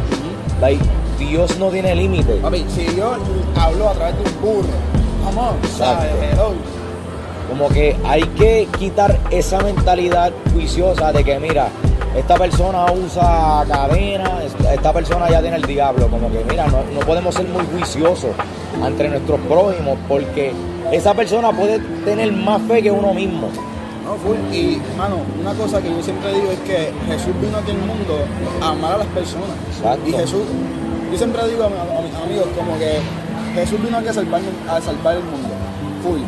Like, 0.60 0.84
Dios 1.18 1.58
no 1.58 1.70
tiene 1.70 1.94
límite. 1.94 2.34
Papi, 2.36 2.64
si 2.68 2.84
Dios 2.86 3.16
habló 3.56 3.90
a 3.90 3.92
través 3.92 4.16
de 4.16 4.22
un 4.22 4.40
burro, 4.40 4.68
vamos. 5.24 5.54
Como 7.48 7.68
que 7.68 7.96
hay 8.04 8.22
que 8.22 8.68
quitar 8.78 9.18
esa 9.30 9.60
mentalidad 9.60 10.32
juiciosa 10.52 11.12
de 11.12 11.22
que, 11.24 11.38
mira, 11.38 11.68
esta 12.16 12.34
persona 12.36 12.86
usa 12.92 13.64
cadena, 13.68 14.42
esta- 14.72 14.92
persona 14.92 15.28
ya 15.30 15.40
tiene 15.40 15.56
el 15.56 15.62
diablo. 15.62 16.08
Como 16.08 16.30
que, 16.30 16.44
mira, 16.50 16.66
no, 16.66 16.78
no 16.92 17.00
podemos 17.06 17.34
ser 17.34 17.46
muy 17.48 17.64
juiciosos 17.72 18.30
entre 18.84 19.08
nuestros 19.08 19.38
prójimos 19.40 19.96
porque 20.08 20.52
esa 20.92 21.14
persona 21.14 21.52
puede 21.52 21.78
tener 22.04 22.32
más 22.32 22.60
fe 22.62 22.82
que 22.82 22.90
uno 22.90 23.12
mismo. 23.14 23.48
No, 24.04 24.14
full. 24.16 24.36
Y, 24.54 24.80
mano, 24.96 25.16
una 25.40 25.52
cosa 25.54 25.82
que 25.82 25.90
yo 25.90 26.02
siempre 26.02 26.32
digo 26.32 26.50
es 26.50 26.58
que 26.60 26.92
Jesús 27.08 27.32
vino 27.40 27.58
aquí 27.58 27.70
al 27.72 27.78
mundo 27.78 28.18
a 28.62 28.68
amar 28.70 28.94
a 28.94 28.98
las 28.98 29.06
personas. 29.08 29.48
Exacto. 29.76 30.08
Y 30.08 30.12
Jesús, 30.12 30.42
yo 31.10 31.18
siempre 31.18 31.48
digo 31.48 31.64
a 31.64 31.68
mis 31.68 32.14
amigos 32.14 32.46
como 32.56 32.78
que 32.78 32.98
Jesús 33.54 33.82
vino 33.82 33.98
aquí 33.98 34.08
a 34.08 34.12
salvar, 34.12 34.40
a 34.68 34.80
salvar 34.80 35.16
el 35.16 35.22
mundo. 35.24 35.48
Full. 36.02 36.20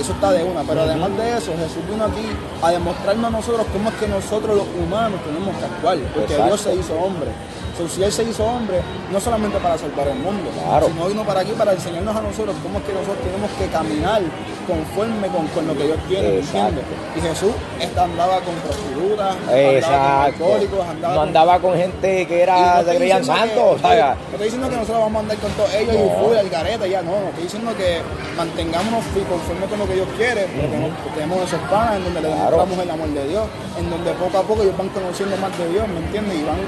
Y 0.00 0.02
eso 0.02 0.12
está 0.14 0.32
de 0.32 0.42
una. 0.42 0.62
Pero 0.62 0.80
además 0.80 1.14
de 1.14 1.36
eso, 1.36 1.52
Jesús 1.58 1.84
vino 1.86 2.02
aquí 2.06 2.24
a 2.62 2.70
demostrarnos 2.70 3.26
a 3.26 3.30
nosotros 3.30 3.66
cómo 3.70 3.90
es 3.90 3.96
que 3.96 4.08
nosotros 4.08 4.56
los 4.56 4.66
humanos 4.82 5.20
tenemos 5.22 5.54
que 5.58 5.64
actuar. 5.66 5.98
Porque 6.14 6.32
Exacto. 6.32 6.46
Dios 6.46 6.60
se 6.62 6.74
hizo 6.74 6.94
hombre. 6.94 7.28
So, 7.76 7.88
si 7.88 8.02
Él 8.02 8.12
se 8.12 8.24
hizo 8.24 8.44
hombre, 8.44 8.80
no 9.10 9.18
solamente 9.20 9.58
para 9.58 9.78
salvar 9.78 10.08
el 10.08 10.18
mundo, 10.18 10.50
Claro. 10.68 10.86
sino 10.88 11.06
vino 11.08 11.24
para 11.24 11.40
aquí 11.40 11.52
para 11.52 11.72
enseñarnos 11.72 12.14
a 12.14 12.20
nosotros 12.20 12.54
cómo 12.62 12.78
es 12.78 12.84
que 12.84 12.92
nosotros 12.92 13.18
tenemos 13.24 13.50
que 13.58 13.66
caminar 13.68 14.22
conforme 14.66 15.26
con, 15.28 15.46
con 15.48 15.66
lo 15.66 15.74
que 15.76 15.84
Dios 15.84 15.98
tiene, 16.08 16.28
¿me 16.28 16.38
Exacto. 16.38 16.58
entiendes? 16.58 16.84
Y 17.16 17.20
Jesús 17.20 17.52
andaba 17.96 18.40
con 18.40 18.54
prostitutas, 18.62 19.36
andaba 19.48 19.80
con 19.90 20.24
alcohólicos, 20.24 20.80
andaba 20.88 21.14
No 21.14 21.20
andaba 21.22 21.58
con 21.58 21.74
gente 21.76 22.26
que 22.26 22.38
y 22.38 22.40
era, 22.40 22.80
estoy 22.80 22.96
creían 22.96 23.24
santos. 23.24 23.80
no 23.82 23.88
estoy- 23.90 24.44
diciendo 24.44 24.68
que 24.70 24.76
nosotros 24.76 25.00
vamos 25.00 25.16
a 25.16 25.20
andar 25.20 25.36
con 25.38 25.50
todos 25.52 25.74
ellos 25.74 25.94
y 25.94 25.98
No. 25.98 26.10
full, 26.26 26.36
el 26.36 26.50
gareta, 26.50 26.86
ya 26.86 27.02
no, 27.02 27.12
no. 27.12 27.28
Estoy 27.28 27.44
diciendo 27.44 27.72
que 27.76 28.00
mantengámonos 28.36 29.04
conforme 29.28 29.66
con 29.66 29.78
lo 29.78 29.86
que 29.86 29.94
Dios 29.94 30.08
quiere, 30.16 30.42
porque 30.48 30.68
tenemos, 30.68 30.90
tenemos 31.14 31.36
esos 31.44 31.60
panas 31.70 31.96
en 31.96 32.04
donde 32.04 32.20
le 32.22 32.28
Claro. 32.28 32.50
demostramos 32.56 32.78
el 32.84 32.90
amor 32.90 33.08
de 33.08 33.28
Dios, 33.28 33.44
en 33.78 33.90
donde 33.90 34.10
poco 34.12 34.38
a 34.38 34.42
poco 34.42 34.62
ellos 34.62 34.76
van 34.76 34.88
conociendo 34.90 35.36
más 35.38 35.56
de 35.58 35.68
Dios, 35.68 35.88
¿me 35.88 35.98
entiendes? 35.98 36.34
Y 36.38 36.44
van, 36.44 36.60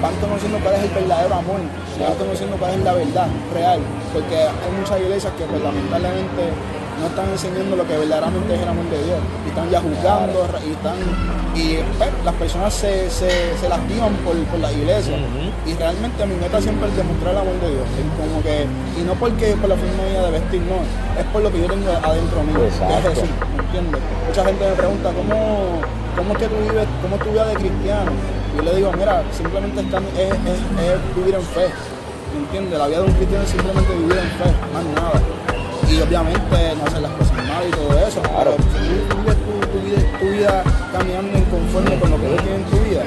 van 0.00 0.14
conociendo 0.16 0.39
cuál 0.48 0.74
es 0.74 0.82
el 0.82 0.90
verdadero 0.90 1.34
amor, 1.34 1.60
van 2.00 2.14
conociendo 2.14 2.56
cuál 2.56 2.72
es 2.72 2.84
la 2.84 2.92
verdad 2.94 3.26
real, 3.52 3.80
porque 4.12 4.36
hay 4.36 4.72
muchas 4.78 5.00
iglesias 5.00 5.32
que 5.36 5.44
pues, 5.44 5.60
lamentablemente 5.62 6.42
no 7.00 7.06
están 7.06 7.28
enseñando 7.30 7.76
lo 7.76 7.86
que 7.86 7.96
verdaderamente 7.96 8.54
es 8.54 8.60
el 8.60 8.68
amor 8.68 8.84
de 8.90 9.04
Dios, 9.04 9.20
y 9.44 9.48
están 9.48 9.70
ya 9.70 9.80
juzgando, 9.80 10.48
y 10.66 10.70
están 10.72 10.96
y 11.54 11.76
pues, 11.98 12.10
las 12.24 12.34
personas 12.34 12.72
se, 12.72 13.10
se, 13.10 13.28
se 13.58 13.68
lastiman 13.68 14.14
por, 14.24 14.36
por 14.46 14.60
la 14.60 14.72
iglesia. 14.72 15.16
Y 15.66 15.74
realmente 15.74 16.24
mi 16.24 16.36
meta 16.36 16.60
siempre 16.60 16.88
es 16.88 16.96
demostrar 16.96 17.32
el 17.32 17.38
amor 17.38 17.58
de 17.60 17.70
Dios. 17.70 17.86
Es 17.98 18.06
como 18.14 18.42
que, 18.42 18.66
y 18.96 19.02
no 19.04 19.14
porque 19.14 19.56
por 19.56 19.68
la 19.68 19.76
forma 19.76 20.04
mía 20.08 20.22
de 20.22 20.30
vestir, 20.30 20.62
no, 20.62 20.78
es 21.18 21.26
por 21.32 21.42
lo 21.42 21.50
que 21.50 21.60
yo 21.60 21.66
tengo 21.66 21.90
adentro 21.90 22.42
mío, 22.44 22.60
que 22.60 22.68
es 22.68 22.74
Exacto. 22.74 23.10
Jesús, 23.10 23.30
¿me 23.56 23.62
entiendes? 23.64 24.00
Mucha 24.28 24.44
gente 24.44 24.62
me 24.64 24.76
pregunta, 24.76 25.10
¿cómo, 25.10 25.80
cómo 26.16 26.32
es 26.32 26.38
que 26.38 26.46
tú 26.46 26.56
vives, 26.62 26.86
cómo 27.02 27.16
es 27.16 27.22
tu 27.22 27.30
vida 27.30 27.46
de 27.46 27.54
cristiano? 27.54 28.12
Yo 28.56 28.62
le 28.62 28.76
digo, 28.76 28.92
mira, 28.92 29.22
simplemente 29.32 29.80
es, 29.80 29.86
es, 29.86 30.60
es 30.84 31.16
vivir 31.16 31.34
en 31.34 31.42
fe, 31.42 31.66
¿me 32.34 32.38
entiendes? 32.44 32.78
La 32.78 32.86
vida 32.88 32.98
de 33.00 33.04
un 33.06 33.12
cristiano 33.14 33.44
es 33.44 33.50
simplemente 33.50 33.94
vivir 33.94 34.18
en 34.18 34.30
fe, 34.38 34.48
más 34.74 34.84
nada. 34.94 35.20
Y 35.90 36.00
obviamente 36.00 36.56
no 36.78 36.84
hacer 36.86 37.02
las 37.02 37.10
cosas 37.12 37.36
mal 37.46 37.62
y 37.66 37.70
todo 37.70 37.98
eso, 38.06 38.20
Claro. 38.22 38.54
pero 38.56 38.68
si 38.78 38.94
tú 39.08 39.16
vives 39.18 39.36
tu, 39.42 39.52
tu 39.72 39.78
vida, 39.84 39.98
tu 40.20 40.26
vida 40.30 40.64
caminando 40.92 41.38
en 41.38 41.44
conforme 41.46 41.98
con 41.98 42.10
lo 42.10 42.16
que 42.20 42.26
Dios 42.28 42.42
tiene 42.42 42.56
en 42.58 42.64
tu 42.70 42.76
vida, 42.78 43.02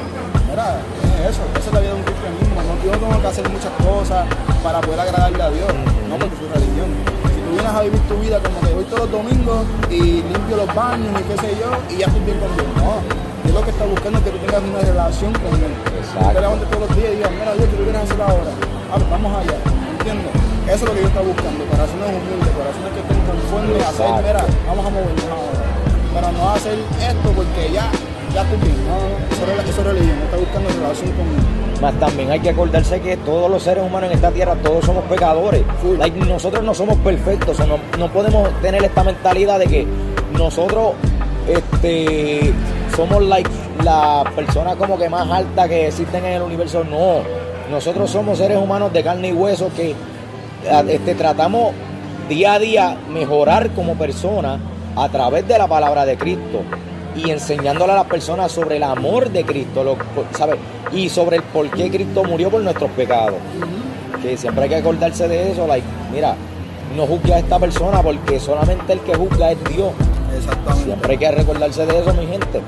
mira, 0.50 0.80
es 1.24 1.32
eso, 1.32 1.42
esa 1.56 1.68
es 1.70 1.74
la 1.74 1.80
vida 1.80 1.92
de 1.94 2.00
un 2.00 2.04
cristianismo. 2.04 2.56
No, 2.60 2.72
yo 2.84 2.92
no 2.92 2.98
tengo 2.98 3.22
que 3.22 3.28
hacer 3.28 3.50
muchas 3.50 3.74
cosas 3.80 4.22
para 4.64 4.82
poder 4.82 5.00
agradarle 5.00 5.44
a 5.44 5.50
Dios, 5.50 5.70
no 6.10 6.16
porque 6.20 6.36
su 6.36 6.46
religión. 6.52 6.90
Si 7.32 7.40
tú 7.40 7.50
vienes 7.56 7.72
a 7.72 7.82
vivir 7.84 8.02
tu 8.08 8.16
vida 8.20 8.40
como 8.44 8.60
que 8.60 8.74
voy 8.74 8.84
todos 8.86 9.00
los 9.08 9.12
domingos 9.12 9.60
y 9.90 10.02
limpio 10.28 10.56
los 10.58 10.70
baños 10.76 11.08
y 11.20 11.24
qué 11.24 11.36
sé 11.40 11.50
yo, 11.60 11.70
y 11.88 12.00
ya 12.00 12.08
estoy 12.08 12.24
bien 12.28 12.40
con 12.40 12.52
Dios, 12.56 12.68
no. 12.76 13.00
Dios 13.44 13.54
lo 13.56 13.62
que 13.64 13.72
está 13.72 13.86
buscando 13.86 14.18
es 14.20 14.24
que 14.26 14.32
tú 14.32 14.38
tengas 14.46 14.64
una 14.64 14.80
relación 14.80 15.32
con 15.34 15.54
Él. 15.60 15.74
Exacto. 16.00 16.28
Que 16.30 16.36
te 16.36 16.42
levantes 16.42 16.68
todos 16.70 16.82
los 16.88 16.92
días 16.98 17.10
y 17.12 17.16
digas, 17.18 17.32
mira 17.32 17.52
Dios, 17.54 17.68
¿qué 17.70 17.76
tú 17.78 17.84
quieres 17.84 18.02
hacer 18.04 18.22
ahora? 18.22 18.52
Ah, 18.92 18.96
pues 18.98 19.10
vamos 19.10 19.32
allá, 19.36 19.58
¿entiendes? 20.00 20.32
Eso 20.64 20.76
es 20.76 20.82
lo 20.84 20.92
que 20.94 21.00
Dios 21.04 21.12
está 21.12 21.22
buscando, 21.22 21.60
corazones 21.68 22.08
humildes, 22.08 22.52
corazones 22.56 22.90
que 22.96 23.02
estén 23.04 23.20
conformes 23.28 23.84
a 23.84 23.90
hacer, 23.90 24.10
mira, 24.24 24.42
vamos 24.68 24.84
a 24.86 24.90
movernos 24.96 25.28
ahora. 25.28 25.62
Pero 26.14 26.28
no 26.32 26.44
hacer 26.54 26.78
esto 27.04 27.28
porque 27.36 27.62
ya, 27.74 27.86
ya 28.32 28.42
estoy 28.48 28.60
bien. 28.64 28.78
No, 28.88 28.96
no, 28.96 29.18
eso, 29.28 29.42
es 29.44 29.50
rela- 29.50 29.66
eso 29.68 29.82
es 29.82 29.88
religión, 29.92 30.16
no 30.20 30.26
está 30.26 30.38
buscando 30.38 30.68
relación 30.70 31.12
conmigo. 31.18 31.44
Más 31.82 31.94
también 32.00 32.32
hay 32.32 32.40
que 32.40 32.50
acordarse 32.52 33.02
que 33.02 33.18
todos 33.18 33.52
los 33.52 33.62
seres 33.64 33.84
humanos 33.84 34.10
en 34.12 34.16
esta 34.16 34.32
tierra, 34.32 34.56
todos 34.64 34.86
somos 34.86 35.04
pecadores. 35.06 35.64
Like, 35.98 36.18
nosotros 36.24 36.64
no 36.64 36.74
somos 36.74 36.96
perfectos, 37.00 37.60
o 37.60 37.66
no, 37.68 37.78
no 38.00 38.08
podemos 38.14 38.48
tener 38.62 38.84
esta 38.86 39.04
mentalidad 39.04 39.60
de 39.60 39.66
que 39.68 39.88
nosotros 40.38 40.94
este, 41.48 42.54
somos 42.96 43.24
like, 43.24 43.50
la 43.84 44.24
persona 44.36 44.76
como 44.76 44.98
que 44.98 45.10
más 45.10 45.30
alta 45.30 45.68
que 45.68 45.88
existen 45.88 46.26
en 46.26 46.34
el 46.34 46.42
universo. 46.42 46.84
No, 46.84 47.22
nosotros 47.70 48.10
somos 48.10 48.38
seres 48.38 48.58
humanos 48.58 48.94
de 48.94 49.04
carne 49.04 49.30
y 49.30 49.34
hueso 49.34 49.70
que 49.76 49.96
este, 50.88 51.16
tratamos 51.16 51.74
día 52.30 52.54
a 52.54 52.60
día 52.60 52.98
mejorar 53.12 53.72
como 53.72 53.96
persona 53.96 54.60
a 54.96 55.10
través 55.10 55.48
de 55.48 55.58
la 55.58 55.68
palabra 55.68 56.06
de 56.06 56.18
Cristo 56.18 56.62
y 57.16 57.30
enseñándole 57.30 57.94
a 57.94 57.98
las 57.98 58.06
personas 58.06 58.52
sobre 58.52 58.78
el 58.78 58.84
amor 58.84 59.30
de 59.30 59.46
Cristo, 59.46 59.98
¿sabes? 60.38 60.56
Y 60.92 61.10
sobre 61.10 61.38
el 61.38 61.44
por 61.44 61.70
qué 61.70 61.90
Cristo 61.90 62.24
murió 62.24 62.50
por 62.50 62.62
nuestros 62.62 62.90
pecados. 62.92 63.36
Que 64.22 64.38
siempre 64.38 64.64
hay 64.64 64.70
que 64.70 64.76
acordarse 64.78 65.28
de 65.28 65.52
eso, 65.52 65.68
like, 65.68 65.86
mira, 66.12 66.36
no 66.96 67.06
juzgue 67.06 67.34
a 67.34 67.40
esta 67.40 67.60
persona 67.60 68.02
porque 68.02 68.40
solamente 68.40 68.94
el 68.94 69.00
que 69.02 69.16
juzga 69.16 69.52
es 69.52 69.64
Dios. 69.66 69.92
Exactamente. 70.38 70.86
Siempre 70.86 71.12
hay 71.12 71.18
que 71.18 71.32
recordarse 71.32 71.86
de 71.86 72.00
eso, 72.00 72.14
mi 72.14 72.28
gente. 72.28 72.62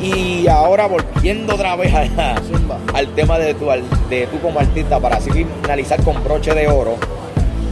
Y 0.00 0.46
ahora 0.46 0.86
volviendo 0.86 1.54
otra 1.54 1.74
vez 1.76 1.92
a- 1.94 2.36
al 2.94 3.08
tema 3.14 3.38
de 3.38 3.54
tu, 3.54 3.70
al- 3.70 3.82
de 4.08 4.26
tú 4.26 4.38
como 4.40 4.60
artista, 4.60 5.00
para 5.00 5.16
así 5.16 5.30
finalizar 5.62 6.02
con 6.04 6.22
broche 6.22 6.54
de 6.54 6.68
oro. 6.68 6.94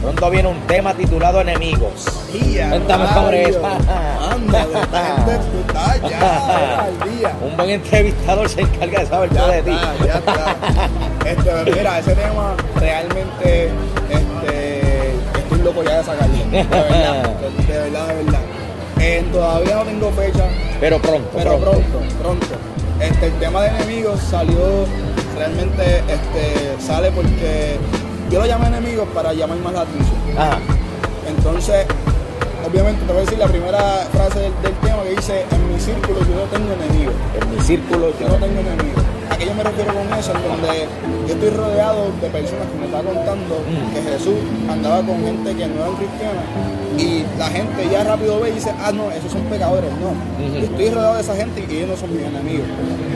Pronto 0.01 0.29
viene 0.29 0.49
un 0.49 0.59
tema 0.67 0.93
titulado 0.93 1.41
Enemigos. 1.41 2.05
Cuéntame 2.69 3.07
sobre 3.13 3.49
eso. 3.49 3.61
Un 7.43 7.57
buen 7.57 7.69
entrevistador 7.71 8.47
se 8.49 8.61
encarga 8.61 8.99
de 8.99 9.05
saber 9.07 9.29
todo 9.29 9.47
de 9.47 9.61
ti. 9.63 9.71
está, 9.71 10.05
ya 10.05 10.13
está. 10.15 10.55
Este, 11.25 11.71
mira, 11.71 11.97
ese 11.99 12.13
tema 12.13 12.53
realmente 12.79 13.69
este, 14.11 15.09
estoy 15.39 15.57
loco 15.63 15.81
ya 15.83 15.97
de 15.97 16.03
sacarlo. 16.03 16.35
De 16.51 16.63
verdad, 16.63 17.23
de 17.67 17.77
verdad, 17.79 18.07
de 18.07 18.13
verdad. 18.23 18.39
Eh, 19.07 19.23
todavía 19.31 19.75
no 19.75 19.83
tengo 19.83 20.11
fecha, 20.13 20.47
Pero 20.79 20.99
pronto, 20.99 21.29
pero 21.37 21.59
pronto. 21.59 21.79
pronto, 21.79 22.15
pronto. 22.23 22.45
Este, 22.99 23.27
el 23.27 23.33
tema 23.33 23.61
de 23.61 23.67
enemigos 23.69 24.19
salió 24.19 24.57
realmente, 25.37 25.99
este, 26.07 26.81
sale 26.83 27.11
porque 27.11 27.77
yo 28.31 28.39
lo 28.39 28.47
llamé 28.47 28.65
enemigos 28.65 29.07
para 29.13 29.31
llamar 29.33 29.59
más 29.59 29.73
la 29.73 29.81
atención. 29.81 30.17
Ajá. 30.35 30.57
Entonces, 31.27 31.85
obviamente 32.67 33.05
te 33.05 33.13
voy 33.13 33.21
a 33.21 33.25
decir 33.25 33.37
la 33.37 33.47
primera 33.47 34.07
frase 34.11 34.39
del, 34.39 34.53
del 34.63 34.73
tema 34.81 35.03
que 35.03 35.09
dice, 35.11 35.45
en 35.51 35.71
mi 35.71 35.79
círculo 35.79 36.19
yo 36.21 36.35
no 36.37 36.45
tengo 36.49 36.73
enemigos. 36.73 37.13
En 37.39 37.55
mi 37.55 37.61
círculo 37.61 38.11
Yo 38.19 38.27
no 38.27 38.35
tengo 38.35 38.59
enemigos. 38.59 39.04
¿A 39.35 39.37
qué 39.37 39.47
yo 39.47 39.53
me 39.53 39.63
refiero 39.63 39.93
con 39.93 40.07
eso? 40.17 40.31
En 40.31 40.43
donde 40.47 40.87
yo 41.27 41.33
estoy 41.33 41.49
rodeado 41.49 42.07
de 42.21 42.29
personas 42.29 42.67
que 42.71 42.77
me 42.79 42.85
está 42.85 43.01
contando 43.03 43.55
Mm. 43.67 43.93
que 43.93 44.01
Jesús 44.01 44.39
andaba 44.71 45.01
con 45.03 45.19
gente 45.25 45.53
que 45.53 45.67
no 45.67 45.75
eran 45.83 45.95
cristianas 45.99 46.45
y 46.97 47.25
la 47.37 47.47
gente 47.47 47.89
ya 47.91 48.05
rápido 48.05 48.39
ve 48.39 48.51
y 48.51 48.53
dice, 48.53 48.71
ah, 48.79 48.93
no, 48.93 49.11
esos 49.11 49.29
son 49.29 49.41
pecadores. 49.51 49.91
No, 49.99 50.15
yo 50.39 50.63
estoy 50.63 50.89
rodeado 50.89 51.15
de 51.15 51.21
esa 51.21 51.35
gente 51.35 51.65
y 51.67 51.75
ellos 51.75 51.89
no 51.89 51.97
son 51.97 52.15
mis 52.15 52.23
enemigos. 52.23 52.63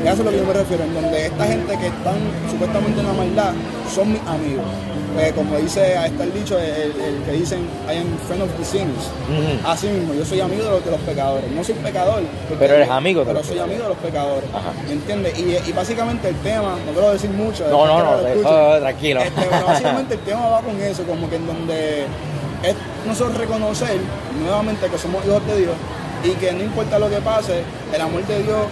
Y 0.04 0.08
a 0.08 0.12
eso 0.12 0.20
es 0.22 0.26
lo 0.26 0.32
que 0.32 0.38
yo 0.40 0.46
me 0.46 0.54
refiero, 0.54 0.84
en 0.84 0.94
donde 0.94 1.26
esta 1.26 1.46
gente 1.46 1.78
que 1.78 1.88
están 1.88 2.20
supuestamente 2.52 3.00
en 3.00 3.08
la 3.08 3.14
maldad 3.14 3.52
son 3.96 4.12
mis 4.12 4.22
amigos. 4.28 4.66
Pues 5.14 5.34
como 5.34 5.58
dice, 5.58 5.98
ahí 5.98 6.12
está 6.12 6.24
el 6.24 6.34
dicho, 6.34 6.58
el, 6.60 6.92
el 7.02 7.24
que 7.26 7.32
dicen, 7.32 7.68
I 7.90 7.98
am 7.98 8.18
friend 8.28 8.44
of 8.44 8.50
the 8.58 8.64
sinners. 8.64 9.10
Así 9.66 9.88
mismo, 9.88 10.14
yo 10.14 10.24
soy 10.24 10.40
amigo 10.40 10.64
de 10.64 10.70
los, 10.70 10.86
de 10.86 10.92
los 10.92 11.00
pecadores. 11.02 11.52
No 11.52 11.64
soy 11.64 11.76
pecador. 11.76 12.22
Pero 12.58 12.76
eres 12.76 12.90
amigo 12.90 13.22
de 13.22 13.26
Pero 13.28 13.40
los 13.40 13.48
soy 13.48 13.60
amigo 13.60 13.84
de 13.84 13.90
los 13.90 13.98
pecadores. 13.98 14.50
Ajá. 14.54 14.72
¿Me 14.88 14.94
entiendes? 14.94 15.38
Y, 15.38 15.70
y 15.70 15.74
básicamente 15.74 16.30
el 16.30 16.36
tema, 16.38 16.78
no 16.86 16.92
quiero 16.92 17.12
decir 17.12 17.30
mucho. 17.32 17.68
No, 17.70 17.88
no, 17.88 18.04
no, 18.04 18.20
eso, 18.20 18.28
escuchen. 18.28 18.80
tranquilo. 18.82 19.22
Este, 19.22 19.42
pero 19.50 19.66
básicamente 19.68 20.14
el 20.14 20.20
tema 20.22 20.48
va 20.48 20.62
con 20.62 20.82
eso, 20.82 21.04
como 21.04 21.30
que 21.30 21.36
en 21.38 21.48
donde 21.48 22.02
es 22.64 22.76
nosotros 23.08 23.38
reconocer 23.38 23.98
nuevamente 24.42 24.88
que 24.88 24.98
somos 24.98 25.26
hijos 25.26 25.46
de 25.48 25.58
Dios 25.58 25.76
y 26.24 26.32
que 26.32 26.52
no 26.52 26.64
importa 26.64 27.00
lo 27.00 27.10
que 27.10 27.18
pase, 27.18 27.64
el 27.94 28.02
amor 28.02 28.26
de 28.28 28.44
Dios 28.44 28.68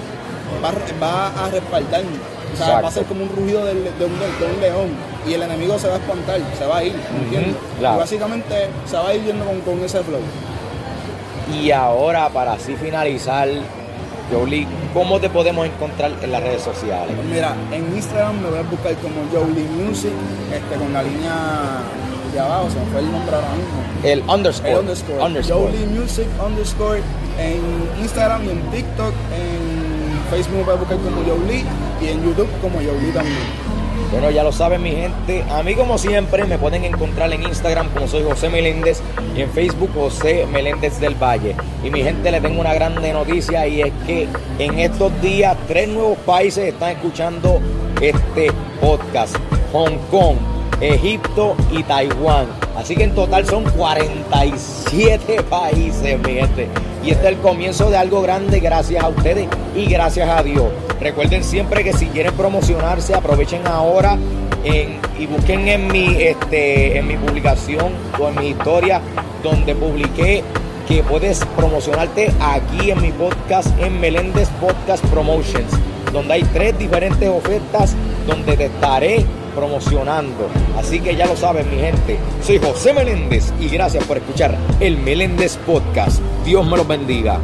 va, 0.63 0.71
va 1.02 1.45
a 1.45 1.50
respaldarnos. 1.50 2.19
O 2.54 2.56
sea, 2.58 2.65
Exacto. 2.67 2.84
va 2.84 2.88
a 2.89 2.91
ser 2.91 3.06
como 3.06 3.23
un 3.23 3.30
rugido 3.30 3.65
de, 3.65 3.71
un, 3.71 3.84
de 3.84 4.06
un 4.06 4.62
león 4.62 5.16
y 5.27 5.33
el 5.33 5.41
enemigo 5.41 5.77
se 5.77 5.87
va 5.87 5.95
a 5.95 5.97
espantar, 5.97 6.39
se 6.57 6.65
va 6.65 6.77
a 6.77 6.83
ir, 6.83 6.93
¿me 6.93 7.23
entiendes? 7.23 7.55
claro. 7.79 7.95
Y 7.95 7.99
básicamente 7.99 8.69
se 8.85 8.95
va 8.95 9.09
a 9.09 9.13
ir 9.15 9.23
yendo 9.23 9.45
con, 9.45 9.61
con 9.61 9.83
ese 9.83 10.01
flow. 10.03 10.21
Y 11.61 11.71
ahora, 11.71 12.29
para 12.29 12.53
así 12.53 12.75
finalizar, 12.75 13.47
Jolie, 14.31 14.67
¿cómo 14.93 15.19
te 15.19 15.29
podemos 15.29 15.65
encontrar 15.65 16.11
en 16.21 16.31
las 16.31 16.43
redes 16.43 16.61
sociales? 16.61 17.15
Pues 17.15 17.27
Mira, 17.27 17.55
en 17.71 17.95
Instagram 17.95 18.41
me 18.41 18.49
voy 18.49 18.59
a 18.59 18.63
buscar 18.63 18.93
como 18.95 19.15
Jolie 19.31 19.65
Music, 19.69 20.11
este, 20.53 20.75
con 20.75 20.91
la 20.91 21.03
línea 21.03 21.33
de 22.33 22.39
abajo, 22.39 22.69
se 22.69 22.79
me 22.79 22.85
fue 22.87 22.99
el 22.99 23.11
nombre 23.11 23.35
ahora 23.35 23.47
mismo. 23.51 24.03
El 24.03 24.19
underscore. 24.29 24.71
El 24.71 24.79
underscore. 24.79 25.23
underscore. 25.23 25.71
Jolie 25.71 25.85
Music 25.87 26.27
underscore 26.45 27.01
en 27.39 27.61
Instagram 28.01 28.43
y 28.45 28.49
en 28.49 28.61
TikTok, 28.71 29.13
en 29.33 30.19
Facebook 30.29 30.57
me 30.57 30.63
puedes 30.65 30.79
buscar 30.81 30.97
como 30.97 31.23
Yowli 31.23 31.63
y 32.01 32.07
en 32.07 32.23
YouTube 32.23 32.49
como 32.61 32.81
Yowli 32.81 33.11
también. 33.11 33.66
Bueno, 34.11 34.31
ya 34.31 34.43
lo 34.43 34.51
saben 34.51 34.81
mi 34.81 34.91
gente. 34.91 35.43
A 35.49 35.63
mí 35.63 35.75
como 35.75 35.97
siempre 35.97 36.45
me 36.45 36.57
pueden 36.57 36.85
encontrar 36.85 37.31
en 37.33 37.43
Instagram 37.43 37.89
como 37.89 38.07
soy 38.07 38.23
José 38.23 38.49
Meléndez 38.49 39.01
y 39.35 39.41
en 39.41 39.49
Facebook 39.51 39.91
José 39.93 40.45
Meléndez 40.51 40.99
del 40.99 41.15
Valle. 41.15 41.55
Y 41.83 41.89
mi 41.89 42.01
gente 42.01 42.31
le 42.31 42.39
tengo 42.39 42.61
una 42.61 42.73
grande 42.73 43.11
noticia 43.11 43.67
y 43.67 43.81
es 43.81 43.93
que 44.05 44.27
en 44.59 44.79
estos 44.79 45.11
días 45.21 45.57
tres 45.67 45.89
nuevos 45.89 46.17
países 46.19 46.73
están 46.73 46.91
escuchando 46.91 47.59
este 48.01 48.51
podcast. 48.79 49.35
Hong 49.73 49.97
Kong, 50.09 50.37
Egipto 50.79 51.55
y 51.71 51.83
Taiwán. 51.83 52.47
Así 52.77 52.95
que 52.95 53.03
en 53.03 53.13
total 53.13 53.45
son 53.45 53.65
47 53.71 55.43
países, 55.43 56.19
mi 56.19 56.33
gente. 56.35 56.69
Y 57.03 57.12
este 57.12 57.27
es 57.27 57.33
el 57.33 57.38
comienzo 57.38 57.89
de 57.89 57.97
algo 57.97 58.21
grande 58.21 58.60
gracias 58.60 59.03
a 59.03 59.07
ustedes 59.07 59.47
y 59.75 59.86
gracias 59.86 60.29
a 60.29 60.43
Dios. 60.43 60.65
Recuerden 60.99 61.43
siempre 61.43 61.83
que 61.83 61.93
si 61.93 62.07
quieren 62.07 62.33
promocionarse, 62.33 63.13
aprovechen 63.13 63.65
ahora 63.67 64.17
y 65.17 65.25
busquen 65.27 65.67
en 65.67 65.88
mi, 65.88 66.21
este, 66.21 66.97
en 66.97 67.07
mi 67.07 67.15
publicación 67.15 67.93
o 68.19 68.27
en 68.27 68.36
mi 68.36 68.47
historia 68.49 69.01
donde 69.43 69.75
publiqué 69.75 70.43
que 70.88 71.03
puedes 71.03 71.43
promocionarte 71.55 72.31
aquí 72.39 72.91
en 72.91 73.01
mi 73.01 73.12
podcast 73.12 73.67
en 73.79 73.99
Meléndez 73.99 74.49
Podcast 74.62 75.05
Promotions, 75.07 75.71
donde 76.13 76.36
hay 76.36 76.43
tres 76.53 76.77
diferentes 76.77 77.29
ofertas 77.29 77.93
donde 78.25 78.55
te 78.55 78.65
estaré 78.65 79.25
promocionando. 79.57 80.47
Así 80.77 80.99
que 80.99 81.15
ya 81.15 81.25
lo 81.25 81.35
saben, 81.35 81.67
mi 81.71 81.77
gente. 81.77 82.19
Soy 82.43 82.59
José 82.59 82.93
Meléndez 82.93 83.51
y 83.59 83.67
gracias 83.67 84.03
por 84.05 84.17
escuchar 84.17 84.55
el 84.79 84.97
Meléndez 84.99 85.57
Podcast. 85.57 86.21
Dios 86.45 86.63
me 86.65 86.77
los 86.77 86.87
bendiga. 86.87 87.39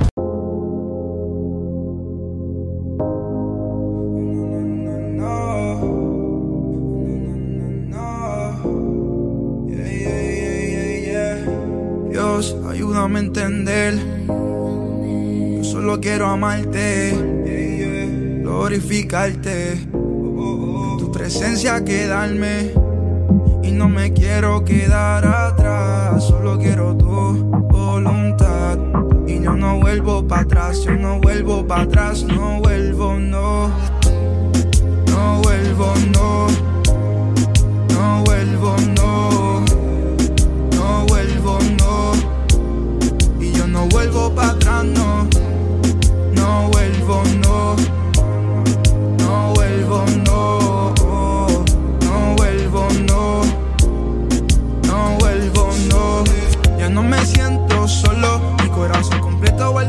Dios, 12.12 12.56
ayúdame 12.70 13.18
a 13.18 13.22
entender. 13.24 13.96
Yo 15.58 15.64
solo 15.64 16.00
quiero 16.00 16.28
amarte, 16.28 17.12
glorificarte 18.44 20.04
presencia 21.24 21.86
quedarme 21.86 22.74
y 23.64 23.72
no 23.72 23.88
me 23.88 24.12
quiero 24.12 24.66
quedar 24.66 25.26
atrás, 25.26 26.22
solo 26.22 26.60
quiero 26.60 26.98
tu 26.98 27.08
voluntad. 27.70 28.78
Y 29.26 29.42
yo 29.42 29.56
no 29.56 29.80
vuelvo 29.80 30.28
para 30.28 30.42
atrás, 30.42 30.84
yo 30.84 30.98
no 30.98 31.22
vuelvo 31.22 31.66
para 31.66 31.84
atrás, 31.84 32.24
no 32.24 32.60
vuelvo, 32.60 33.18
no, 33.18 33.70
no 35.08 35.42
vuelvo, 35.44 35.94
no, 36.14 36.48
no 37.94 38.24
vuelvo, 38.26 38.76
no, 38.94 39.64
no 40.76 41.06
vuelvo, 41.08 41.58
no, 41.80 42.12
y 43.40 43.54
yo 43.54 43.66
no 43.66 43.88
vuelvo 43.88 44.30
para 44.36 44.50
atrás, 44.50 44.84
no, 44.84 45.30
no 46.36 46.68
vuelvo, 46.68 47.24
no, 47.42 47.43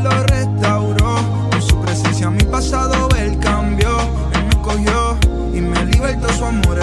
lo 0.02 0.10
restauró. 0.24 1.16
Con 1.50 1.62
su 1.62 1.80
presencia 1.80 2.30
mi 2.30 2.42
pasado 2.44 3.08
él 3.18 3.38
cambió. 3.38 3.90
Él 4.34 4.44
me 4.46 4.62
cogió 4.62 5.16
y 5.52 5.60
me 5.60 5.84
libertó. 5.86 6.32
Su 6.32 6.44
amor 6.44 6.73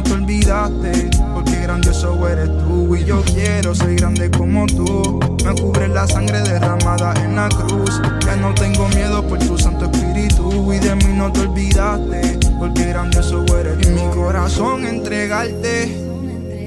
no 0.00 0.02
te 0.02 0.12
olvidaste. 0.12 1.10
Porque 1.34 1.60
grandioso 1.62 2.28
eres 2.28 2.48
tú. 2.48 2.96
Y 2.96 3.04
yo 3.04 3.22
quiero 3.22 3.74
ser 3.74 3.94
grande 3.96 4.30
como 4.30 4.66
tú. 4.66 5.20
Me 5.44 5.54
cubre 5.60 5.88
la 5.88 6.06
sangre 6.06 6.40
derramada 6.40 7.12
en 7.24 7.36
la 7.36 7.48
cruz. 7.48 8.00
Ya 8.24 8.36
no 8.36 8.54
tengo 8.54 8.88
miedo 8.88 9.26
por 9.26 9.38
tu 9.38 9.58
Santo 9.58 9.84
Espíritu. 9.86 10.72
Y 10.72 10.78
de 10.78 10.94
mí 10.96 11.12
no 11.14 11.32
te 11.32 11.40
olvidaste. 11.40 12.38
Porque 12.58 12.86
grandioso 12.86 13.44
eres. 13.58 13.86
Y 13.86 13.90
mi 13.90 14.08
corazón 14.14 14.86
entregarte 14.86 16.06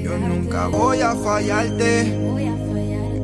yo 0.02 0.18
nunca 0.18 0.66
voy 0.66 1.00
a 1.00 1.14
fallarte. 1.14 2.18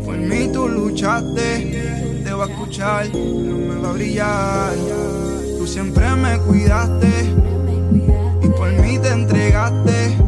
Por 0.04 0.16
mí 0.16 0.48
tú 0.52 0.66
luchaste. 0.66 2.22
Te 2.24 2.32
voy 2.32 2.48
a 2.48 2.52
escuchar, 2.52 3.14
no 3.14 3.58
me 3.58 3.80
va 3.80 3.90
a 3.90 3.92
brillar. 3.92 4.72
Tú 5.58 5.66
siempre 5.66 6.08
me 6.16 6.38
cuidaste. 6.38 7.59
Por 8.60 8.72
mí 8.72 8.98
te 8.98 9.08
entregaste. 9.08 10.18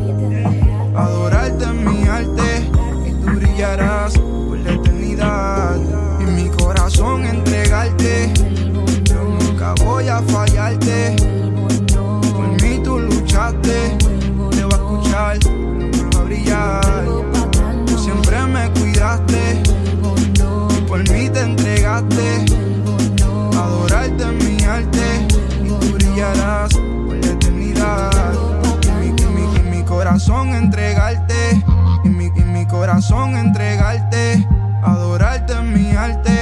Adorarte 0.96 1.64
en 1.64 1.84
mi 1.84 2.08
arte. 2.08 2.66
Y 3.06 3.10
tú 3.12 3.30
brillarás 3.36 4.21
corazón 32.92 33.36
entregarte. 33.36 34.46
Adorarte 34.82 35.54
en 35.54 35.72
mi 35.72 35.96
arte. 35.96 36.41